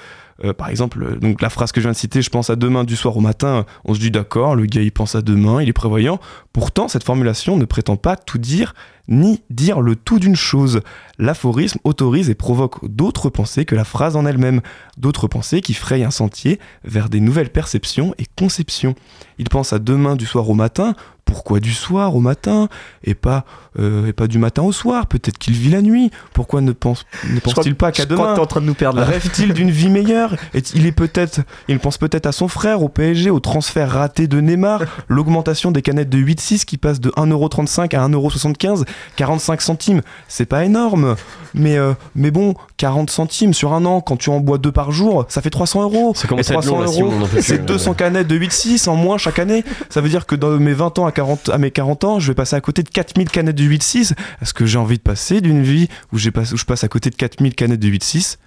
euh, 0.43 0.51
par 0.53 0.69
exemple, 0.69 1.03
euh, 1.03 1.15
donc 1.17 1.41
la 1.41 1.49
phrase 1.49 1.71
que 1.71 1.79
je 1.79 1.85
viens 1.85 1.91
de 1.91 1.97
citer, 1.97 2.21
je 2.21 2.29
pense 2.29 2.49
à 2.49 2.55
demain 2.55 2.83
du 2.85 2.95
soir 2.95 3.15
au 3.15 3.19
matin, 3.21 3.65
on 3.83 3.93
se 3.93 3.99
dit 3.99 4.09
d'accord, 4.11 4.55
le 4.55 4.65
gars 4.65 4.81
il 4.81 4.91
pense 4.91 5.13
à 5.15 5.21
demain, 5.21 5.61
il 5.61 5.69
est 5.69 5.73
prévoyant. 5.73 6.19
Pourtant, 6.53 6.87
cette 6.87 7.03
formulation 7.03 7.55
ne 7.57 7.65
prétend 7.65 7.97
pas 7.97 8.15
tout 8.15 8.37
dire, 8.39 8.73
ni 9.07 9.41
dire 9.49 9.81
le 9.81 9.95
tout 9.95 10.19
d'une 10.19 10.35
chose. 10.35 10.81
L'aphorisme 11.17 11.79
autorise 11.83 12.29
et 12.29 12.35
provoque 12.35 12.85
d'autres 12.89 13.29
pensées 13.29 13.65
que 13.65 13.75
la 13.75 13.83
phrase 13.85 14.15
en 14.15 14.25
elle-même, 14.25 14.61
d'autres 14.97 15.27
pensées 15.27 15.61
qui 15.61 15.73
frayent 15.73 16.03
un 16.03 16.11
sentier 16.11 16.59
vers 16.83 17.07
des 17.09 17.19
nouvelles 17.21 17.49
perceptions 17.51 18.13
et 18.17 18.25
conceptions. 18.37 18.95
Il 19.37 19.49
pense 19.49 19.73
à 19.73 19.79
demain 19.79 20.15
du 20.15 20.25
soir 20.25 20.49
au 20.49 20.53
matin, 20.55 20.93
pourquoi 21.25 21.59
du 21.59 21.73
soir 21.73 22.15
au 22.15 22.19
matin 22.19 22.67
et 23.03 23.15
pas, 23.15 23.45
euh, 23.79 24.05
et 24.07 24.13
pas 24.13 24.27
du 24.27 24.37
matin 24.37 24.61
au 24.61 24.71
soir? 24.71 25.07
Peut-être 25.07 25.37
qu'il 25.39 25.53
vit 25.55 25.71
la 25.71 25.81
nuit, 25.81 26.11
pourquoi 26.33 26.61
ne 26.61 26.71
pense- 26.71 27.05
ne 27.29 27.39
pense-t-il 27.39 27.75
pas 27.75 27.91
qu'à 27.91 28.03
Je 28.03 28.07
crois 28.07 28.17
que 28.17 28.21
demain? 28.23 28.35
t'es 28.35 28.41
en 28.41 28.45
train 28.45 28.61
de 28.61 28.65
nous 28.67 28.75
perdre 28.75 28.99
là. 28.99 29.05
Rêve-t-il 29.05 29.53
d'une 29.53 29.71
vie 29.71 29.89
meilleure? 29.89 30.35
Et 30.53 30.61
il 30.75 30.85
est 30.85 30.91
peut-être, 30.91 31.41
il 31.67 31.79
pense 31.79 31.97
peut-être 31.97 32.27
à 32.27 32.31
son 32.31 32.47
frère, 32.47 32.83
au 32.83 32.89
PSG, 32.89 33.29
au 33.31 33.39
transfert 33.39 33.89
raté 33.91 34.27
de 34.27 34.39
Neymar, 34.39 34.81
l'augmentation 35.07 35.71
des 35.71 35.81
canettes 35.81 36.09
de 36.09 36.17
8,6 36.19 36.63
qui 36.65 36.77
passe 36.77 36.99
de 36.99 37.09
1,35€ 37.17 37.95
à 37.95 38.07
1,75€, 38.07 38.85
45 39.15 39.61
centimes. 39.61 40.01
C'est 40.27 40.45
pas 40.45 40.65
énorme, 40.65 41.15
mais 41.53 41.77
euh, 41.77 41.93
mais 42.15 42.31
bon, 42.31 42.53
40 42.77 43.09
centimes 43.09 43.53
sur 43.53 43.73
un 43.73 43.85
an, 43.85 44.01
quand 44.01 44.17
tu 44.17 44.29
en 44.29 44.39
bois 44.39 44.57
deux 44.57 44.71
par 44.71 44.91
jour, 44.91 45.25
ça 45.29 45.41
fait 45.41 45.49
300 45.49 45.83
euros. 45.83 46.13
Ça 46.15 46.27
commence 46.27 46.49
Et 46.49 46.53
à 46.53 46.57
être 46.57 46.65
long, 46.65 46.79
là, 46.79 46.85
300 46.85 46.93
Simon, 46.93 47.11
euros, 47.11 47.27
c'est 47.41 47.57
là. 47.57 47.63
200 47.63 47.93
canettes 47.93 48.27
de 48.27 48.37
8,6 48.37 48.89
en 48.89 48.95
moins 48.95 49.17
chaque 49.17 49.39
année. 49.39 49.63
Ça 49.89 50.01
veut 50.01 50.09
dire 50.09 50.25
que 50.25 50.35
dans 50.35 50.51
mes 50.51 50.73
20 50.73 50.99
ans 50.99 51.05
à 51.05 51.11
40, 51.11 51.49
à 51.49 51.57
mes 51.57 51.71
40 51.71 52.03
ans, 52.03 52.19
je 52.19 52.27
vais 52.27 52.35
passer 52.35 52.55
à 52.55 52.61
côté 52.61 52.83
de 52.83 52.89
4000 52.89 53.29
canettes 53.29 53.55
de 53.55 53.63
8,6. 53.63 54.13
Est-ce 54.41 54.53
que 54.53 54.65
j'ai 54.65 54.77
envie 54.77 54.97
de 54.97 55.03
passer 55.03 55.41
d'une 55.41 55.63
vie 55.63 55.87
où, 56.11 56.17
j'ai 56.17 56.31
où 56.35 56.57
je 56.57 56.65
passe 56.65 56.83
à 56.83 56.87
côté 56.87 57.09
de 57.09 57.15
4000 57.15 57.55
canettes 57.55 57.79
de 57.79 57.87
8,6 57.87 58.37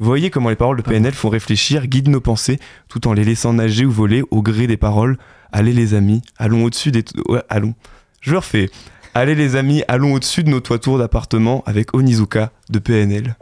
Voyez 0.00 0.30
comment 0.30 0.48
les 0.48 0.56
paroles 0.56 0.78
de 0.78 0.82
PNL 0.82 1.14
font 1.14 1.28
réfléchir, 1.28 1.86
guident 1.86 2.08
nos 2.08 2.20
pensées, 2.20 2.58
tout 2.88 3.06
en 3.06 3.12
les 3.12 3.22
laissant 3.22 3.52
nager 3.52 3.84
ou 3.84 3.92
voler 3.92 4.24
au 4.32 4.42
gré 4.42 4.66
des 4.66 4.76
paroles. 4.76 5.18
Allez 5.52 5.72
les 5.72 5.94
amis, 5.94 6.20
allons 6.36 6.64
au-dessus 6.64 6.90
des... 6.90 7.04
ouais, 7.28 7.42
allons. 7.48 7.74
Je 8.20 8.32
le 8.32 8.38
refais. 8.38 8.70
Allez 9.16 9.36
les 9.36 9.54
amis, 9.54 9.84
allons 9.86 10.14
au-dessus 10.14 10.42
de 10.42 10.50
nos 10.50 10.58
toitures 10.58 10.98
d'appartement 10.98 11.62
avec 11.66 11.94
Onizuka 11.94 12.50
de 12.68 12.80
PNL. 12.80 13.36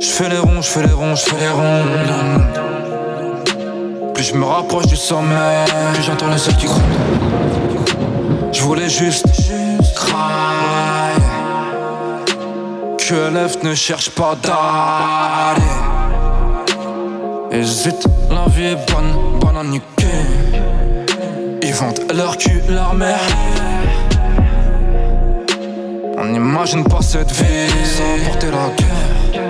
Je 0.00 0.06
fais 0.06 0.30
les 0.30 0.38
ronds, 0.38 0.62
je 0.62 0.68
fais 0.68 0.86
les 0.86 0.92
ronds, 0.92 1.14
je 1.14 1.22
fais 1.22 1.38
les 1.38 1.48
ronds. 1.50 2.67
Je 4.30 4.34
me 4.34 4.44
rapproche 4.44 4.84
du 4.84 4.96
sommet, 4.96 5.64
j'entends 6.02 6.28
les 6.28 6.36
seuls 6.36 6.54
qui 6.56 6.66
grondent. 6.66 6.82
Je 8.52 8.60
voulais 8.60 8.90
juste 8.90 9.24
cry. 9.94 11.14
Que 12.98 13.32
l'œuf 13.32 13.62
ne 13.62 13.74
cherche 13.74 14.10
pas 14.10 14.36
d'aller. 14.42 15.62
Hésite, 17.50 18.06
la 18.30 18.44
vie 18.50 18.64
est 18.64 18.92
bonne, 18.92 19.38
bonne 19.40 19.56
à 19.56 19.64
niquer. 19.64 20.26
Ils 21.62 21.72
vendent 21.72 22.12
leur 22.14 22.36
cul, 22.36 22.60
leur 22.68 22.92
mère. 22.92 23.26
On 26.18 26.26
n'imagine 26.26 26.84
pas 26.84 27.00
cette 27.00 27.32
vie 27.32 27.70
sans 27.96 28.26
porter 28.26 28.48
la 28.50 28.68
guerre. 28.76 29.48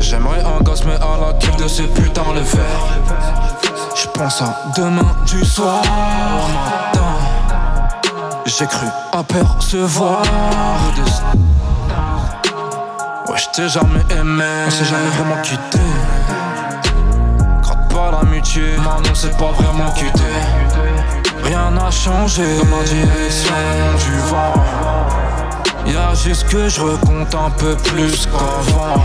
J'aimerais 0.00 0.40
un 0.40 0.60
gosse, 0.64 0.84
mais 0.84 0.94
à 0.94 1.16
la 1.20 1.32
gueule 1.38 1.62
de 1.62 1.68
ces 1.68 1.84
putains 1.84 2.32
le 2.34 2.40
verre. 2.40 3.11
Je 4.14 4.20
pense 4.20 4.42
à 4.42 4.56
demain 4.76 5.14
du 5.26 5.44
soir 5.44 5.80
au 5.80 6.48
matin. 6.52 7.00
J'ai 8.44 8.66
cru 8.66 8.86
apercevoir. 9.12 10.22
Ouais, 13.26 13.36
je 13.36 13.48
t'ai 13.54 13.68
jamais 13.68 14.04
aimé, 14.10 14.44
on 14.66 14.70
s'est 14.70 14.84
jamais 14.84 15.08
vraiment 15.16 15.40
quitté. 15.42 15.78
Gratte 17.62 17.92
pas 17.92 18.10
l'amitié, 18.10 18.76
maintenant 18.76 19.14
c'est 19.14 19.36
pas 19.36 19.52
vraiment 19.52 19.90
quitté. 19.92 20.22
Rien 21.44 21.70
n'a 21.70 21.90
changé 21.90 22.58
dans 22.58 22.76
ma 22.76 22.82
direction 22.84 23.54
du 23.98 24.18
vent. 24.28 24.52
Y'a 25.86 26.14
juste 26.14 26.48
que 26.48 26.68
je 26.68 26.80
recompte 26.82 27.34
un 27.34 27.50
peu 27.50 27.74
plus 27.76 28.26
qu'avant. 28.26 29.00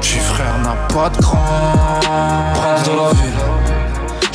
J'suis 0.00 0.20
frère 0.20 0.58
n'a 0.62 0.74
pas 0.94 1.08
de 1.10 1.20
grand 1.20 1.38
Prince 2.54 2.82
de 2.84 2.90
la 2.90 3.08
ville 3.14 3.47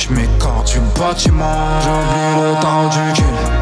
J'm'écarte 0.06 0.70
du 0.70 0.80
bâtiment 1.00 1.80
J'oublie 1.80 2.34
le 2.36 2.60
temps 2.60 2.88
du 2.88 3.12
kill 3.14 3.53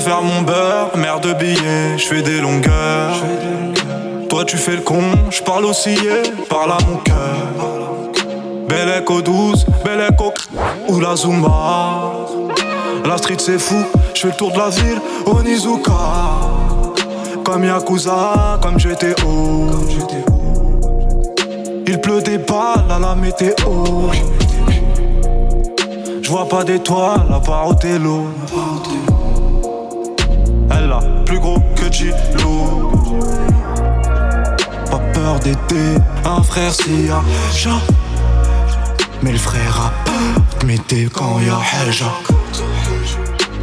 faire 0.00 0.22
mon 0.22 0.42
beurre, 0.42 0.96
mère 0.96 1.20
de 1.20 1.32
billets, 1.32 1.96
je 1.96 2.06
fais 2.06 2.22
des 2.22 2.40
longueurs. 2.40 3.16
Toi 4.28 4.44
tu 4.44 4.56
fais 4.56 4.76
le 4.76 4.82
con, 4.82 5.02
je 5.30 5.42
parle 5.42 5.64
oscillé, 5.64 6.22
parle 6.48 6.72
à 6.72 6.78
mon 6.88 6.96
cœur. 6.98 7.16
Belle 8.68 9.02
écho 9.02 9.22
douce, 9.22 9.64
belle 9.84 10.06
écho 10.10 10.32
ou 10.88 11.00
la 11.00 11.16
Zumba. 11.16 12.12
La 13.04 13.16
street 13.16 13.38
c'est 13.38 13.58
fou, 13.58 13.82
je 14.14 14.20
fais 14.20 14.28
le 14.28 14.34
tour 14.34 14.52
de 14.52 14.58
la 14.58 14.68
ville, 14.68 15.00
Onizuka. 15.26 15.92
Comme 17.44 17.64
Yakuza, 17.64 18.58
comme 18.62 18.76
GTO. 18.76 19.66
Il 21.86 22.00
pleut 22.00 22.20
des 22.20 22.38
balles 22.38 22.84
à 22.90 22.98
la 22.98 23.14
météo. 23.14 23.54
Je 26.20 26.30
vois 26.30 26.46
pas 26.46 26.62
d'étoiles 26.62 27.26
à 27.32 27.40
part 27.40 27.68
au 27.68 27.74
télo. 27.74 28.26
Plus 31.28 31.40
gros 31.40 31.60
que 31.76 31.92
Gilo. 31.92 32.90
Pas 34.90 34.98
peur 35.12 35.38
d'aider 35.40 35.98
un 36.24 36.42
frère 36.42 36.72
s'il 36.72 37.04
y 37.04 37.10
a. 37.10 37.20
Mais 39.22 39.32
le 39.32 39.38
frère 39.38 39.78
a 39.78 39.92
peur 40.06 40.42
de 40.60 40.66
m'aider 40.66 41.06
quand 41.12 41.38
y 41.40 41.50
a. 41.50 41.58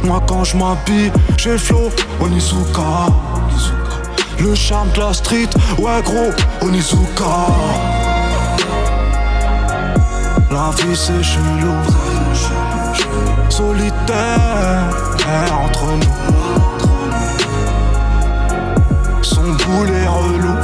Moi 0.04 0.22
quand 0.28 0.44
je 0.44 0.56
m'habille, 0.56 1.10
j'ai 1.36 1.52
le 1.52 1.58
flow 1.58 1.90
Onizuka. 2.20 3.06
Le 4.38 4.54
charme 4.54 4.90
de 4.92 5.00
la 5.00 5.12
street, 5.12 5.50
ouais 5.78 6.02
gros, 6.04 6.30
Onizuka. 6.62 7.24
La 10.52 10.70
vie 10.76 10.94
c'est 10.94 11.20
chelou 11.20 11.74
Solitaire 13.48 14.84
entre 15.64 15.86
nous 15.86 16.65
Son 19.28 19.42
boulet 19.42 20.06
relou. 20.06 20.56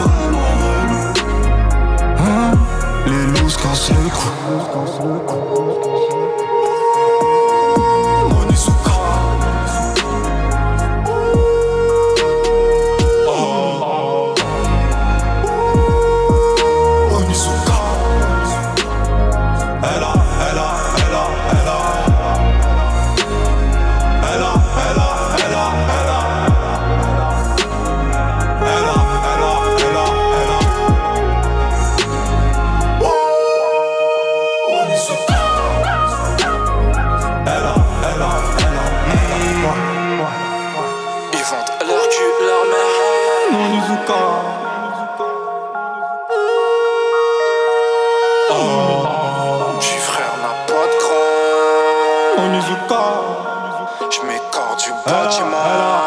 Hein? 2.17 2.53
Les 3.07 3.27
loups 3.27 3.51
se 3.51 3.59
cassent 3.59 3.91
le 3.91 5.19
cou 5.27 5.92
leur 42.47 42.65
frère 50.01 50.35
n'a 50.43 50.55
pas 50.67 50.87
de 50.91 50.97
cran 50.99 51.23
du 54.77 54.91
bâtiment 55.07 56.03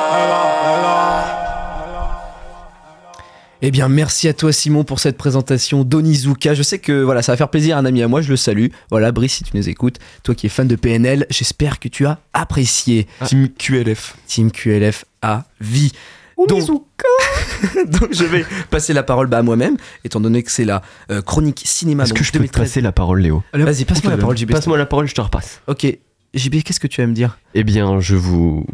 Eh 3.62 3.72
bien, 3.72 3.90
merci 3.90 4.28
à 4.28 4.34
toi 4.34 4.52
Simon 4.52 4.84
pour 4.84 5.00
cette 5.00 5.18
présentation 5.18 5.84
d'Onizuka. 5.84 6.54
Je 6.54 6.62
sais 6.62 6.78
que 6.78 7.02
voilà, 7.02 7.22
ça 7.22 7.32
va 7.32 7.38
faire 7.38 7.50
plaisir 7.50 7.78
à 7.78 7.80
un 7.80 7.86
ami 7.86 8.04
à 8.04 8.08
moi, 8.08 8.22
je 8.22 8.30
le 8.30 8.38
salue. 8.38 8.68
Voilà, 8.92 9.12
Brice, 9.12 9.38
si 9.38 9.44
tu 9.44 9.58
nous 9.58 9.68
écoutes, 9.68 9.98
toi 10.24 10.36
qui 10.36 10.46
es 10.46 10.50
fan 10.50 10.68
de 10.68 10.76
PNL, 10.76 11.26
j'espère 11.32 11.80
que 11.80 11.88
tu 11.88 12.06
as 12.06 12.20
apprécié 12.34 13.08
Team 13.26 13.50
QLF. 13.50 14.18
Team 14.28 14.52
QLF 14.52 15.06
à 15.22 15.46
vie. 15.62 15.92
Donc, 16.38 16.50
donc 17.88 18.08
je 18.12 18.24
vais 18.26 18.46
passer 18.70 18.94
la 18.94 19.04
parole 19.04 19.28
bah, 19.28 19.38
à 19.38 19.42
moi-même, 19.42 19.78
étant 20.04 20.20
donné 20.20 20.44
que 20.44 20.52
c'est 20.52 20.66
la 20.66 20.82
euh, 21.10 21.22
chronique 21.22 21.62
cinéma 21.66 22.04
Est-ce 22.04 22.14
que 22.14 22.24
je 22.24 22.32
peux 22.32 22.40
te 22.40 22.44
2013. 22.44 22.62
passer 22.64 22.82
la 22.82 22.92
parole, 22.92 23.22
Léo? 23.22 23.44
Vas-y, 23.54 23.86
passe-moi 23.86 24.12
la 24.12 24.18
parole, 24.18 24.38
JB. 24.38 24.52
Passe-moi 24.52 24.78
la 24.78 24.86
parole, 24.86 25.08
je 25.08 25.16
te 25.16 25.22
repasse. 25.22 25.62
Ok, 25.68 25.86
JB, 26.34 26.64
qu'est-ce 26.64 26.80
que 26.80 26.88
tu 26.88 27.02
vas 27.02 27.08
me 27.08 27.14
dire? 27.14 27.38
Eh 27.54 27.64
bien, 27.64 28.00
je 28.02 28.16
vous. 28.16 28.66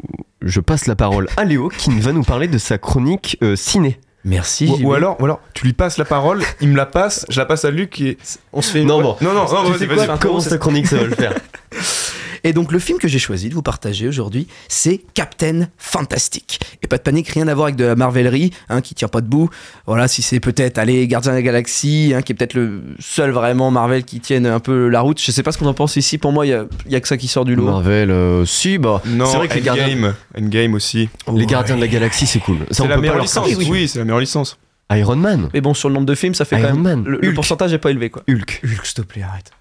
Je 0.42 0.60
passe 0.60 0.88
la 0.88 0.96
parole 0.96 1.28
à 1.38 1.44
Léo 1.44 1.70
qui 1.78 2.00
va 2.00 2.12
nous 2.14 2.24
parler 2.24 2.48
de 2.48 2.58
sa 2.58 2.80
chronique 2.80 3.38
euh, 3.44 3.56
ciné. 3.56 4.00
Merci. 4.26 4.68
Ou, 4.68 4.78
JB. 4.78 4.86
ou 4.86 4.94
alors, 4.94 5.22
ou 5.22 5.26
alors, 5.26 5.40
tu 5.54 5.66
lui 5.66 5.74
passes 5.74 5.98
la 5.98 6.06
parole, 6.06 6.44
il 6.62 6.70
me 6.70 6.78
la 6.78 6.86
passe, 6.88 7.26
je 7.30 7.40
la 7.40 7.46
passe 7.46 7.66
à 7.66 7.72
Luc 7.72 8.02
et. 8.02 8.18
on 8.54 8.62
se 8.62 8.72
fait 8.72 8.84
Non, 8.84 9.02
bon. 9.02 9.16
Non, 9.22 9.34
non, 9.34 9.46
non, 9.46 9.66
Tu 9.66 9.86
vas-y, 9.86 9.86
vas-y. 9.88 10.08
quoi 10.08 10.18
Commence 10.18 10.50
ta 10.50 10.58
chronique, 10.58 10.88
ça 10.88 10.98
va 10.98 11.04
le 11.04 11.16
faire? 11.16 11.36
Et 12.44 12.54
donc 12.54 12.72
le 12.72 12.80
film 12.80 12.98
que 12.98 13.08
j'ai 13.08 13.20
choisi 13.20 13.50
de 13.50 13.54
vous 13.54 13.62
partager 13.62 14.08
aujourd'hui, 14.08 14.48
c'est 14.68 15.02
Captain 15.14 15.68
Fantastic. 15.78 16.60
Et 16.82 16.88
pas 16.88 16.98
de 16.98 17.04
panique, 17.04 17.30
rien 17.30 17.48
à 17.48 17.54
voir 17.54 17.66
avec 17.66 17.76
de 17.76 17.86
la 17.86 17.96
marvelerie, 17.96 18.52
hein, 18.70 18.82
qui 18.82 18.96
tient 18.96 19.08
pas 19.08 19.22
debout. 19.22 19.50
Voilà, 19.86 20.08
si 20.08 20.22
c'est 20.22 20.40
peut-être, 20.40 20.78
allez, 20.78 21.08
Gardien 21.08 21.32
de 21.32 21.38
la 21.38 21.42
Galaxie, 21.42 22.14
hein, 22.16 22.22
qui 22.22 22.32
est 22.32 22.36
peut-être 22.36 22.54
le 22.54 22.82
seul 23.00 23.32
vraiment 23.32 23.72
Marvel 23.72 24.04
qui 24.04 24.20
tienne 24.20 24.46
un 24.46 24.60
peu 24.60 24.88
la 24.88 25.02
route. 25.02 25.22
Je 25.22 25.32
sais 25.32 25.44
pas 25.44 25.52
ce 25.52 25.58
qu'on 25.58 25.68
en 25.68 25.74
pense 25.74 25.96
ici. 25.96 26.18
Pour 26.18 26.32
moi, 26.32 26.46
il 26.46 26.50
y 26.50 26.54
a, 26.54 26.66
il 26.86 26.92
y 26.92 26.96
a 26.96 27.02
que 27.02 27.08
ça 27.08 27.18
qui 27.18 27.28
sort 27.28 27.46
du 27.46 27.56
lot. 27.56 27.66
Marvel, 27.66 28.12
euh, 28.12 28.46
si, 28.46 28.78
bah. 28.78 29.02
Non, 29.06 29.26
c'est 29.26 29.38
vrai 29.38 29.48
que 29.48 29.56
les 29.56 29.62
gardiens, 29.62 29.86
Endgame. 29.86 30.14
Endgame 30.38 30.74
aussi. 30.74 31.10
les 31.34 31.46
gardiens 31.46 31.76
de 31.76 31.82
la 31.82 31.88
galaxie, 31.88 32.26
c'est 32.26 32.40
cool. 32.40 32.58
Ça, 32.60 32.66
C'est 32.72 32.82
on 32.82 32.88
la 32.88 32.96
peut 32.96 32.96
pas 32.96 33.02
meilleure 33.02 33.16
leur 33.16 33.26
licence. 33.26 33.48
Oui, 33.48 33.56
dessus. 33.56 33.88
c'est 33.88 34.00
la 34.00 34.06
meilleure 34.06 34.20
licence. 34.20 34.58
Iron 34.94 35.16
Man, 35.16 35.50
Mais 35.54 35.62
bon, 35.62 35.74
sur 35.74 35.88
le 35.88 35.94
nombre 35.96 36.06
de 36.06 36.16
films, 36.16 36.34
ça 36.34 36.44
fait 36.44 36.60
Iron 36.60 36.70
quand 36.70 36.78
même. 36.80 37.04
Man, 37.04 37.18
Le, 37.22 37.34
pourcentage 37.34 37.72
est 37.74 37.78
pas 37.78 37.92
élevé, 37.92 38.10
quoi. 38.10 38.24
Hulk. 38.28 38.62
Hulk, 38.64 38.86
s'il 38.86 38.96
te 38.96 39.02
plaît, 39.02 39.22
arrête. 39.24 39.52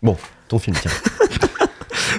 Ton 0.48 0.58
film, 0.58 0.76
tiens. 0.80 0.90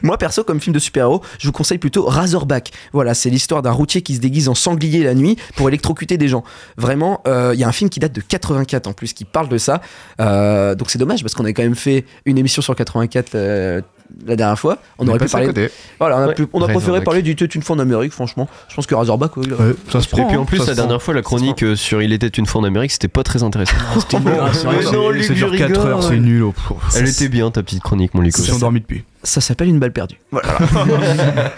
Moi, 0.03 0.17
perso, 0.17 0.43
comme 0.43 0.59
film 0.59 0.73
de 0.73 0.79
super-héros, 0.79 1.21
je 1.39 1.47
vous 1.47 1.51
conseille 1.51 1.77
plutôt 1.77 2.05
Razorback. 2.05 2.71
Voilà, 2.93 3.13
c'est 3.13 3.29
l'histoire 3.29 3.61
d'un 3.61 3.71
routier 3.71 4.01
qui 4.01 4.15
se 4.15 4.19
déguise 4.21 4.49
en 4.49 4.55
sanglier 4.55 5.03
la 5.03 5.13
nuit 5.13 5.37
pour 5.55 5.67
électrocuter 5.69 6.17
des 6.17 6.27
gens. 6.27 6.43
Vraiment, 6.77 7.21
euh, 7.27 7.51
il 7.53 7.59
y 7.59 7.63
a 7.63 7.67
un 7.67 7.71
film 7.71 7.89
qui 7.89 7.99
date 7.99 8.13
de 8.13 8.21
84 8.21 8.87
en 8.87 8.93
plus 8.93 9.13
qui 9.13 9.25
parle 9.25 9.49
de 9.49 9.57
ça. 9.57 9.81
Euh, 10.19 10.75
donc 10.75 10.89
c'est 10.89 10.99
dommage 10.99 11.21
parce 11.21 11.33
qu'on 11.33 11.45
a 11.45 11.53
quand 11.53 11.63
même 11.63 11.75
fait 11.75 12.05
une 12.25 12.37
émission 12.37 12.61
sur 12.61 12.75
84 12.75 13.35
euh, 13.35 13.81
la 14.25 14.35
dernière 14.35 14.59
fois. 14.59 14.77
On, 14.99 15.07
aurait 15.07 15.19
pu 15.19 15.27
parler. 15.27 15.69
Voilà, 15.99 16.17
on 16.17 16.21
a, 16.23 16.27
Ouais. 16.27 16.33
pu- 16.33 16.47
on 16.53 16.61
a 16.61 16.67
préféré 16.67 17.01
parler 17.03 17.21
du 17.21 17.35
Toute 17.35 17.55
une 17.55 17.61
fois 17.61 17.75
en 17.75 17.79
Amérique, 17.79 18.11
franchement. 18.11 18.49
Je 18.69 18.75
pense 18.75 18.85
que 18.85 18.93
Razorback, 18.95 19.37
oui, 19.37 19.47
Ouais, 19.51 19.73
ça 19.91 20.01
se 20.01 20.07
prend. 20.09 20.23
Et 20.23 20.27
puis 20.27 20.35
en 20.37 20.45
plus, 20.45 20.57
la 20.59 20.65
se 20.65 20.71
dernière 20.71 21.01
fois, 21.01 21.13
la 21.13 21.21
chronique 21.21 21.63
euh, 21.63 21.75
sur 21.75 22.01
Il 22.01 22.11
était 22.11 22.27
une 22.27 22.45
fois 22.45 22.61
en 22.61 22.63
Amérique, 22.65 22.91
c'était 22.91 23.07
pas 23.07 23.23
très 23.23 23.41
intéressant. 23.43 23.75
c'était 23.99 24.19
bon. 24.19 24.31
Ah, 24.41 24.49
c'est 24.53 24.65
vrai, 24.65 24.75
Mais 24.79 24.83
c'est- 24.85 24.91
non, 24.91 25.09
Luc, 25.11 25.23
c'est 25.23 25.33
je 25.35 25.39
sur 25.45 25.51
4 25.55 25.67
rigole. 25.71 25.87
heures, 25.87 26.03
c'est 26.03 26.17
nul. 26.19 26.43
oh. 26.43 26.53
Elle 26.97 27.07
était 27.07 27.29
bien, 27.29 27.49
ta 27.51 27.63
petite 27.63 27.81
chronique, 27.83 28.13
mon 28.13 28.21
Je 28.21 28.25
Lico. 28.27 28.41
suis 28.41 28.51
endormi 28.51 28.81
depuis. 28.81 29.03
Ça 29.24 29.39
s'appelle 29.41 29.67
une 29.67 29.80
balle 29.80 29.91
perdue. 29.93 30.19
Voilà. 30.32 30.47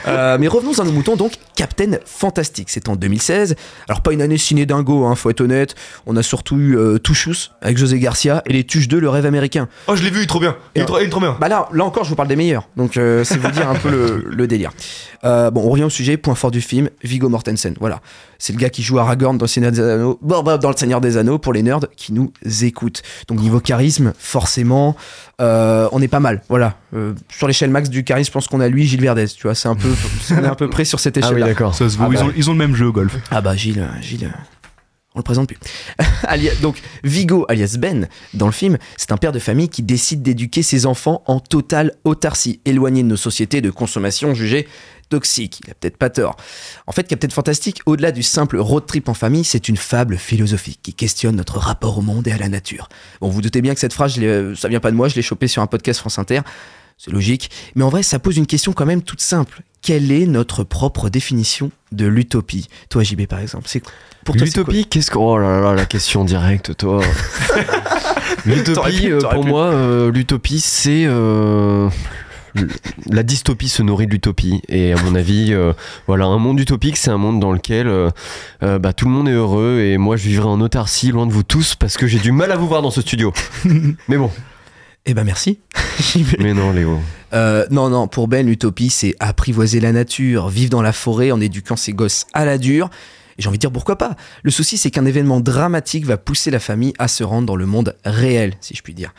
Euh, 0.07 0.37
mais 0.39 0.47
revenons 0.47 0.77
à 0.79 0.83
nos 0.83 0.91
moutons, 0.91 1.15
donc 1.15 1.33
Captain 1.55 1.97
Fantastic, 2.05 2.69
c'est 2.69 2.89
en 2.89 2.95
2016. 2.95 3.55
Alors 3.87 4.01
pas 4.01 4.11
une 4.11 4.21
année 4.21 4.37
ciné 4.37 4.65
dingo, 4.65 5.05
hein, 5.05 5.15
faut 5.15 5.29
être 5.29 5.41
honnête. 5.41 5.75
On 6.05 6.15
a 6.17 6.23
surtout 6.23 6.57
eu 6.57 6.77
euh, 6.77 6.97
Touchous 6.97 7.51
avec 7.61 7.77
José 7.77 7.99
Garcia 7.99 8.41
et 8.45 8.53
les 8.53 8.63
Tuches 8.65 8.87
2, 8.87 8.99
le 8.99 9.09
rêve 9.09 9.25
américain. 9.25 9.67
Oh, 9.87 9.95
je 9.95 10.03
l'ai 10.03 10.09
vu, 10.09 10.19
il 10.19 10.23
est 10.23 10.27
trop 10.27 10.39
bien. 10.39 10.55
Il 10.75 10.81
est 10.81 10.85
trop, 10.85 10.99
il 10.99 11.05
est 11.05 11.09
trop 11.09 11.19
bien. 11.21 11.37
Bah 11.39 11.47
là, 11.47 11.69
là 11.73 11.85
encore, 11.85 12.03
je 12.03 12.09
vous 12.09 12.15
parle 12.15 12.27
des 12.27 12.35
meilleurs. 12.35 12.67
Donc 12.75 12.97
euh, 12.97 13.23
c'est 13.23 13.37
vous 13.37 13.51
dire 13.51 13.69
un 13.69 13.75
peu 13.75 13.89
le, 13.89 14.25
le 14.29 14.47
délire. 14.47 14.71
Euh, 15.23 15.49
bon, 15.51 15.61
on 15.65 15.69
revient 15.69 15.83
au 15.85 15.89
sujet. 15.89 16.17
Point 16.17 16.35
fort 16.35 16.51
du 16.51 16.61
film, 16.61 16.89
Vigo 17.03 17.29
Mortensen. 17.29 17.75
Voilà, 17.79 18.01
c'est 18.39 18.53
le 18.53 18.59
gars 18.59 18.69
qui 18.69 18.83
joue 18.83 18.99
Aragorn 18.99 19.37
dans 19.37 19.45
le 19.45 19.49
Seigneur 19.49 19.71
des 19.71 19.79
Anneaux. 19.79 20.19
bon, 20.21 20.43
bah, 20.43 20.57
dans 20.57 20.69
le 20.69 20.75
Seigneur 20.77 20.99
des 21.01 21.17
Anneaux 21.17 21.37
pour 21.37 21.53
les 21.53 21.63
nerds 21.63 21.79
qui 21.95 22.13
nous 22.13 22.31
écoutent. 22.61 23.01
Donc 23.27 23.39
niveau 23.39 23.59
charisme, 23.61 24.13
forcément, 24.19 24.95
euh, 25.41 25.87
on 25.93 26.01
est 26.01 26.07
pas 26.09 26.19
mal. 26.19 26.41
Voilà, 26.49 26.75
Euh, 26.93 27.13
sur 27.29 27.47
l'échelle 27.53 27.69
max 27.69 27.87
du 27.89 28.03
charisme, 28.03 28.29
je 28.29 28.31
pense 28.31 28.47
qu'on 28.47 28.59
a 28.61 28.67
lui, 28.67 28.87
Gilles 28.87 29.01
Verdez. 29.01 29.27
Tu 29.27 29.43
vois, 29.43 29.53
c'est 29.53 29.67
un 29.69 29.75
peu, 29.75 29.89
on 30.31 30.43
est 30.43 30.47
un 30.47 30.55
peu 30.55 30.69
près 30.69 30.85
sur 30.85 30.99
cette 30.99 31.17
Ah 31.17 31.21
oui, 31.21 31.25
échelle-là. 31.27 31.45
d'accord. 31.45 31.75
Ça 31.75 31.87
se 31.87 31.97
voit, 31.97 32.07
Ah 32.07 32.09
ils, 32.11 32.17
bah. 32.19 32.25
ont, 32.25 32.33
ils 32.35 32.49
ont 32.49 32.53
le 32.53 32.57
même 32.59 32.75
jeu 32.75 32.87
au 32.87 32.91
golf. 32.91 33.15
Ah 33.29 33.41
bah 33.41 33.55
Gilles, 33.55 33.87
Gilles, 34.01 34.31
on 35.13 35.19
le 35.19 35.23
présente 35.23 35.47
plus. 35.47 35.57
Donc 36.61 36.81
Vigo, 37.03 37.45
alias 37.47 37.75
Ben, 37.79 38.07
dans 38.33 38.47
le 38.47 38.51
film, 38.51 38.77
c'est 38.97 39.11
un 39.11 39.17
père 39.17 39.31
de 39.31 39.37
famille 39.39 39.69
qui 39.69 39.83
décide 39.83 40.23
d'éduquer 40.23 40.63
ses 40.63 40.87
enfants 40.87 41.21
en 41.27 41.39
totale 41.39 41.91
autarcie, 42.03 42.59
éloigné 42.65 43.03
de 43.03 43.07
nos 43.07 43.17
sociétés 43.17 43.61
de 43.61 43.69
consommation 43.69 44.33
jugées 44.33 44.67
toxiques. 45.09 45.61
Il 45.63 45.69
a 45.69 45.75
peut-être 45.75 45.97
pas 45.97 46.09
tort. 46.09 46.35
En 46.87 46.91
fait, 46.91 47.03
Captain 47.07 47.29
Fantastic, 47.29 47.81
au-delà 47.85 48.11
du 48.11 48.23
simple 48.23 48.57
road 48.57 48.87
trip 48.87 49.07
en 49.09 49.13
famille, 49.13 49.43
c'est 49.43 49.69
une 49.69 49.77
fable 49.77 50.17
philosophique 50.17 50.79
qui 50.81 50.95
questionne 50.95 51.35
notre 51.35 51.59
rapport 51.59 51.99
au 51.99 52.01
monde 52.01 52.27
et 52.27 52.31
à 52.31 52.37
la 52.37 52.49
nature. 52.49 52.89
Bon, 53.21 53.29
vous 53.29 53.41
doutez 53.43 53.61
bien 53.61 53.75
que 53.75 53.79
cette 53.79 53.93
phrase, 53.93 54.15
je 54.15 54.21
euh, 54.23 54.55
ça 54.55 54.67
vient 54.69 54.79
pas 54.79 54.89
de 54.89 54.95
moi, 54.95 55.09
je 55.09 55.15
l'ai 55.15 55.21
chopée 55.21 55.47
sur 55.47 55.61
un 55.61 55.67
podcast 55.67 55.99
France 55.99 56.17
Inter. 56.17 56.39
C'est 57.03 57.11
logique. 57.11 57.51
Mais 57.75 57.83
en 57.83 57.89
vrai, 57.89 58.01
ça 58.01 58.17
pose 58.17 58.37
une 58.37 58.45
question 58.45 58.71
quand 58.71 58.85
même 58.85 59.01
toute 59.01 59.19
simple. 59.19 59.61
Quelle 59.81 60.09
est 60.13 60.25
notre 60.25 60.63
propre 60.63 61.09
définition 61.09 61.69
de 61.91 62.05
l'utopie? 62.05 62.69
Toi, 62.87 63.03
JB, 63.03 63.25
par 63.25 63.39
exemple, 63.39 63.65
c'est 63.67 63.83
pour 64.23 64.37
toi, 64.37 64.45
L'utopie, 64.45 64.85
qu'est-ce 64.85 65.11
que. 65.11 65.17
Oh 65.17 65.37
là 65.37 65.59
là, 65.59 65.73
la 65.73 65.85
question 65.85 66.23
directe, 66.23 66.77
toi. 66.77 67.01
L'utopie, 68.45 69.01
pu, 69.01 69.13
euh, 69.13 69.19
pour 69.19 69.43
pu. 69.43 69.49
moi, 69.49 69.65
euh, 69.65 70.11
l'utopie, 70.13 70.61
c'est. 70.61 71.03
euh, 71.05 71.89
la 73.09 73.23
dystopie 73.23 73.67
se 73.67 73.81
nourrit 73.81 74.07
de 74.07 74.11
l'utopie. 74.11 74.61
Et 74.69 74.93
à 74.93 75.01
mon 75.03 75.13
avis, 75.15 75.53
euh, 75.53 75.73
voilà, 76.07 76.25
un 76.25 76.37
monde 76.37 76.57
utopique, 76.59 76.95
c'est 76.95 77.11
un 77.11 77.17
monde 77.17 77.41
dans 77.41 77.51
lequel 77.51 77.87
euh, 77.87 78.09
bah, 78.61 78.93
tout 78.93 79.05
le 79.05 79.11
monde 79.11 79.27
est 79.27 79.33
heureux 79.33 79.81
et 79.81 79.97
moi 79.97 80.15
je 80.15 80.27
vivrai 80.29 80.47
en 80.47 80.61
autarcie, 80.61 81.11
loin 81.11 81.25
de 81.25 81.33
vous 81.33 81.43
tous, 81.43 81.75
parce 81.75 81.97
que 81.97 82.07
j'ai 82.07 82.19
du 82.19 82.31
mal 82.31 82.51
à 82.53 82.55
vous 82.55 82.67
voir 82.67 82.81
dans 82.81 82.91
ce 82.91 83.01
studio. 83.01 83.33
Mais 84.07 84.17
bon, 84.17 84.31
Eh 85.05 85.13
ben 85.13 85.23
merci. 85.23 85.59
Mais 86.39 86.53
non, 86.53 86.71
Léo. 86.71 86.99
Euh, 87.33 87.65
non, 87.71 87.89
non, 87.89 88.07
pour 88.07 88.27
Ben, 88.27 88.45
l'utopie, 88.45 88.89
c'est 88.89 89.15
apprivoiser 89.19 89.79
la 89.79 89.91
nature, 89.91 90.47
vivre 90.49 90.69
dans 90.69 90.81
la 90.81 90.93
forêt 90.93 91.31
en 91.31 91.41
éduquant 91.41 91.75
ses 91.75 91.93
gosses 91.93 92.25
à 92.33 92.45
la 92.45 92.57
dure. 92.57 92.89
Et 93.37 93.41
j'ai 93.41 93.49
envie 93.49 93.57
de 93.57 93.61
dire 93.61 93.71
pourquoi 93.71 93.97
pas. 93.97 94.15
Le 94.43 94.51
souci, 94.51 94.77
c'est 94.77 94.91
qu'un 94.91 95.05
événement 95.05 95.39
dramatique 95.39 96.05
va 96.05 96.17
pousser 96.17 96.51
la 96.51 96.59
famille 96.59 96.93
à 96.99 97.07
se 97.07 97.23
rendre 97.23 97.47
dans 97.47 97.55
le 97.55 97.65
monde 97.65 97.95
réel, 98.05 98.53
si 98.61 98.75
je 98.75 98.81
puis 98.81 98.93
dire. 98.93 99.13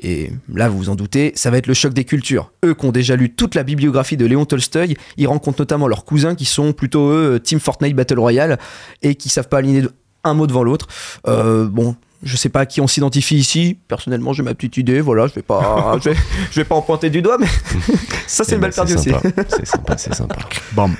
Et 0.00 0.30
là, 0.52 0.68
vous 0.68 0.78
vous 0.78 0.88
en 0.90 0.94
doutez, 0.94 1.32
ça 1.34 1.50
va 1.50 1.58
être 1.58 1.66
le 1.66 1.74
choc 1.74 1.92
des 1.92 2.04
cultures. 2.04 2.52
Eux 2.64 2.74
qui 2.74 2.86
ont 2.86 2.92
déjà 2.92 3.16
lu 3.16 3.34
toute 3.34 3.56
la 3.56 3.64
bibliographie 3.64 4.16
de 4.16 4.26
Léon 4.26 4.44
Tolstoï, 4.44 4.96
ils 5.16 5.26
rencontrent 5.26 5.60
notamment 5.60 5.88
leurs 5.88 6.04
cousins 6.04 6.36
qui 6.36 6.44
sont 6.44 6.72
plutôt 6.72 7.10
eux 7.10 7.40
Team 7.42 7.58
Fortnite 7.58 7.96
Battle 7.96 8.20
Royale 8.20 8.58
et 9.02 9.16
qui 9.16 9.28
savent 9.28 9.48
pas 9.48 9.58
aligner 9.58 9.82
un 10.22 10.34
mot 10.34 10.46
devant 10.46 10.62
l'autre. 10.62 10.86
Euh, 11.26 11.66
bon, 11.66 11.96
je 12.22 12.36
sais 12.36 12.48
pas 12.48 12.60
à 12.60 12.66
qui 12.66 12.80
on 12.80 12.86
s'identifie 12.86 13.36
ici. 13.36 13.78
Personnellement, 13.88 14.32
j'ai 14.32 14.42
ma 14.42 14.54
petite 14.54 14.76
idée. 14.76 15.00
Voilà, 15.00 15.26
je 15.28 15.34
vais 15.34 15.42
pas, 15.42 15.96
je 16.02 16.10
vais, 16.10 16.16
je 16.50 16.60
vais 16.60 16.64
pas 16.64 16.74
en 16.74 16.82
pointer 16.82 17.10
du 17.10 17.22
doigt, 17.22 17.38
mais 17.38 17.46
ça 18.26 18.44
c'est 18.44 18.54
une 18.56 18.60
belle 18.60 18.72
Eh 18.74 18.80
ben, 18.80 18.86
perdue 18.86 18.94
aussi. 18.94 19.10
sympa. 19.10 19.42
C'est 19.48 19.66
sympa, 19.66 19.98
c'est 19.98 20.14
sympa. 20.14 20.36
Bam. 20.72 20.94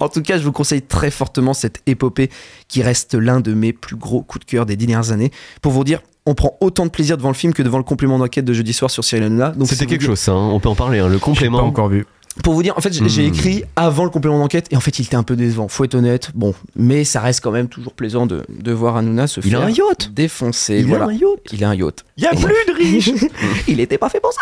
En 0.00 0.08
tout 0.08 0.22
cas, 0.22 0.38
je 0.38 0.44
vous 0.44 0.52
conseille 0.52 0.82
très 0.82 1.10
fortement 1.10 1.52
cette 1.54 1.82
épopée 1.86 2.30
qui 2.68 2.82
reste 2.82 3.14
l'un 3.14 3.40
de 3.40 3.52
mes 3.54 3.72
plus 3.72 3.96
gros 3.96 4.22
coups 4.22 4.44
de 4.46 4.50
cœur 4.50 4.66
des 4.66 4.76
dernières 4.76 5.10
années. 5.10 5.30
Pour 5.62 5.72
vous 5.72 5.84
dire, 5.84 6.00
on 6.26 6.34
prend 6.34 6.56
autant 6.60 6.86
de 6.86 6.90
plaisir 6.90 7.16
devant 7.18 7.28
le 7.28 7.34
film 7.34 7.52
que 7.52 7.62
devant 7.62 7.76
le 7.78 7.84
complément 7.84 8.18
d'enquête 8.18 8.44
de 8.46 8.54
jeudi 8.54 8.72
soir 8.72 8.90
sur 8.90 9.04
Cyril 9.04 9.24
Hanouna. 9.24 9.52
C'était 9.64 9.84
quelque 9.86 10.00
dire- 10.00 10.08
chose, 10.10 10.18
ça, 10.18 10.32
hein, 10.32 10.48
on 10.50 10.58
peut 10.60 10.70
en 10.70 10.74
parler. 10.74 10.98
hein, 11.00 11.06
Le 11.08 11.14
J'ai 11.14 11.18
pas 11.18 11.24
complément. 11.24 11.58
encore 11.62 11.88
vu. 11.88 12.06
Pour 12.42 12.54
vous 12.54 12.62
dire, 12.64 12.74
en 12.76 12.80
fait, 12.80 12.92
j'ai 12.92 13.22
Hmm. 13.22 13.32
écrit 13.32 13.64
avant 13.76 14.02
le 14.04 14.10
complément 14.10 14.38
d'enquête 14.40 14.66
et 14.72 14.76
en 14.76 14.80
fait, 14.80 14.98
il 14.98 15.04
était 15.06 15.14
un 15.14 15.22
peu 15.22 15.36
décevant. 15.36 15.68
Faut 15.68 15.84
être 15.84 15.94
honnête. 15.94 16.30
Bon, 16.34 16.52
mais 16.74 17.04
ça 17.04 17.20
reste 17.20 17.40
quand 17.42 17.52
même 17.52 17.68
toujours 17.68 17.92
plaisant 17.94 18.26
de, 18.26 18.42
de 18.48 18.72
voir 18.72 18.96
Hanouna 18.96 19.26
se 19.28 19.40
Il 19.44 19.54
a 19.54 19.58
faire 19.60 19.66
un 19.68 19.70
yacht. 19.70 20.12
défoncer. 20.12 20.78
Il 20.80 20.86
voilà. 20.86 21.04
a 21.04 21.08
un 21.08 21.12
yacht. 21.12 21.52
Il 21.52 21.62
a 21.64 21.68
un 21.70 21.74
yacht. 21.74 22.04
Y 22.16 22.26
a 22.26 22.30
plus 22.30 22.40
de 22.42 22.76
riches 22.76 23.10
il 23.68 23.78
était 23.78 23.98
pas 23.98 24.08
fait 24.08 24.20
pour 24.20 24.32
ça. 24.32 24.40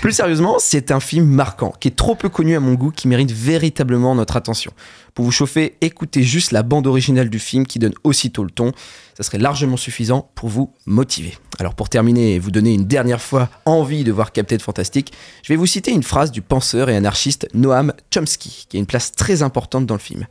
Plus 0.00 0.12
sérieusement, 0.12 0.56
c'est 0.60 0.92
un 0.92 1.00
film 1.00 1.26
marquant, 1.26 1.72
qui 1.80 1.88
est 1.88 1.96
trop 1.96 2.14
peu 2.14 2.28
connu 2.28 2.54
à 2.54 2.60
mon 2.60 2.74
goût, 2.74 2.92
qui 2.92 3.08
mérite 3.08 3.32
véritablement 3.32 4.14
notre 4.14 4.36
attention. 4.36 4.72
Pour 5.14 5.24
vous 5.24 5.32
chauffer, 5.32 5.74
écoutez 5.80 6.22
juste 6.22 6.52
la 6.52 6.62
bande 6.62 6.86
originale 6.86 7.28
du 7.30 7.38
film 7.40 7.66
qui 7.66 7.78
donne 7.80 7.94
aussitôt 8.04 8.44
le 8.44 8.50
ton. 8.50 8.72
Ça 9.16 9.22
serait 9.22 9.38
largement 9.38 9.78
suffisant 9.78 10.30
pour 10.34 10.50
vous 10.50 10.74
motiver. 10.84 11.38
Alors 11.58 11.74
pour 11.74 11.88
terminer 11.88 12.34
et 12.34 12.38
vous 12.38 12.50
donner 12.50 12.74
une 12.74 12.84
dernière 12.84 13.22
fois 13.22 13.48
envie 13.64 14.04
de 14.04 14.12
voir 14.12 14.30
Captain 14.30 14.58
Fantastic, 14.58 15.10
je 15.42 15.52
vais 15.54 15.56
vous 15.56 15.64
citer 15.64 15.90
une 15.90 16.02
phrase 16.02 16.30
du 16.30 16.42
penseur 16.42 16.90
et 16.90 16.96
anarchiste 16.96 17.48
Noam 17.54 17.94
Chomsky, 18.12 18.66
qui 18.68 18.76
a 18.76 18.80
une 18.80 18.84
place 18.84 19.12
très 19.12 19.42
importante 19.42 19.86
dans 19.86 19.94
le 19.94 20.00
film. 20.00 20.26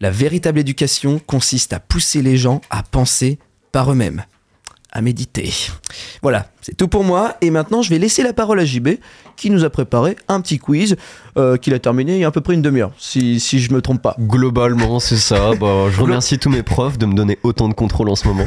La 0.00 0.10
véritable 0.10 0.58
éducation 0.58 1.20
consiste 1.20 1.72
à 1.72 1.78
pousser 1.78 2.20
les 2.20 2.36
gens 2.36 2.60
à 2.70 2.82
penser 2.82 3.38
par 3.70 3.92
eux-mêmes 3.92 4.24
à 4.92 5.00
méditer. 5.02 5.52
Voilà, 6.22 6.50
c'est 6.62 6.76
tout 6.76 6.88
pour 6.88 7.04
moi. 7.04 7.36
Et 7.40 7.50
maintenant, 7.50 7.82
je 7.82 7.90
vais 7.90 7.98
laisser 7.98 8.22
la 8.22 8.32
parole 8.32 8.58
à 8.60 8.64
JB, 8.64 8.88
qui 9.36 9.50
nous 9.50 9.64
a 9.64 9.70
préparé 9.70 10.16
un 10.28 10.40
petit 10.40 10.58
quiz 10.58 10.96
euh, 11.36 11.56
qu'il 11.56 11.74
a 11.74 11.78
terminé 11.78 12.14
il 12.14 12.20
y 12.20 12.24
a 12.24 12.28
à 12.28 12.30
peu 12.30 12.40
près 12.40 12.54
une 12.54 12.62
demi-heure, 12.62 12.92
si, 12.98 13.38
si 13.40 13.60
je 13.60 13.72
me 13.72 13.80
trompe 13.82 14.02
pas. 14.02 14.16
Globalement, 14.18 14.98
c'est 15.00 15.16
ça. 15.18 15.50
Bah, 15.60 15.86
je 15.90 16.00
remercie 16.00 16.38
tous 16.38 16.50
mes 16.50 16.62
profs 16.62 16.98
de 16.98 17.06
me 17.06 17.14
donner 17.14 17.38
autant 17.42 17.68
de 17.68 17.74
contrôle 17.74 18.08
en 18.08 18.16
ce 18.16 18.26
moment. 18.26 18.46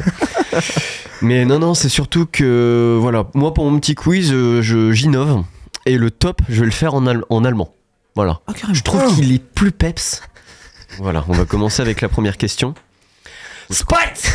Mais 1.22 1.44
non, 1.44 1.58
non, 1.60 1.74
c'est 1.74 1.88
surtout 1.88 2.26
que, 2.26 2.98
voilà, 3.00 3.26
moi 3.34 3.54
pour 3.54 3.70
mon 3.70 3.78
petit 3.78 3.94
quiz, 3.94 4.30
euh, 4.32 4.60
je- 4.62 4.92
j'innove. 4.92 5.44
Et 5.86 5.96
le 5.96 6.10
top, 6.10 6.42
je 6.48 6.60
vais 6.60 6.66
le 6.66 6.72
faire 6.72 6.94
en, 6.94 7.06
al- 7.06 7.24
en 7.30 7.44
allemand. 7.44 7.74
Voilà. 8.14 8.40
Ah. 8.46 8.52
Je 8.72 8.82
trouve 8.82 9.14
qu'il 9.14 9.32
est 9.32 9.42
plus 9.42 9.72
peps. 9.72 10.22
Voilà, 10.98 11.24
on 11.28 11.32
va 11.32 11.44
commencer 11.44 11.80
avec 11.80 12.00
la 12.00 12.08
première 12.08 12.36
question. 12.36 12.74
Spite 13.70 14.30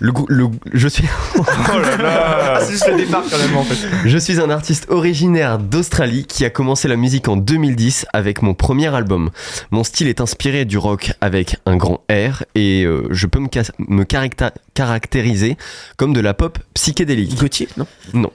Le, 0.00 0.10
goût- 0.10 0.26
le, 0.28 0.48
je 0.72 0.88
suis 0.88 1.04
Oh 1.38 1.78
là 1.78 1.96
là 1.96 2.58
C'est 2.60 2.72
juste 2.72 2.88
le 2.88 2.96
départ 2.96 3.22
quand 3.30 3.38
même 3.38 3.56
en 3.56 3.62
fait. 3.62 3.76
Je 4.08 4.18
suis 4.18 4.40
un 4.40 4.50
artiste 4.50 4.86
originaire 4.90 5.58
d'Australie 5.58 6.26
qui 6.26 6.44
a 6.44 6.50
commencé 6.50 6.88
la 6.88 6.96
musique 6.96 7.28
en 7.28 7.36
2010 7.36 8.06
avec 8.12 8.42
mon 8.42 8.54
premier 8.54 8.92
album. 8.94 9.30
Mon 9.70 9.84
style 9.84 10.08
est 10.08 10.20
inspiré 10.20 10.64
du 10.64 10.78
rock 10.78 11.12
avec 11.20 11.56
un 11.64 11.76
grand 11.76 12.02
R 12.10 12.42
et 12.56 12.84
euh, 12.84 13.06
je 13.10 13.26
peux 13.28 13.38
me, 13.38 13.48
ca- 13.52 13.70
me 13.78 14.02
caracta- 14.02 14.52
caractériser 14.74 15.56
comme 15.96 16.12
de 16.12 16.20
la 16.20 16.34
pop 16.34 16.58
psychédélique. 16.74 17.38
Gauthier, 17.38 17.68
non? 17.76 17.86
Non. 18.12 18.32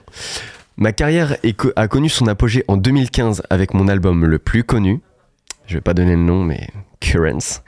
Ma 0.78 0.92
carrière 0.92 1.36
est 1.42 1.52
co- 1.52 1.72
a 1.76 1.88
connu 1.88 2.08
son 2.08 2.26
apogée 2.26 2.64
en 2.68 2.78
2015 2.78 3.42
avec 3.50 3.74
mon 3.74 3.86
album 3.86 4.24
le 4.24 4.38
plus 4.38 4.64
connu. 4.64 5.00
Je 5.66 5.74
vais 5.74 5.82
pas 5.82 5.92
donner 5.94 6.12
le 6.12 6.22
nom, 6.22 6.42
mais 6.42 6.68
Currents. 7.00 7.60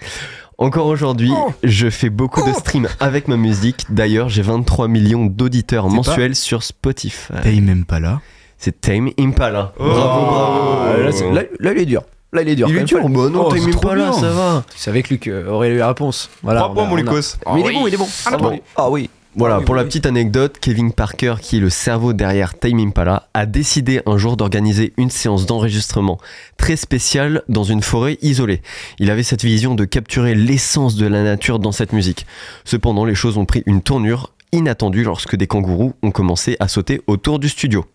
Encore 0.62 0.86
aujourd'hui, 0.86 1.32
je 1.62 1.90
fais 1.90 2.08
beaucoup 2.10 2.42
de 2.46 2.52
streams 2.52 2.88
avec 3.00 3.28
ma 3.28 3.36
musique. 3.36 3.84
D'ailleurs, 3.90 4.28
j'ai 4.28 4.42
23 4.42 4.88
millions 4.88 5.26
d'auditeurs 5.26 5.86
C'est 5.88 5.96
mensuels 5.96 6.34
sur 6.36 6.62
Spotify. 6.62 7.32
T'es 7.42 7.60
même 7.60 7.84
pas 7.84 8.00
là. 8.00 8.20
C'est 8.58 8.80
Tame 8.80 9.10
Impala. 9.18 9.72
Oh. 9.78 9.84
Bravo, 9.84 10.24
bravo. 10.26 10.60
Ah, 10.94 10.96
là, 10.98 11.12
c'est- 11.12 11.32
là- 11.32 11.42
là, 11.58 11.72
il 11.72 11.78
est 11.80 11.86
dur. 11.86 12.02
Là, 12.32 12.42
il 12.42 12.48
est 12.48 12.54
dur. 12.54 12.68
Il 12.68 12.76
quand 12.76 12.80
est 12.82 12.84
dur, 12.84 13.08
bah 13.08 13.28
non, 13.28 13.46
Oh, 13.46 13.50
Tame 13.50 13.58
c'est 13.64 13.70
trop 13.72 13.88
Impala, 13.88 14.10
bien. 14.10 14.12
ça 14.12 14.30
va. 14.30 14.64
Tu 14.72 14.78
savais 14.78 15.02
que 15.02 15.08
Luc 15.10 15.26
euh, 15.26 15.48
aurait 15.48 15.70
eu 15.70 15.78
la 15.78 15.88
réponse. 15.88 16.30
Voilà, 16.42 16.60
3 16.60 16.70
on 16.70 16.74
points, 16.74 16.88
on 16.90 16.94
a- 16.94 16.96
Lucas. 17.00 17.34
Mais 17.54 17.60
il 17.60 17.66
est 17.66 17.72
bon, 17.72 17.86
il 17.88 17.94
est 17.94 17.96
bon. 17.98 18.08
Ah 18.24 18.36
bon. 18.36 18.60
Ah 18.76 18.88
oui. 18.90 19.10
Voilà, 19.34 19.58
oui, 19.58 19.64
pour 19.64 19.72
oui, 19.74 19.78
la 19.78 19.82
oui. 19.84 19.88
petite 19.88 20.04
anecdote, 20.06 20.58
Kevin 20.60 20.92
Parker, 20.92 21.36
qui 21.40 21.56
est 21.56 21.60
le 21.60 21.70
cerveau 21.70 22.12
derrière 22.12 22.58
Tame 22.58 22.78
Impala, 22.78 23.28
a 23.32 23.46
décidé 23.46 24.02
un 24.04 24.18
jour 24.18 24.36
d'organiser 24.36 24.92
une 24.98 25.10
séance 25.10 25.46
d'enregistrement 25.46 26.18
très 26.58 26.76
spéciale 26.76 27.42
dans 27.48 27.64
une 27.64 27.82
forêt 27.82 28.18
isolée. 28.20 28.60
Il 28.98 29.10
avait 29.10 29.22
cette 29.22 29.42
vision 29.42 29.74
de 29.74 29.84
capturer 29.86 30.34
l'essence 30.34 30.96
de 30.96 31.06
la 31.06 31.22
nature 31.22 31.58
dans 31.58 31.72
cette 31.72 31.92
musique. 31.94 32.26
Cependant, 32.64 33.06
les 33.06 33.14
choses 33.14 33.38
ont 33.38 33.46
pris 33.46 33.62
une 33.64 33.80
tournure 33.80 34.34
inattendue 34.52 35.02
lorsque 35.02 35.34
des 35.34 35.46
kangourous 35.46 35.94
ont 36.02 36.10
commencé 36.10 36.56
à 36.60 36.68
sauter 36.68 37.00
autour 37.06 37.38
du 37.38 37.48
studio. 37.48 37.86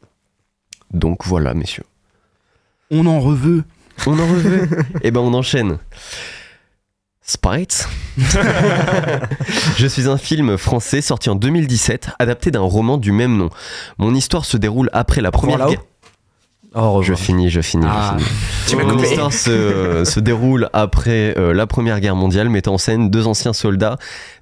Donc 0.92 1.26
voilà, 1.26 1.54
messieurs. 1.54 1.84
On 2.90 3.06
en 3.06 3.20
reveut. 3.20 3.64
On 4.08 4.18
en 4.18 4.26
reveut 4.28 4.68
Eh 5.04 5.12
ben 5.12 5.20
on 5.22 5.34
enchaîne. 5.34 5.78
Sprites. 7.30 7.90
Je 9.78 9.86
suis 9.86 10.08
un 10.08 10.18
film 10.18 10.58
français 10.58 11.02
sorti 11.02 11.30
en 11.30 11.36
2017, 11.36 12.12
adapté 12.20 12.52
d'un 12.52 12.62
roman 12.62 12.98
du 12.98 13.12
même 13.12 13.36
nom. 13.36 13.50
Mon 13.98 14.16
histoire 14.16 14.46
se 14.46 14.56
déroule 14.56 14.90
après 14.94 15.20
la 15.22 15.30
première 15.30 15.68
guerre. 15.68 15.82
Oh, 16.74 17.02
Je 17.04 17.14
finis, 17.16 17.50
je 17.50 17.60
finis, 17.60 17.86
Ah. 17.88 18.16
je 18.18 18.24
finis. 18.24 18.38
Tu 18.68 18.76
m'as 18.78 18.84
Mon 18.94 19.04
histoire 19.04 19.34
se, 19.34 20.04
se 20.06 20.20
déroule 20.22 20.70
après 20.72 21.34
euh, 21.38 21.54
la 21.54 21.68
Première 21.68 22.00
Guerre 22.00 22.16
mondiale, 22.16 22.48
mettant 22.50 22.76
en 22.76 22.78
scène 22.78 23.10
deux 23.10 23.28
anciens 23.28 23.54
soldats 23.54 23.98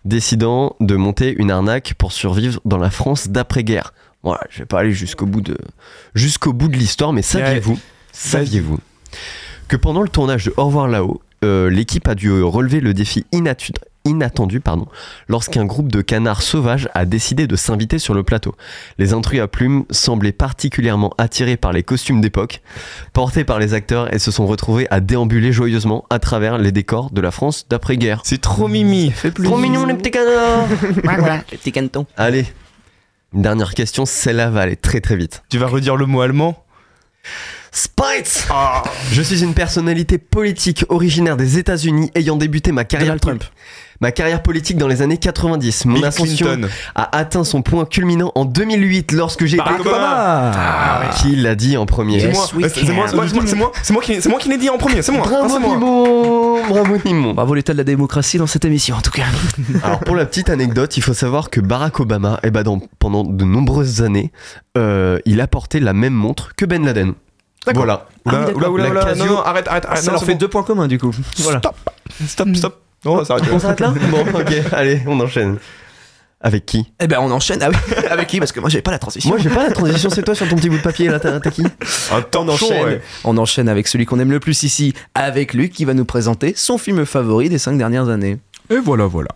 décidant 0.06 0.76
de 0.80 0.96
monter 0.96 1.34
une 1.38 1.50
arnaque 1.50 1.96
pour 1.98 2.12
survivre 2.12 2.60
dans 2.66 2.78
la 2.78 2.92
France 2.92 3.30
d'après-guerre. 3.30 3.94
Voilà, 4.22 4.42
je 4.52 4.60
vais 4.60 4.66
pas 4.66 4.80
aller 4.82 4.92
jusqu'au 4.92 5.26
bout 5.26 5.42
de 5.42 5.58
jusqu'au 6.14 6.54
bout 6.54 6.68
de 6.68 6.76
l'histoire, 6.78 7.14
mais 7.14 7.22
saviez-vous, 7.24 7.80
saviez-vous 8.12 8.80
que 9.68 9.76
pendant 9.76 10.02
le 10.02 10.10
tournage 10.10 10.46
de 10.46 10.54
Au 10.58 10.66
revoir 10.66 10.88
là-haut, 10.88 11.22
euh, 11.44 11.70
l'équipe 11.70 12.08
a 12.08 12.16
dû 12.16 12.42
relever 12.42 12.80
le 12.80 12.94
défi 12.94 13.26
inattendu 14.06 14.60
pardon, 14.60 14.88
lorsqu'un 15.28 15.66
groupe 15.66 15.92
de 15.92 16.02
canards 16.02 16.42
sauvages 16.42 16.88
a 16.94 17.06
décidé 17.06 17.48
de 17.48 17.56
s'inviter 17.56 18.00
sur 18.00 18.14
le 18.14 18.24
plateau. 18.24 18.56
Les 18.98 19.14
intrus 19.14 19.42
à 19.42 19.48
plumes 19.48 19.86
semblaient 19.90 20.32
particulièrement 20.32 21.14
attirés 21.18 21.58
par 21.58 21.74
les 21.74 21.84
costumes 21.84 22.22
d'époque, 22.22 22.62
portés 23.14 23.44
par 23.44 23.60
les 23.60 23.74
acteurs 23.74 24.14
et 24.14 24.20
se 24.20 24.32
sont 24.32 24.48
retrouvés 24.48 24.88
à 24.92 25.00
déambuler 25.00 25.52
joyeusement 25.52 26.06
à 26.10 26.20
travers 26.20 26.58
les 26.58 26.72
décors 26.72 27.12
de 27.12 27.22
la 27.22 27.32
France 27.32 27.66
d'après-guerre. 27.70 28.22
C'est 28.24 28.42
trop 28.42 28.68
mimi. 28.68 29.12
Trop 29.44 29.58
mignon 29.58 29.86
les 29.86 29.96
petits 29.96 30.12
canards 30.12 30.68
voilà, 31.04 31.44
les 31.52 31.58
petits 31.58 31.72
canetons. 31.72 32.06
Allez, 32.16 32.46
une 33.34 33.42
dernière 33.42 33.74
question, 33.74 34.06
celle-là 34.06 34.50
va 34.50 34.62
aller 34.62 34.78
très 34.78 35.02
très 35.02 35.16
vite. 35.16 35.44
Tu 35.50 35.58
vas 35.58 35.68
redire 35.68 35.96
le 35.96 36.06
mot 36.06 36.22
allemand? 36.22 36.65
Spites 37.72 38.48
Je 39.12 39.22
suis 39.22 39.44
une 39.44 39.54
personnalité 39.54 40.18
politique 40.18 40.86
originaire 40.90 41.38
des 41.38 41.58
États-Unis 41.58 42.12
ayant 42.16 42.38
débuté 42.38 42.72
ma 42.72 42.86
carrière, 42.86 43.18
Donald 43.18 43.22
Trump. 43.22 43.44
Ma 44.02 44.12
carrière 44.12 44.42
politique 44.44 44.78
dans 44.78 44.88
les 44.88 45.02
années 45.02 45.18
90. 45.18 45.86
Mon 45.86 45.94
Bill 45.96 46.06
ascension 46.06 46.48
Clinton. 46.48 46.68
a 46.96 47.18
atteint 47.18 47.44
son 47.44 47.62
point 47.62 47.86
culminant 47.86 48.32
en 48.36 48.46
2008 48.46 49.12
lorsque 49.14 49.46
j'ai 49.46 49.58
été... 49.58 49.66
Barack 49.66 49.82
Obama. 49.82 50.52
Ah, 50.56 51.02
Qui 51.18 51.36
l'a 51.36 51.56
dit 51.56 51.78
en 51.78 51.86
premier 51.86 52.20
C'est 52.20 52.28
Yes, 52.28 52.36
moi, 52.36 52.44
we 52.44 52.72
c'est 52.74 52.84
moi, 52.94 53.06
c'est 53.08 53.16
moi, 53.16 53.26
c'est 53.46 53.56
moi, 53.56 53.72
c'est 53.82 54.00
qui, 54.02 54.22
c'est 54.22 54.30
moi 54.30 54.40
qui 54.40 54.50
l'ai 54.50 54.58
dit 54.58 54.70
en 54.70 54.78
premier, 54.78 55.02
c'est 55.02 55.12
moi. 55.12 55.24
Ah, 55.26 55.48
Bravo. 55.48 55.60
Nimo 55.60 56.60
Bravo 56.70 56.98
Nimo 57.06 57.34
Bravo 57.34 57.54
l'état 57.54 57.74
de 57.74 57.78
la 57.78 57.84
démocratie 57.84 58.38
dans 58.38 58.48
cette 58.48 58.66
émission 58.66 58.96
en 58.96 59.02
tout 59.02 59.12
cas. 59.12 59.24
Alors 59.84 60.00
pour 60.00 60.16
la 60.16 60.26
petite 60.26 60.50
anecdote, 60.50 60.98
il 60.98 61.04
faut 61.04 61.14
savoir 61.14 61.50
que 61.50 61.60
Barack 61.62 62.00
Obama, 62.00 62.40
eh 62.44 62.52
ben, 62.52 62.64
dans- 62.64 62.82
pendant 63.00 63.24
de 63.24 63.44
nombreuses 63.46 64.02
années, 64.02 64.32
euh, 64.78 65.20
il 65.26 65.42
a 65.42 65.48
porté 65.48 65.80
la 65.80 65.94
même 65.94 66.14
montre 66.14 66.52
que 66.56 66.66
Ben 66.66 66.84
Laden. 66.86 67.14
D'accord. 67.66 67.84
Voilà. 67.86 68.06
Oula, 68.26 68.38
Ah 68.38 68.46
oui, 68.48 68.54
oula, 68.56 68.70
oula, 68.70 68.84
La 68.84 68.90
oula, 68.92 69.04
Casio- 69.06 69.18
non, 69.20 69.26
non, 69.34 69.40
arrête, 69.42 69.68
arrête, 69.68 69.86
arrête. 69.86 69.98
Ça 70.00 70.06
non, 70.08 70.12
leur 70.14 70.24
fait 70.24 70.34
bon. 70.34 70.38
deux 70.40 70.48
points 70.48 70.64
communs 70.64 70.88
du 70.88 71.00
coup. 71.00 71.12
Voilà. 71.40 71.60
Stop, 71.60 71.76
stop, 72.28 72.56
stop. 72.56 72.82
Non, 73.06 73.20
on 73.20 73.26
s'arrêter. 73.26 73.48
On 73.52 73.60
s'arrête 73.60 73.80
là 73.80 73.94
Bon, 74.12 74.22
ok, 74.22 74.54
allez, 74.72 75.02
on 75.08 75.20
enchaîne. 75.20 75.58
Avec 76.42 76.66
qui? 76.66 76.86
Eh 77.00 77.08
ben 77.08 77.18
on 77.22 77.32
enchaîne 77.32 77.64
ah 77.64 77.70
oui, 77.70 77.76
avec 78.10 78.28
qui? 78.28 78.38
Parce 78.40 78.52
que 78.52 78.60
moi 78.60 78.70
j'avais 78.70 78.84
pas 78.84 78.92
la 78.92 79.00
transition. 79.00 79.30
Moi 79.30 79.40
j'ai 79.40 79.50
pas 79.50 79.64
la 79.64 79.72
transition, 79.72 80.12
c'est 80.12 80.22
toi 80.22 80.36
sur 80.36 80.48
ton 80.48 80.56
petit 80.58 80.70
bout 80.70 80.78
de 80.78 80.82
papier 80.84 81.08
là, 81.08 81.20
t'as 81.20 81.40
qui? 81.40 81.64
Un 81.64 82.20
on 82.20 82.22
torchon, 82.22 82.66
enchaîne, 82.66 82.86
ouais. 82.86 83.02
on 83.24 83.38
enchaîne 83.38 83.68
avec 83.68 83.88
celui 83.88 84.06
qu'on 84.06 84.20
aime 84.20 84.32
le 84.32 84.40
plus 84.40 84.62
ici, 84.62 84.94
avec 85.16 85.56
Luc 85.56 85.72
qui 85.72 85.86
va 85.86 85.96
nous 85.96 86.06
présenter 86.06 86.54
son 86.56 86.78
film 86.78 87.04
favori 87.06 87.50
des 87.50 87.58
5 87.58 87.78
dernières 87.80 88.10
années. 88.10 88.38
Et 88.70 88.78
voilà, 88.78 89.08
voilà. 89.08 89.30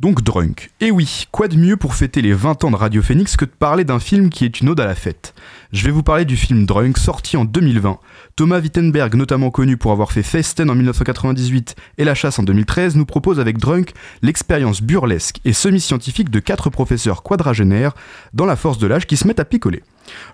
Donc 0.00 0.22
Drunk. 0.22 0.70
Et 0.80 0.90
oui, 0.90 1.26
quoi 1.32 1.48
de 1.48 1.56
mieux 1.56 1.76
pour 1.76 1.94
fêter 1.94 2.20
les 2.22 2.32
20 2.32 2.64
ans 2.64 2.70
de 2.70 2.76
Radio 2.76 3.02
Phoenix 3.02 3.36
que 3.36 3.44
de 3.44 3.50
parler 3.50 3.84
d'un 3.84 3.98
film 3.98 4.28
qui 4.28 4.44
est 4.44 4.60
une 4.60 4.68
ode 4.68 4.80
à 4.80 4.86
la 4.86 4.94
fête? 4.94 5.34
Je 5.72 5.84
vais 5.84 5.90
vous 5.90 6.02
parler 6.02 6.24
du 6.24 6.36
film 6.36 6.66
Drunk, 6.66 6.98
sorti 6.98 7.36
en 7.36 7.44
2020. 7.44 7.98
Thomas 8.36 8.58
Wittenberg, 8.58 9.14
notamment 9.14 9.52
connu 9.52 9.76
pour 9.76 9.92
avoir 9.92 10.10
fait 10.10 10.24
Festen 10.24 10.68
en 10.68 10.74
1998 10.74 11.76
et 11.98 12.04
La 12.04 12.16
Chasse 12.16 12.40
en 12.40 12.42
2013, 12.42 12.96
nous 12.96 13.06
propose 13.06 13.38
avec 13.38 13.58
Drunk 13.58 13.92
l'expérience 14.22 14.82
burlesque 14.82 15.40
et 15.44 15.52
semi-scientifique 15.52 16.30
de 16.30 16.40
quatre 16.40 16.68
professeurs 16.68 17.22
quadragénaires 17.22 17.94
dans 18.32 18.44
la 18.44 18.56
force 18.56 18.78
de 18.78 18.88
l'âge 18.88 19.06
qui 19.06 19.16
se 19.16 19.28
mettent 19.28 19.38
à 19.38 19.44
picoler. 19.44 19.84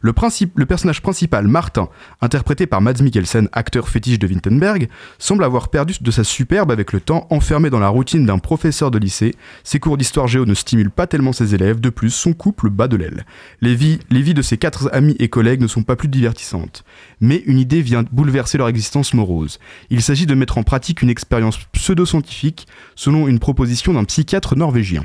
Le, 0.03 0.13
personnage 0.67 1.03
principal, 1.03 1.47
Martin, 1.47 1.89
interprété 2.21 2.67
par 2.67 2.81
Mads 2.81 3.03
Mikkelsen, 3.03 3.49
acteur 3.53 3.89
fétiche 3.89 4.19
de 4.19 4.27
Wittenberg, 4.27 4.89
semble 5.19 5.45
avoir 5.45 5.69
perdu 5.69 5.95
de 6.01 6.11
sa 6.11 6.25
superbe 6.25 6.71
avec 6.71 6.93
le 6.93 7.01
temps, 7.01 7.27
enfermé 7.31 7.71
dans 7.71 7.79
la 7.79 7.89
routine 7.89 8.27
d'un 8.27 8.39
professeur 8.39 8.91
de 8.91 8.99
lycée. 8.99 9.35
Ses 9.65 9.81
cours 9.81 9.97
d'histoire 9.97 10.29
géo 10.29 10.47
ne 10.47 10.55
stimulent 10.55 10.91
pas 10.91 11.07
tellement 11.07 11.33
ses 11.33 11.55
élèves, 11.55 11.81
de 11.81 11.91
plus, 11.91 12.11
son 12.11 12.33
couple 12.33 12.71
bat 12.71 12.89
de 12.89 12.97
l'aile. 12.97 13.25
Les 13.61 13.75
vies 13.75 13.99
de 14.35 14.43
ses 14.43 14.59
quatre 14.59 14.91
amis 14.93 15.17
et 15.19 15.29
collègues 15.29 15.61
ne 15.61 15.67
sont 15.67 15.83
pas 15.83 15.97
plus 15.97 16.09
divertissantes. 16.09 16.85
Mais 17.21 17.43
une 17.47 17.59
idée 17.59 17.83
vient 17.83 18.05
bouleverser 18.11 18.59
leur 18.59 18.69
existence 18.69 19.15
morose. 19.15 19.59
Il 19.91 20.03
s'agit 20.03 20.27
de 20.27 20.35
mettre 20.35 20.59
en 20.59 20.63
pratique 20.63 21.03
une 21.03 21.11
expérience 21.11 21.59
pseudo-scientifique 21.73 22.67
selon 22.95 23.29
une 23.29 23.39
proposition 23.39 23.93
d'un 23.93 24.05
psychiatre 24.05 24.57
norvégien. 24.57 25.05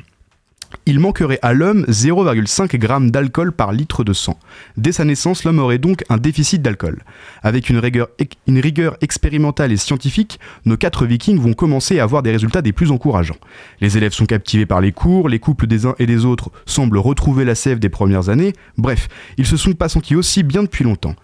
Il 0.86 1.00
manquerait 1.00 1.40
à 1.42 1.54
l'homme 1.54 1.84
0,5 1.90 2.80
g 2.80 3.12
d'alcool 3.12 3.52
par 3.52 3.72
litre 3.72 4.04
de 4.04 4.14
sang. 4.14 4.40
Dès 4.78 4.92
sa 4.92 5.06
naissance, 5.06 5.44
l'homme 5.44 5.60
aurait 5.60 5.78
donc 5.78 6.04
un 6.10 6.18
déficit 6.18 6.62
d'alcool. 6.62 7.04
Avec 7.42 7.70
une 7.70 7.80
rigueur, 7.80 8.98
expérimentale 9.02 9.72
et 9.72 9.78
scientifique, 9.78 10.40
nos 10.66 10.78
quatre 10.78 11.06
vikings 11.06 11.40
vont 11.40 11.54
commencer 11.54 12.00
à 12.00 12.04
avoir 12.04 12.24
des 12.24 12.32
résultats 12.32 12.62
des 12.62 12.74
plus 12.74 12.92
encourageants. 12.92 13.38
Les 13.82 13.98
élèves 13.98 14.14
sont 14.14 14.26
captivés 14.26 14.66
par 14.66 14.82
les 14.82 14.92
cours, 14.92 15.30
les 15.30 15.40
couples 15.40 15.68
des 15.68 15.86
uns 15.86 15.96
et 16.00 16.06
des 16.06 16.26
autres 16.26 16.52
semblent 16.66 16.98
retrouver 16.98 17.46
la 17.46 17.56
sève 17.56 17.80
des 17.80 17.90
premières 17.90 18.30
années, 18.30 18.54
bref, 18.78 19.08
ils 19.38 19.48
se 19.48 19.58
sont 19.58 19.74
pas 19.74 19.90
sentis 19.90 20.16
aussi 20.16 20.44
bien 20.44 20.64
depuis 20.64 20.84
longtemps. 20.84 21.16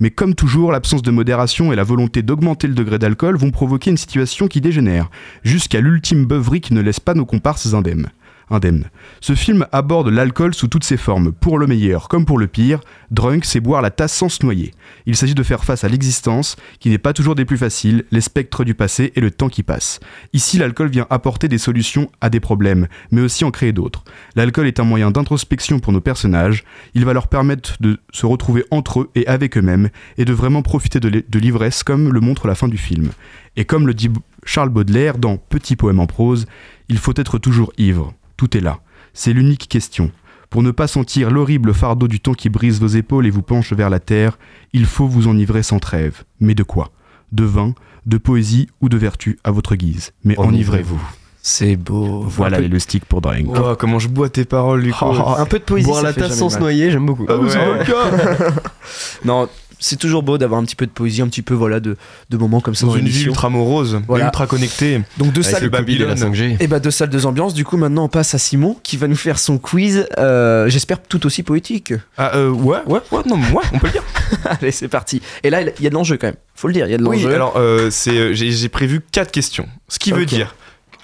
Mais 0.00 0.10
comme 0.10 0.34
toujours, 0.34 0.72
l'absence 0.72 1.02
de 1.02 1.10
modération 1.10 1.72
et 1.72 1.76
la 1.76 1.84
volonté 1.84 2.22
d'augmenter 2.22 2.68
le 2.68 2.74
degré 2.74 2.98
d'alcool 2.98 3.36
vont 3.36 3.50
provoquer 3.50 3.90
une 3.90 3.96
situation 3.96 4.46
qui 4.46 4.60
dégénère, 4.60 5.10
jusqu'à 5.42 5.80
l'ultime 5.80 6.24
beuverie 6.24 6.60
qui 6.60 6.74
ne 6.74 6.80
laisse 6.80 7.00
pas 7.00 7.14
nos 7.14 7.26
comparses 7.26 7.74
indemnes 7.74 8.08
indemne. 8.50 8.86
Ce 9.20 9.34
film 9.34 9.66
aborde 9.72 10.08
l'alcool 10.08 10.54
sous 10.54 10.68
toutes 10.68 10.84
ses 10.84 10.96
formes, 10.96 11.32
pour 11.32 11.58
le 11.58 11.66
meilleur 11.66 12.08
comme 12.08 12.24
pour 12.24 12.38
le 12.38 12.46
pire. 12.46 12.80
Drunk, 13.10 13.44
c'est 13.44 13.60
boire 13.60 13.82
la 13.82 13.90
tasse 13.90 14.12
sans 14.12 14.28
se 14.28 14.44
noyer. 14.44 14.72
Il 15.06 15.16
s'agit 15.16 15.34
de 15.34 15.42
faire 15.42 15.64
face 15.64 15.84
à 15.84 15.88
l'existence, 15.88 16.56
qui 16.78 16.90
n'est 16.90 16.98
pas 16.98 17.12
toujours 17.12 17.34
des 17.34 17.44
plus 17.44 17.56
faciles, 17.56 18.04
les 18.10 18.20
spectres 18.20 18.64
du 18.64 18.74
passé 18.74 19.12
et 19.16 19.20
le 19.20 19.30
temps 19.30 19.48
qui 19.48 19.62
passe. 19.62 20.00
Ici, 20.32 20.58
l'alcool 20.58 20.90
vient 20.90 21.06
apporter 21.10 21.48
des 21.48 21.58
solutions 21.58 22.10
à 22.20 22.30
des 22.30 22.40
problèmes, 22.40 22.88
mais 23.10 23.20
aussi 23.22 23.44
en 23.44 23.50
créer 23.50 23.72
d'autres. 23.72 24.04
L'alcool 24.36 24.66
est 24.66 24.80
un 24.80 24.84
moyen 24.84 25.10
d'introspection 25.10 25.78
pour 25.78 25.92
nos 25.92 26.00
personnages. 26.00 26.64
Il 26.94 27.04
va 27.04 27.12
leur 27.12 27.28
permettre 27.28 27.76
de 27.80 27.98
se 28.12 28.26
retrouver 28.26 28.64
entre 28.70 29.00
eux 29.00 29.10
et 29.14 29.26
avec 29.26 29.56
eux-mêmes, 29.56 29.88
et 30.18 30.24
de 30.24 30.32
vraiment 30.32 30.62
profiter 30.62 31.00
de 31.00 31.08
l'i- 31.08 31.24
de 31.28 31.38
l'ivresse 31.38 31.82
comme 31.82 32.12
le 32.12 32.20
montre 32.20 32.46
la 32.46 32.54
fin 32.54 32.68
du 32.68 32.78
film. 32.78 33.10
Et 33.56 33.64
comme 33.64 33.86
le 33.86 33.94
dit 33.94 34.10
Charles 34.44 34.68
Baudelaire 34.68 35.18
dans 35.18 35.36
Petit 35.36 35.74
poème 35.76 36.00
en 36.00 36.06
prose, 36.06 36.46
il 36.88 36.98
faut 36.98 37.14
être 37.16 37.38
toujours 37.38 37.72
ivre. 37.76 38.14
Tout 38.38 38.56
est 38.56 38.60
là. 38.60 38.78
C'est 39.12 39.34
l'unique 39.34 39.68
question. 39.68 40.10
Pour 40.48 40.62
ne 40.62 40.70
pas 40.70 40.86
sentir 40.86 41.30
l'horrible 41.30 41.74
fardeau 41.74 42.08
du 42.08 42.20
temps 42.20 42.32
qui 42.32 42.48
brise 42.48 42.80
vos 42.80 42.86
épaules 42.86 43.26
et 43.26 43.30
vous 43.30 43.42
penche 43.42 43.74
vers 43.74 43.90
la 43.90 44.00
terre, 44.00 44.38
il 44.72 44.86
faut 44.86 45.06
vous 45.06 45.28
enivrer 45.28 45.62
sans 45.62 45.78
trêve. 45.80 46.22
Mais 46.40 46.54
de 46.54 46.62
quoi? 46.62 46.90
De 47.32 47.44
vin, 47.44 47.74
de 48.06 48.16
poésie 48.16 48.68
ou 48.80 48.88
de 48.88 48.96
vertu 48.96 49.38
à 49.44 49.50
votre 49.50 49.74
guise. 49.74 50.12
Mais 50.24 50.38
enivrez-vous. 50.38 51.02
C'est 51.42 51.76
beau. 51.76 52.20
Voilà 52.26 52.60
les 52.60 52.68
loustiques 52.68 53.04
pour 53.04 53.20
Drink. 53.20 53.48
Oh, 53.54 53.74
comment 53.78 53.98
je 53.98 54.08
bois 54.08 54.28
tes 54.28 54.44
paroles, 54.44 54.82
Luco. 54.82 54.98
Oh, 55.02 55.34
un 55.36 55.44
peu 55.46 55.58
de 55.58 55.64
poésie. 55.64 55.86
Boire 55.86 56.02
ça 56.02 56.08
la 56.08 56.12
tasse 56.12 56.36
sans 56.38 56.48
se 56.48 56.58
noyer, 56.58 56.90
j'aime 56.90 57.06
beaucoup. 57.06 57.26
Ah, 57.28 57.36
Ouais. 57.36 57.84
Non, 59.24 59.48
c'est 59.80 59.96
toujours 59.96 60.22
beau 60.22 60.38
d'avoir 60.38 60.60
un 60.60 60.64
petit 60.64 60.76
peu 60.76 60.86
de 60.86 60.90
poésie, 60.90 61.22
un 61.22 61.28
petit 61.28 61.42
peu 61.42 61.54
voilà 61.54 61.80
de, 61.80 61.96
de 62.30 62.36
moments 62.36 62.60
comme 62.60 62.74
ça 62.74 62.86
Dans 62.86 62.92
dans 62.92 62.98
une 62.98 63.04
l'émission. 63.04 63.30
ultra 63.30 63.48
morose, 63.50 64.00
Voilà. 64.08 64.26
ultra 64.26 64.46
connectée. 64.46 65.02
Donc 65.18 65.32
deux 65.32 65.42
salles 65.42 65.62
le 65.64 65.70
Covid 65.70 65.94
et 65.94 65.98
la 65.98 66.14
Babylone. 66.14 66.32
5G. 66.34 66.56
Et 66.60 66.66
bah 66.66 66.80
deux 66.80 66.90
salles, 66.90 67.10
deux 67.10 67.26
ambiances. 67.26 67.54
Du 67.54 67.64
coup 67.64 67.76
maintenant 67.76 68.04
on 68.04 68.08
passe 68.08 68.34
à 68.34 68.38
Simon 68.38 68.76
qui 68.82 68.96
va 68.96 69.06
nous 69.08 69.16
faire 69.16 69.38
son 69.38 69.58
quiz. 69.58 70.06
euh, 70.18 70.68
J'espère 70.68 71.02
tout 71.02 71.24
aussi 71.26 71.42
poétique. 71.42 71.92
Ah, 72.16 72.34
euh, 72.36 72.50
ouais, 72.50 72.78
ouais, 72.86 73.00
ouais, 73.12 73.22
non, 73.26 73.36
ouais, 73.36 73.64
on 73.72 73.78
peut 73.78 73.86
le 73.86 73.92
dire. 73.92 74.04
Allez 74.44 74.72
c'est 74.72 74.88
parti. 74.88 75.22
Et 75.42 75.50
là 75.50 75.62
il 75.62 75.82
y 75.82 75.86
a 75.86 75.90
de 75.90 75.94
l'enjeu 75.94 76.16
quand 76.16 76.26
même. 76.28 76.36
Faut 76.54 76.68
le 76.68 76.74
dire, 76.74 76.86
il 76.86 76.90
y 76.90 76.94
a 76.94 76.98
de 76.98 77.04
Oui, 77.04 77.22
l'enjeu. 77.22 77.34
alors 77.34 77.54
euh, 77.56 77.88
c'est, 77.90 78.34
j'ai 78.34 78.68
prévu 78.68 79.00
quatre 79.12 79.30
questions. 79.30 79.68
Ce 79.88 79.98
qui 79.98 80.12
veut 80.12 80.26
dire. 80.26 80.54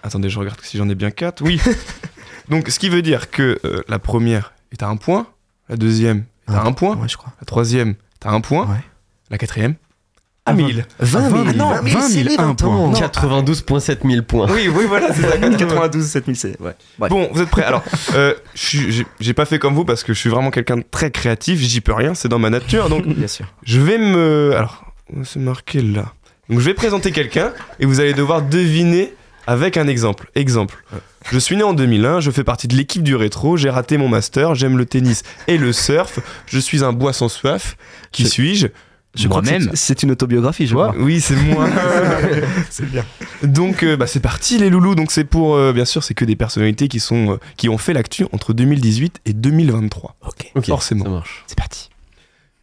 Attendez, 0.02 0.28
je 0.28 0.38
regarde 0.38 0.58
si 0.62 0.76
j'en 0.78 0.88
ai 0.88 0.94
bien 0.94 1.10
quatre. 1.10 1.42
Oui. 1.42 1.60
Donc, 2.50 2.68
ce 2.68 2.78
qui 2.78 2.90
veut 2.90 3.00
dire 3.00 3.30
que 3.30 3.58
la 3.88 3.98
première 3.98 4.52
est 4.70 4.82
à 4.82 4.88
un 4.88 4.96
point, 4.96 5.26
la 5.70 5.76
deuxième 5.76 6.24
est 6.48 6.52
à 6.54 6.62
un 6.64 6.72
point, 6.72 6.94
Ouais, 6.96 7.08
je 7.08 7.16
crois. 7.16 7.32
la 7.40 7.46
troisième 7.46 7.94
à 8.24 8.32
un 8.32 8.40
point, 8.40 8.66
Ouais. 8.66 8.80
la 9.30 9.38
quatrième 9.38 9.74
à 10.46 10.50
Ah, 10.50 10.54
1000. 10.54 10.84
20 10.98 11.30
000. 11.30 11.44
Ah 11.48 11.52
non, 11.54 11.70
20 11.70 11.82
000, 11.84 11.98
20 11.98 12.00
c'est 12.02 12.12
000, 12.22 12.28
les 12.28 12.36
un 12.38 12.46
20 12.48 12.54
point. 12.56 12.76
ans. 12.76 12.92
92,7 12.92 13.98
000 14.10 14.22
points. 14.24 14.46
Oui, 14.50 14.68
oui, 14.68 14.84
voilà, 14.86 15.12
c'est 15.14 15.22
ça. 15.22 15.38
92 15.56 16.06
7000 16.06 16.36
c'est 16.36 16.60
ouais. 16.60 16.72
Ouais. 16.98 17.08
Bon, 17.08 17.30
vous 17.32 17.40
êtes 17.40 17.48
prêts 17.48 17.62
Alors, 17.64 17.82
euh, 18.14 18.34
j'ai 19.20 19.32
pas 19.34 19.46
fait 19.46 19.58
comme 19.58 19.74
vous 19.74 19.84
parce 19.86 20.02
que 20.04 20.12
je 20.12 20.18
suis 20.18 20.28
vraiment 20.30 20.50
quelqu'un 20.50 20.76
de 20.76 20.84
très 20.90 21.10
créatif, 21.10 21.58
j'y 21.60 21.80
peux 21.80 21.94
rien, 21.94 22.14
c'est 22.14 22.28
dans 22.28 22.38
ma 22.38 22.50
nature. 22.50 22.88
Donc, 22.90 23.06
Bien 23.06 23.26
sûr. 23.26 23.46
je 23.62 23.80
vais 23.80 23.96
me. 23.98 24.52
Alors, 24.54 24.84
c'est 25.24 25.38
marqué 25.40 25.80
là. 25.80 26.12
Donc, 26.50 26.60
je 26.60 26.64
vais 26.66 26.74
présenter 26.74 27.10
quelqu'un 27.10 27.52
et 27.80 27.86
vous 27.86 28.00
allez 28.00 28.12
devoir 28.12 28.42
deviner 28.42 29.14
avec 29.46 29.76
un 29.76 29.86
exemple. 29.86 30.30
Exemple. 30.34 30.82
Je 31.30 31.38
suis 31.38 31.56
né 31.56 31.62
en 31.62 31.72
2001, 31.72 32.20
je 32.20 32.30
fais 32.30 32.44
partie 32.44 32.68
de 32.68 32.76
l'équipe 32.76 33.02
du 33.02 33.16
rétro, 33.16 33.56
j'ai 33.56 33.70
raté 33.70 33.96
mon 33.96 34.08
master, 34.08 34.54
j'aime 34.54 34.76
le 34.76 34.84
tennis 34.86 35.22
et 35.48 35.56
le 35.58 35.72
surf, 35.72 36.18
je 36.46 36.58
suis 36.58 36.84
un 36.84 36.92
bois 36.92 37.12
sans 37.12 37.28
soif. 37.28 37.76
Qui 38.12 38.24
Je- 38.24 38.28
suis-je? 38.28 38.66
Je 39.16 39.28
crois 39.28 39.42
que 39.42 39.46
Moi-même. 39.48 39.70
c'est- 39.74 40.02
une 40.02 40.10
autobiographie, 40.10 40.66
je 40.66 40.74
crois. 40.74 40.92
Oui, 40.98 41.20
c'est 41.20 41.36
moi. 41.36 41.68
c'est 42.70 42.84
bien. 42.90 43.04
Donc, 43.44 43.84
euh, 43.84 43.96
bah, 43.96 44.08
c'est 44.08 44.18
parti 44.18 44.58
les 44.58 44.68
loulous. 44.70 44.96
Donc, 44.96 45.12
c'est 45.12 45.22
pour, 45.24 45.54
euh, 45.54 45.72
bien 45.72 45.84
sûr, 45.84 46.02
c'est 46.02 46.14
que 46.14 46.24
des 46.24 46.34
personnalités 46.34 46.88
qui 46.88 46.98
sont, 46.98 47.34
euh, 47.34 47.36
qui 47.56 47.68
ont 47.68 47.78
fait 47.78 47.92
l'actu 47.92 48.26
entre 48.32 48.52
2018 48.52 49.20
et 49.24 49.32
2023. 49.32 50.16
Ok. 50.26 50.50
Ok, 50.56 50.66
Forcément. 50.66 51.04
Ça 51.04 51.10
marche. 51.12 51.44
C'est 51.46 51.56
parti. 51.56 51.90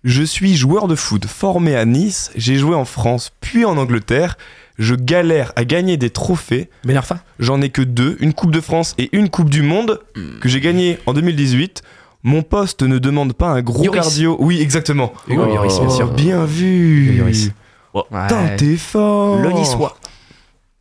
Je 0.04 0.24
suis 0.24 0.56
joueur 0.58 0.90
de 0.90 0.96
foot 0.96 1.26
formé 1.26 1.76
à 1.78 1.86
Nice. 1.86 2.32
J'ai 2.36 2.58
joué 2.58 2.76
en 2.76 2.86
France 2.86 3.32
puis 3.40 3.64
en 3.64 3.78
Angleterre. 3.78 4.38
Je 4.80 4.96
galère 4.96 5.52
à 5.56 5.66
gagner 5.66 5.98
des 5.98 6.10
trophées. 6.10 6.70
Ben 6.86 6.98
Arfa 6.98 7.20
J'en 7.40 7.62
ai 7.62 7.70
que 7.70 7.82
deux, 7.82 8.18
une 8.20 8.34
Coupe 8.34 8.52
de 8.52 8.62
France 8.62 8.96
et 8.98 9.10
une 9.12 9.30
Coupe 9.30 9.50
du 9.50 9.62
Monde 9.62 10.00
que 10.42 10.50
j'ai 10.50 10.60
gagné 10.60 10.98
en 11.06 11.14
2018. 11.14 11.82
Mon 12.24 12.42
poste 12.44 12.84
ne 12.84 13.00
demande 13.00 13.34
pas 13.34 13.48
un 13.50 13.62
gros 13.62 13.84
Yoris. 13.84 14.02
cardio. 14.02 14.38
Oui, 14.40 14.62
exactement. 14.62 15.12
Hugo 15.28 15.44
Oh. 15.48 15.54
Lloris, 15.56 15.80
bien 15.80 15.90
sûr. 15.90 16.12
Bien 16.14 16.46
vu. 16.46 17.16
Yoris. 17.18 17.52
Putain, 17.94 18.44
Ouais. 18.44 18.56
t'es 18.58 18.78
fort. 18.78 19.42
Le 19.42 19.52
niçois. 19.52 19.98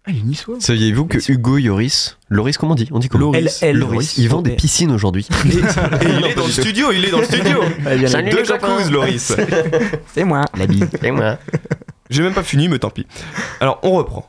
Ah, 0.06 0.12
les 0.12 0.22
niçois. 0.22 0.56
Saviez-vous 0.60 1.04
que 1.06 1.18
Hugo 1.30 1.58
Yoris, 1.58 2.16
Loris 2.30 2.56
comment 2.56 2.72
on 2.72 2.74
dit? 2.74 2.88
On 2.90 2.98
dit 2.98 3.08
comment? 3.08 3.26
Loris. 3.32 3.62
L- 3.62 3.70
L- 3.70 3.76
Loris, 3.76 4.16
il 4.16 4.28
vend 4.28 4.40
des 4.42 4.52
piscines 4.52 4.90
aujourd'hui. 4.92 5.26
Et 5.44 5.48
il 6.18 6.24
est 6.26 6.34
dans 6.34 6.46
le 6.46 6.50
studio, 6.52 6.90
il 6.92 7.04
est 7.04 7.10
dans 7.10 7.18
le 7.18 7.24
studio. 7.24 7.60
Salut 8.06 8.30
Deux 8.30 8.44
jacuzzi, 8.44 8.90
Loris. 8.90 9.34
C'est 10.14 10.24
moi, 10.24 10.44
la 10.56 10.66
bille. 10.66 10.86
Et 11.02 11.10
moi 11.10 11.36
J'ai 12.10 12.22
même 12.22 12.34
pas 12.34 12.42
fini, 12.42 12.68
mais 12.68 12.78
tant 12.78 12.90
pis. 12.90 13.06
Alors, 13.60 13.78
on 13.82 13.92
reprend. 13.92 14.28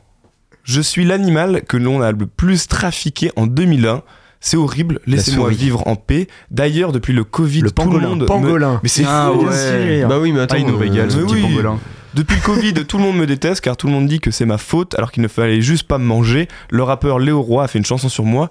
Je 0.63 0.79
suis 0.81 1.03
l'animal 1.03 1.63
que 1.67 1.75
l'on 1.77 2.01
a 2.01 2.11
le 2.11 2.27
plus 2.27 2.67
trafiqué 2.67 3.31
en 3.35 3.47
2001. 3.47 4.03
C'est 4.39 4.57
horrible, 4.57 4.99
laissez-moi 5.05 5.49
vivre 5.51 5.85
en 5.87 5.95
paix. 5.95 6.27
D'ailleurs, 6.49 6.91
depuis 6.91 7.13
le 7.13 7.23
Covid, 7.23 7.61
Le 7.61 7.71
tout 7.71 7.81
le 7.83 7.87
pangolin. 7.89 8.07
monde. 8.09 8.21
me- 8.21 8.25
Pangolin. 8.25 8.79
Mais 8.83 8.89
c'est 8.89 9.03
Ah 9.07 9.31
fou. 9.33 9.45
ouais. 9.45 10.05
Bah 10.05 10.19
oui, 10.19 10.31
mais 10.31 10.39
attends. 10.41 10.55
Ah, 10.55 10.59
il 10.59 10.65
nous 10.67 10.77
régale, 10.77 11.09
mais 11.15 11.23
petit 11.23 11.33
oui. 11.33 11.41
pangolin. 11.41 11.79
Depuis 12.13 12.35
le 12.35 12.41
Covid, 12.41 12.73
tout 12.85 12.97
le 12.97 13.03
monde 13.03 13.17
me 13.17 13.25
déteste 13.27 13.61
car 13.61 13.77
tout 13.77 13.87
le 13.87 13.93
monde 13.93 14.07
dit 14.07 14.19
que 14.19 14.31
c'est 14.31 14.45
ma 14.45 14.57
faute 14.57 14.95
alors 14.95 15.11
qu'il 15.11 15.23
ne 15.23 15.27
fallait 15.27 15.61
juste 15.61 15.87
pas 15.87 15.97
me 15.97 16.03
manger. 16.05 16.47
Le 16.71 16.83
rappeur 16.83 17.19
Léo 17.19 17.41
Roy 17.41 17.63
a 17.63 17.67
fait 17.67 17.77
une 17.79 17.85
chanson 17.85 18.09
sur 18.09 18.25
moi 18.25 18.49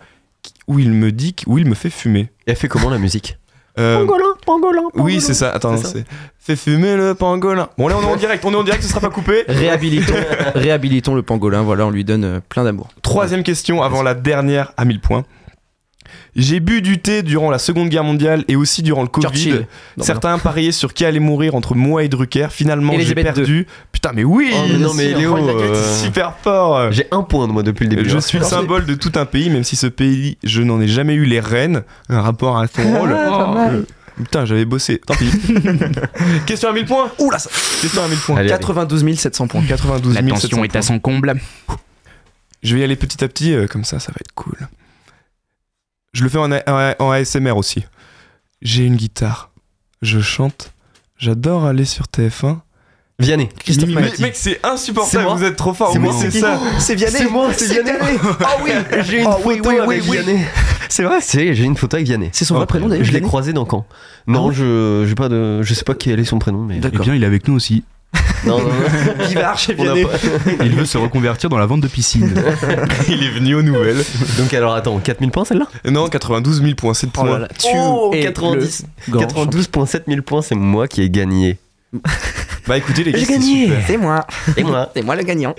où 0.68 0.78
il 0.78 0.92
me 0.92 1.10
dit 1.12 1.34
que- 1.34 1.42
où 1.48 1.58
il 1.58 1.66
me 1.66 1.74
fait 1.74 1.90
fumer. 1.90 2.30
Et 2.46 2.52
elle 2.52 2.56
fait 2.56 2.68
comment 2.68 2.88
la 2.88 2.98
musique? 2.98 3.36
Euh, 3.80 3.98
Pangolin, 3.98 4.24
pangolin, 4.44 4.82
oui, 4.94 5.20
c'est 5.20 5.34
ça. 5.34 5.50
Attends, 5.50 5.76
C'est 5.78 6.04
fait 6.38 6.56
fumer 6.56 6.96
le 6.96 7.14
pangolin. 7.14 7.68
Bon, 7.78 7.88
là 7.88 7.96
on 7.98 8.02
est 8.02 8.12
en 8.12 8.16
direct, 8.16 8.44
on 8.44 8.52
est 8.52 8.56
en 8.56 8.62
direct, 8.64 8.82
ce 8.82 8.88
sera 8.88 9.00
pas 9.00 9.10
coupé. 9.10 9.44
Réhabilitons, 9.48 10.14
réhabilitons 10.54 11.14
le 11.14 11.22
pangolin, 11.22 11.62
voilà, 11.62 11.86
on 11.86 11.90
lui 11.90 12.04
donne 12.04 12.24
euh, 12.24 12.40
plein 12.48 12.64
d'amour. 12.64 12.88
Troisième 13.02 13.42
question 13.42 13.82
avant 13.82 14.02
la 14.02 14.14
dernière 14.14 14.72
à 14.76 14.84
1000 14.84 15.00
points. 15.00 15.24
J'ai 16.36 16.60
bu 16.60 16.82
du 16.82 16.98
thé 16.98 17.22
durant 17.22 17.50
la 17.50 17.58
Seconde 17.58 17.88
Guerre 17.88 18.04
mondiale 18.04 18.44
et 18.48 18.56
aussi 18.56 18.82
durant 18.82 19.02
le 19.02 19.08
Covid. 19.08 19.66
Certains 19.98 20.38
pariaient 20.38 20.72
sur 20.72 20.94
qui 20.94 21.04
allait 21.04 21.20
mourir 21.20 21.54
entre 21.54 21.74
moi 21.74 22.04
et 22.04 22.08
Drucker. 22.08 22.48
Finalement, 22.50 22.94
j'ai 22.98 23.14
perdu. 23.14 23.66
Putain, 23.92 24.12
mais 24.14 24.24
oui 24.24 24.50
Oh, 24.52 24.66
mais 24.70 24.78
non, 24.78 24.94
mais 24.94 25.14
Léo, 25.14 25.36
euh, 25.36 25.74
c'est 25.74 26.06
super 26.06 26.34
fort 26.42 26.90
J'ai 26.92 27.06
un 27.10 27.22
point 27.22 27.46
de 27.46 27.52
moi 27.52 27.62
depuis 27.62 27.84
le 27.84 27.96
début. 27.96 28.08
Je 28.08 28.16
hein. 28.16 28.20
suis 28.20 28.38
le 28.38 28.44
symbole 28.44 28.86
de 28.86 28.94
tout 28.94 29.12
un 29.16 29.26
pays, 29.26 29.50
même 29.50 29.64
si 29.64 29.76
ce 29.76 29.86
pays, 29.86 30.38
je 30.42 30.62
n'en 30.62 30.80
ai 30.80 30.88
jamais 30.88 31.14
eu 31.14 31.24
les 31.24 31.40
rênes. 31.40 31.82
Un 32.08 32.20
rapport 32.20 32.58
à 32.58 32.66
son 32.66 32.82
rôle. 32.82 33.10
Euh, 33.12 33.82
Putain, 34.16 34.44
j'avais 34.44 34.64
bossé. 34.64 35.00
Tant 35.06 35.14
pis. 35.14 35.30
Question 36.46 36.70
à 36.70 36.72
1000 36.72 36.84
points 36.84 37.10
Oula, 37.18 37.38
ça- 37.38 37.50
Question 37.80 38.02
à 38.02 38.08
1000 38.08 38.18
points. 38.18 38.36
Allez, 38.36 38.50
allez. 38.50 38.58
92 38.58 39.18
700 39.18 39.46
points. 39.48 39.62
92 39.66 40.14
La 40.14 40.20
700 40.20 40.34
tension 40.34 40.64
est 40.64 40.76
à 40.76 40.82
son 40.82 40.98
comble. 40.98 41.34
Je 42.62 42.74
vais 42.74 42.82
y 42.82 42.84
aller 42.84 42.96
petit 42.96 43.24
à 43.24 43.28
petit, 43.28 43.54
euh, 43.54 43.66
comme 43.66 43.84
ça, 43.84 43.98
ça 43.98 44.12
va 44.12 44.16
être 44.20 44.34
cool. 44.34 44.56
Je 46.12 46.22
le 46.24 46.28
fais 46.28 46.38
en, 46.38 46.50
A- 46.52 46.62
en- 46.98 47.04
en 47.06 47.10
ASMR 47.12 47.52
aussi. 47.56 47.84
J'ai 48.62 48.84
une 48.84 48.96
guitare. 48.96 49.50
Je 50.02 50.20
chante. 50.20 50.72
J'adore 51.18 51.64
aller 51.66 51.84
sur 51.84 52.06
TF1. 52.06 52.58
Vianney. 53.18 53.48
Christophe 53.58 53.90
Mais 53.90 54.00
Maé. 54.00 54.12
mec, 54.18 54.32
c'est 54.34 54.64
insupportable, 54.64 55.26
vous 55.36 55.44
êtes 55.44 55.56
trop 55.56 55.74
fort. 55.74 55.92
C'est 55.92 55.98
Oui, 55.98 56.04
moi. 56.04 56.14
c'est 56.18 56.30
ça. 56.30 56.58
C'est 56.78 56.94
Vianney. 56.94 57.16
C'est 57.18 57.28
moi, 57.28 57.52
c'est 57.52 57.66
Vianney. 57.66 57.90
Ah 58.40 58.56
oui, 58.64 58.70
J'ai 59.04 59.20
une 59.20 59.26
Oh, 59.26 59.32
photo 59.32 59.48
oui, 59.48 59.60
oui, 59.62 59.76
avec 59.78 59.88
oui, 59.88 60.00
oui. 60.08 60.16
Vianney. 60.22 60.40
c'est 60.88 61.02
vrai. 61.02 61.18
C'est, 61.20 61.54
j'ai 61.54 61.64
une 61.64 61.76
photo 61.76 61.96
avec 61.96 62.06
Vianney. 62.06 62.30
C'est 62.32 62.46
son 62.46 62.54
vrai 62.54 62.64
Oh, 62.64 62.66
prénom, 62.66 62.88
d'ailleurs, 62.88 63.04
Je 63.04 63.12
l'ai 63.12 63.20
croisé 63.20 63.52
dans 63.52 63.66
Caen. 63.70 63.86
Non, 64.26 64.48
Ah 64.48 64.52
je, 64.54 65.04
j'ai 65.06 65.14
pas 65.14 65.28
de, 65.28 65.60
je 65.62 65.74
sais 65.74 65.84
pas 65.84 65.94
quel 65.94 66.18
est 66.18 66.24
son 66.24 66.38
prénom, 66.38 66.62
mais. 66.62 66.76
Eh 66.78 66.80
D'accord. 66.80 67.04
bien, 67.04 67.14
il 67.14 67.22
est 67.22 67.26
avec 67.26 67.46
nous 67.46 67.54
aussi. 67.54 67.84
Non, 68.46 68.58
non, 68.58 68.68
non. 68.68 69.24
Vivard 69.28 69.58
chez 69.58 69.74
Vianney. 69.74 70.04
pas- 70.04 70.10
Il 70.64 70.74
veut 70.74 70.84
se 70.86 70.96
reconvertir 70.98 71.50
dans 71.50 71.58
la 71.58 71.66
vente 71.66 71.80
de 71.80 71.88
piscines. 71.88 72.34
Il 73.08 73.22
est 73.22 73.30
venu 73.30 73.54
aux 73.54 73.62
nouvelles. 73.62 74.02
Donc 74.38 74.54
alors 74.54 74.74
attends, 74.74 74.98
4000 74.98 75.30
points 75.30 75.44
celle-là? 75.44 75.66
Non, 75.90 76.08
92 76.08 76.62
000 76.62 76.74
points, 76.74 76.94
c'est 76.94 77.06
de 77.06 77.12
Oh 77.18 77.24
là 77.24 77.28
points. 77.30 77.38
là, 77.40 77.48
tu 77.58 77.66
Oh, 77.74 78.10
es 78.14 78.20
90. 78.22 78.84
le 79.08 79.12
grand 79.12 79.26
92,7 79.26 80.02
000 80.08 80.22
points, 80.22 80.42
c'est 80.42 80.54
moi 80.54 80.88
qui 80.88 81.02
ai 81.02 81.10
gagné. 81.10 81.58
Bah 82.68 82.76
écoutez, 82.76 83.02
les 83.02 83.10
gars, 83.12 83.18
J'ai 83.18 83.24
c'est 83.24 83.32
gagné. 83.32 83.64
super. 83.66 83.82
C'est 83.86 83.96
moi. 83.96 84.26
Et 84.56 84.62
moi 84.62 84.90
C'est 84.94 85.02
moi 85.02 85.16
le 85.16 85.22
gagnant. 85.24 85.54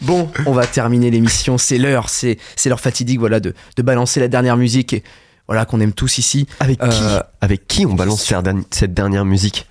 bon, 0.00 0.28
on 0.46 0.52
va 0.52 0.66
terminer 0.66 1.10
l'émission. 1.10 1.58
C'est 1.58 1.78
l'heure. 1.78 2.08
C'est 2.08 2.38
c'est 2.56 2.68
l'heure 2.68 2.80
fatidique 2.80 3.18
voilà, 3.20 3.38
de, 3.38 3.54
de 3.76 3.82
balancer 3.82 4.20
la 4.20 4.28
dernière 4.28 4.56
musique 4.56 4.94
et, 4.94 5.02
voilà, 5.46 5.64
qu'on 5.64 5.80
aime 5.80 5.92
tous 5.92 6.18
ici. 6.18 6.46
Avec 6.60 6.78
qui? 6.78 6.86
Euh, 6.90 7.20
Avec 7.40 7.68
qui 7.68 7.86
on 7.86 7.94
balance 7.94 8.32
cette 8.70 8.94
dernière 8.94 9.24
musique? 9.24 9.66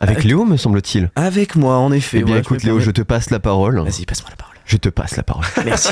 Avec 0.00 0.16
Avec- 0.18 0.24
Léo, 0.24 0.44
me 0.44 0.56
semble-t-il. 0.56 1.10
Avec 1.16 1.56
moi, 1.56 1.76
en 1.78 1.92
effet. 1.92 2.18
Eh 2.20 2.24
bien, 2.24 2.38
écoute, 2.38 2.60
je 2.60 2.66
Léo, 2.66 2.80
je 2.80 2.90
te 2.90 3.02
passe 3.02 3.30
la 3.30 3.40
parole. 3.40 3.80
Vas-y, 3.80 4.04
passe-moi 4.06 4.30
la 4.30 4.36
parole. 4.36 4.54
Je 4.66 4.76
te 4.76 4.88
passe 4.88 5.16
la 5.16 5.22
parole. 5.22 5.44
Merci. 5.64 5.90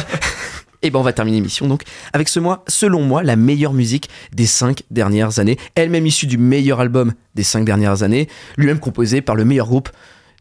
Et 0.84 0.90
ben 0.90 0.98
on 0.98 1.02
va 1.02 1.12
terminer 1.12 1.36
l'émission 1.36 1.68
donc 1.68 1.84
avec 2.12 2.28
ce 2.28 2.40
mois, 2.40 2.64
selon 2.66 3.02
moi, 3.02 3.22
la 3.22 3.36
meilleure 3.36 3.72
musique 3.72 4.10
des 4.34 4.46
cinq 4.46 4.82
dernières 4.90 5.38
années, 5.38 5.56
elle-même 5.76 6.06
issue 6.06 6.26
du 6.26 6.38
meilleur 6.38 6.80
album 6.80 7.12
des 7.36 7.44
cinq 7.44 7.64
dernières 7.64 8.02
années, 8.02 8.28
lui-même 8.56 8.80
composé 8.80 9.20
par 9.22 9.36
le 9.36 9.44
meilleur 9.44 9.68
groupe 9.68 9.90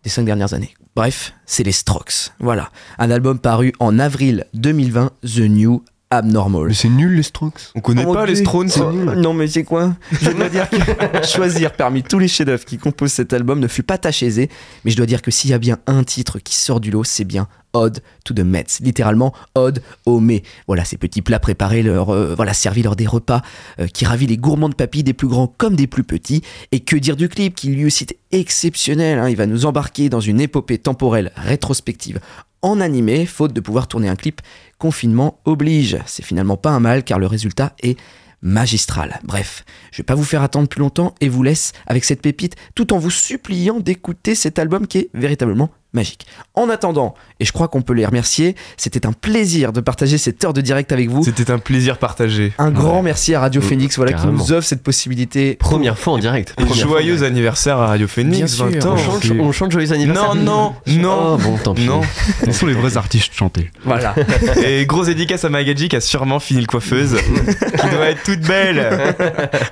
des 0.04 0.10
cinq 0.10 0.26
dernières 0.26 0.56
années. 0.56 0.74
Bref, 0.96 1.34
c'est 1.46 1.62
les 1.64 1.72
Strokes. 1.72 2.32
Voilà, 2.40 2.72
un 2.98 3.12
album 3.12 3.38
paru 3.38 3.72
en 3.80 4.00
avril 4.00 4.46
2020, 4.56 5.12
The 5.24 5.42
New 5.42 5.84
Abnormal. 6.12 6.76
c'est 6.76 6.90
nul, 6.90 7.16
les 7.16 7.24
Strokes. 7.24 7.72
On 7.74 7.80
connaît 7.80 8.04
Oh, 8.06 8.14
pas 8.14 8.26
les. 8.26 8.36
Stones. 8.36 8.70
Oh, 8.80 8.92
Non 9.16 9.34
mais 9.34 9.48
c'est 9.48 9.64
quoi? 9.64 9.96
Je 10.12 10.30
dois 10.30 10.50
dire 10.50 10.70
que 10.70 10.76
choisir 11.26 11.72
parmi 11.74 12.04
tous 12.04 12.20
les 12.20 12.28
chefs-d'œuvre 12.28 12.66
qui 12.66 12.78
composent 12.78 13.14
cet 13.14 13.34
album 13.34 13.60
ne 13.60 13.68
fut 13.68 13.82
pas 13.84 13.98
tâche 13.98 14.22
aisée, 14.22 14.50
mais 14.86 14.92
je 14.92 14.98
dois 14.98 15.06
dire 15.06 15.22
que 15.22 15.32
s'il 15.32 15.50
y 15.50 15.54
a 15.54 15.58
bien 15.58 15.78
un 15.88 16.04
titre 16.04 16.40
qui 16.40 16.56
sort 16.56 16.80
du 16.82 16.92
lot, 16.92 17.04
c'est 17.06 17.24
bien 17.24 17.48
Ode 17.74 18.02
to 18.26 18.34
the 18.34 18.42
Mets, 18.42 18.66
littéralement 18.82 19.34
Ode 19.56 19.82
au 20.06 20.20
mets. 20.20 20.44
Voilà 20.68 20.84
ces 20.84 20.98
petits 20.98 21.22
plats 21.22 21.40
préparés, 21.40 21.82
leur, 21.84 22.10
euh, 22.10 22.36
voilà 22.36 22.54
servis 22.54 22.84
lors 22.84 22.98
des 22.98 23.08
repas, 23.08 23.42
euh, 23.80 23.88
qui 23.88 24.04
ravit 24.04 24.28
les 24.28 24.36
gourmands 24.38 24.68
de 24.68 24.76
papy, 24.76 25.04
des 25.04 25.14
plus 25.14 25.30
grands 25.30 25.48
comme 25.48 25.78
des 25.78 25.88
plus 25.88 26.04
petits. 26.04 26.42
Et 26.74 26.82
que 26.82 26.98
dire 26.98 27.16
du 27.16 27.30
clip, 27.30 27.56
qui 27.56 27.70
lui 27.70 27.86
aussi 27.86 28.04
est 28.04 28.18
exceptionnel. 28.38 29.20
hein. 29.20 29.30
il 29.30 29.38
va 29.38 29.46
nous 29.46 29.66
embarquer 29.66 30.10
dans 30.10 30.20
une 30.20 30.42
épopée 30.42 30.78
temporelle 30.80 31.32
rétrospective 31.38 32.20
en 32.62 32.80
animé, 32.80 33.26
faute 33.26 33.54
de 33.54 33.62
pouvoir 33.62 33.88
tourner 33.88 34.10
un 34.10 34.16
clip. 34.16 34.42
Confinement 34.78 35.40
oblige. 35.46 35.98
C'est 36.06 36.26
finalement 36.26 36.58
pas 36.58 36.72
un 36.72 36.80
mal 36.80 37.04
car 37.04 37.20
le 37.20 37.28
résultat 37.28 37.74
est 37.82 38.00
magistral. 38.42 39.20
Bref, 39.24 39.64
je 39.92 39.98
vais 39.98 40.04
pas 40.04 40.16
vous 40.16 40.24
faire 40.24 40.42
attendre 40.42 40.68
plus 40.68 40.80
longtemps 40.80 41.14
et 41.22 41.30
vous 41.30 41.44
laisse 41.44 41.74
avec 41.86 42.04
cette 42.04 42.22
pépite 42.22 42.56
tout 42.76 42.94
en 42.94 42.98
vous 42.98 43.12
suppliant 43.12 43.80
d'écouter 43.80 44.36
cet 44.36 44.60
album 44.60 44.88
qui 44.88 44.98
est 44.98 45.10
véritablement 45.14 45.70
magique. 45.94 46.26
En 46.56 46.70
attendant, 46.70 47.14
et 47.40 47.46
je 47.46 47.52
crois 47.52 47.68
qu'on 47.68 47.82
peut 47.82 47.94
les 47.94 48.06
remercier, 48.06 48.56
c'était 48.78 49.06
un 49.06 49.14
plaisir 49.14 49.74
de 49.74 49.82
partager 49.82 50.18
cette 50.18 50.44
heure 50.44 50.54
de 50.54 50.62
direct 50.62 50.92
avec 50.92 51.10
vous. 51.10 51.24
C'était 51.24 51.52
un 51.52 51.60
plaisir 51.60 51.98
partagé. 51.98 52.54
Un 52.58 52.72
grand 52.72 53.02
merci 53.02 53.34
à 53.34 53.40
Radio 53.40 53.62
Mm, 53.62 53.64
Phoenix 53.64 53.96
voilà, 53.98 54.14
qui 54.14 54.28
nous 54.28 54.52
offre 54.52 54.68
cette 54.68 54.84
possibilité. 54.84 55.56
Première 55.56 55.98
fois 55.98 56.14
en 56.14 56.18
direct. 56.18 56.52
Et 56.52 56.66
Première 56.66 56.88
fois 56.88 56.98
en 56.98 57.02
joyeux 57.02 57.24
anniversaire 57.24 57.78
à 57.78 57.88
Radio 57.88 58.08
Phoenix, 58.08 58.38
Bien 58.38 58.48
sûr. 58.48 58.66
20 58.70 58.86
ans. 58.86 58.94
On 58.94 58.98
chante, 58.98 59.32
on 59.40 59.52
chante 59.52 59.72
joyeux 59.72 59.92
anniversaire. 59.92 60.36
Non, 60.36 60.44
non, 60.88 60.98
non. 60.98 61.34
Oh, 61.34 61.38
bon, 61.38 61.58
tant 61.58 61.74
pis. 61.74 61.86
Non. 61.86 62.02
Ce 62.46 62.52
sont 62.52 62.66
les 62.66 62.74
vrais 62.74 62.98
artistes 62.98 63.34
chantés. 63.34 63.70
Voilà. 63.84 64.16
Et 64.66 64.86
gros 64.86 65.06
dédicace 65.06 65.46
à 65.46 65.50
Magadji 65.50 65.90
qui 65.90 65.96
a 65.96 66.02
sûrement 66.02 66.40
fini 66.40 66.62
le 66.62 66.68
coiffeuse. 66.68 67.18
qui 67.82 67.90
doit 67.90 68.08
être 68.10 68.24
toute 68.24 68.42
belle. 68.42 69.16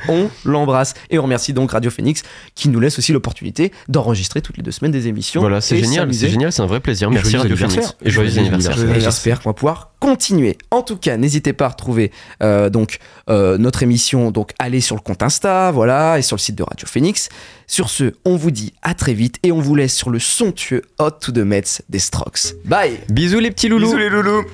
on 0.07 0.29
l'embrasse. 0.45 0.93
Et 1.09 1.19
on 1.19 1.23
remercie 1.23 1.53
donc 1.53 1.71
Radio 1.71 1.91
Phoenix 1.91 2.23
qui 2.55 2.69
nous 2.69 2.79
laisse 2.79 2.97
aussi 2.99 3.11
l'opportunité 3.13 3.71
d'enregistrer 3.87 4.41
toutes 4.41 4.57
les 4.57 4.63
deux 4.63 4.71
semaines 4.71 4.91
des 4.91 5.07
émissions. 5.07 5.41
Voilà, 5.41 5.61
c'est 5.61 5.77
génial, 5.77 6.08
s'amuser. 6.13 6.27
c'est 6.27 6.31
génial, 6.31 6.51
c'est 6.51 6.61
un 6.61 6.67
vrai 6.67 6.79
plaisir. 6.79 7.09
Merci 7.11 7.37
Radio. 7.37 7.55
Phoenix. 7.55 7.95
Et 8.03 8.09
joyeux 8.09 8.37
anniversaire. 8.37 8.75
j'espère 8.99 9.41
qu'on 9.41 9.49
va 9.49 9.53
pouvoir 9.53 9.91
continuer. 9.99 10.57
En 10.71 10.81
tout 10.81 10.97
cas, 10.97 11.17
n'hésitez 11.17 11.53
pas 11.53 11.65
à 11.65 11.69
retrouver 11.69 12.11
euh, 12.41 12.69
donc 12.69 12.99
euh, 13.29 13.57
notre 13.57 13.83
émission. 13.83 14.31
Donc, 14.31 14.53
allez 14.59 14.81
sur 14.81 14.95
le 14.95 15.01
compte 15.01 15.23
Insta, 15.23 15.71
voilà, 15.71 16.17
et 16.17 16.21
sur 16.21 16.35
le 16.35 16.41
site 16.41 16.55
de 16.55 16.63
Radio 16.63 16.87
Phoenix. 16.87 17.29
Sur 17.67 17.89
ce, 17.89 18.13
on 18.25 18.35
vous 18.35 18.51
dit 18.51 18.73
à 18.81 18.93
très 18.93 19.13
vite 19.13 19.37
et 19.43 19.51
on 19.51 19.59
vous 19.59 19.75
laisse 19.75 19.95
sur 19.95 20.09
le 20.09 20.19
somptueux 20.19 20.81
Hot 20.99 21.11
to 21.11 21.31
the 21.31 21.39
Mets 21.39 21.81
des 21.89 21.99
Strokes. 21.99 22.55
Bye. 22.65 22.99
Bisous 23.09 23.39
les 23.39 23.51
petits 23.51 23.67
loulous. 23.67 23.87
Bisous 23.87 23.97
les 23.97 24.09
loulous. 24.09 24.45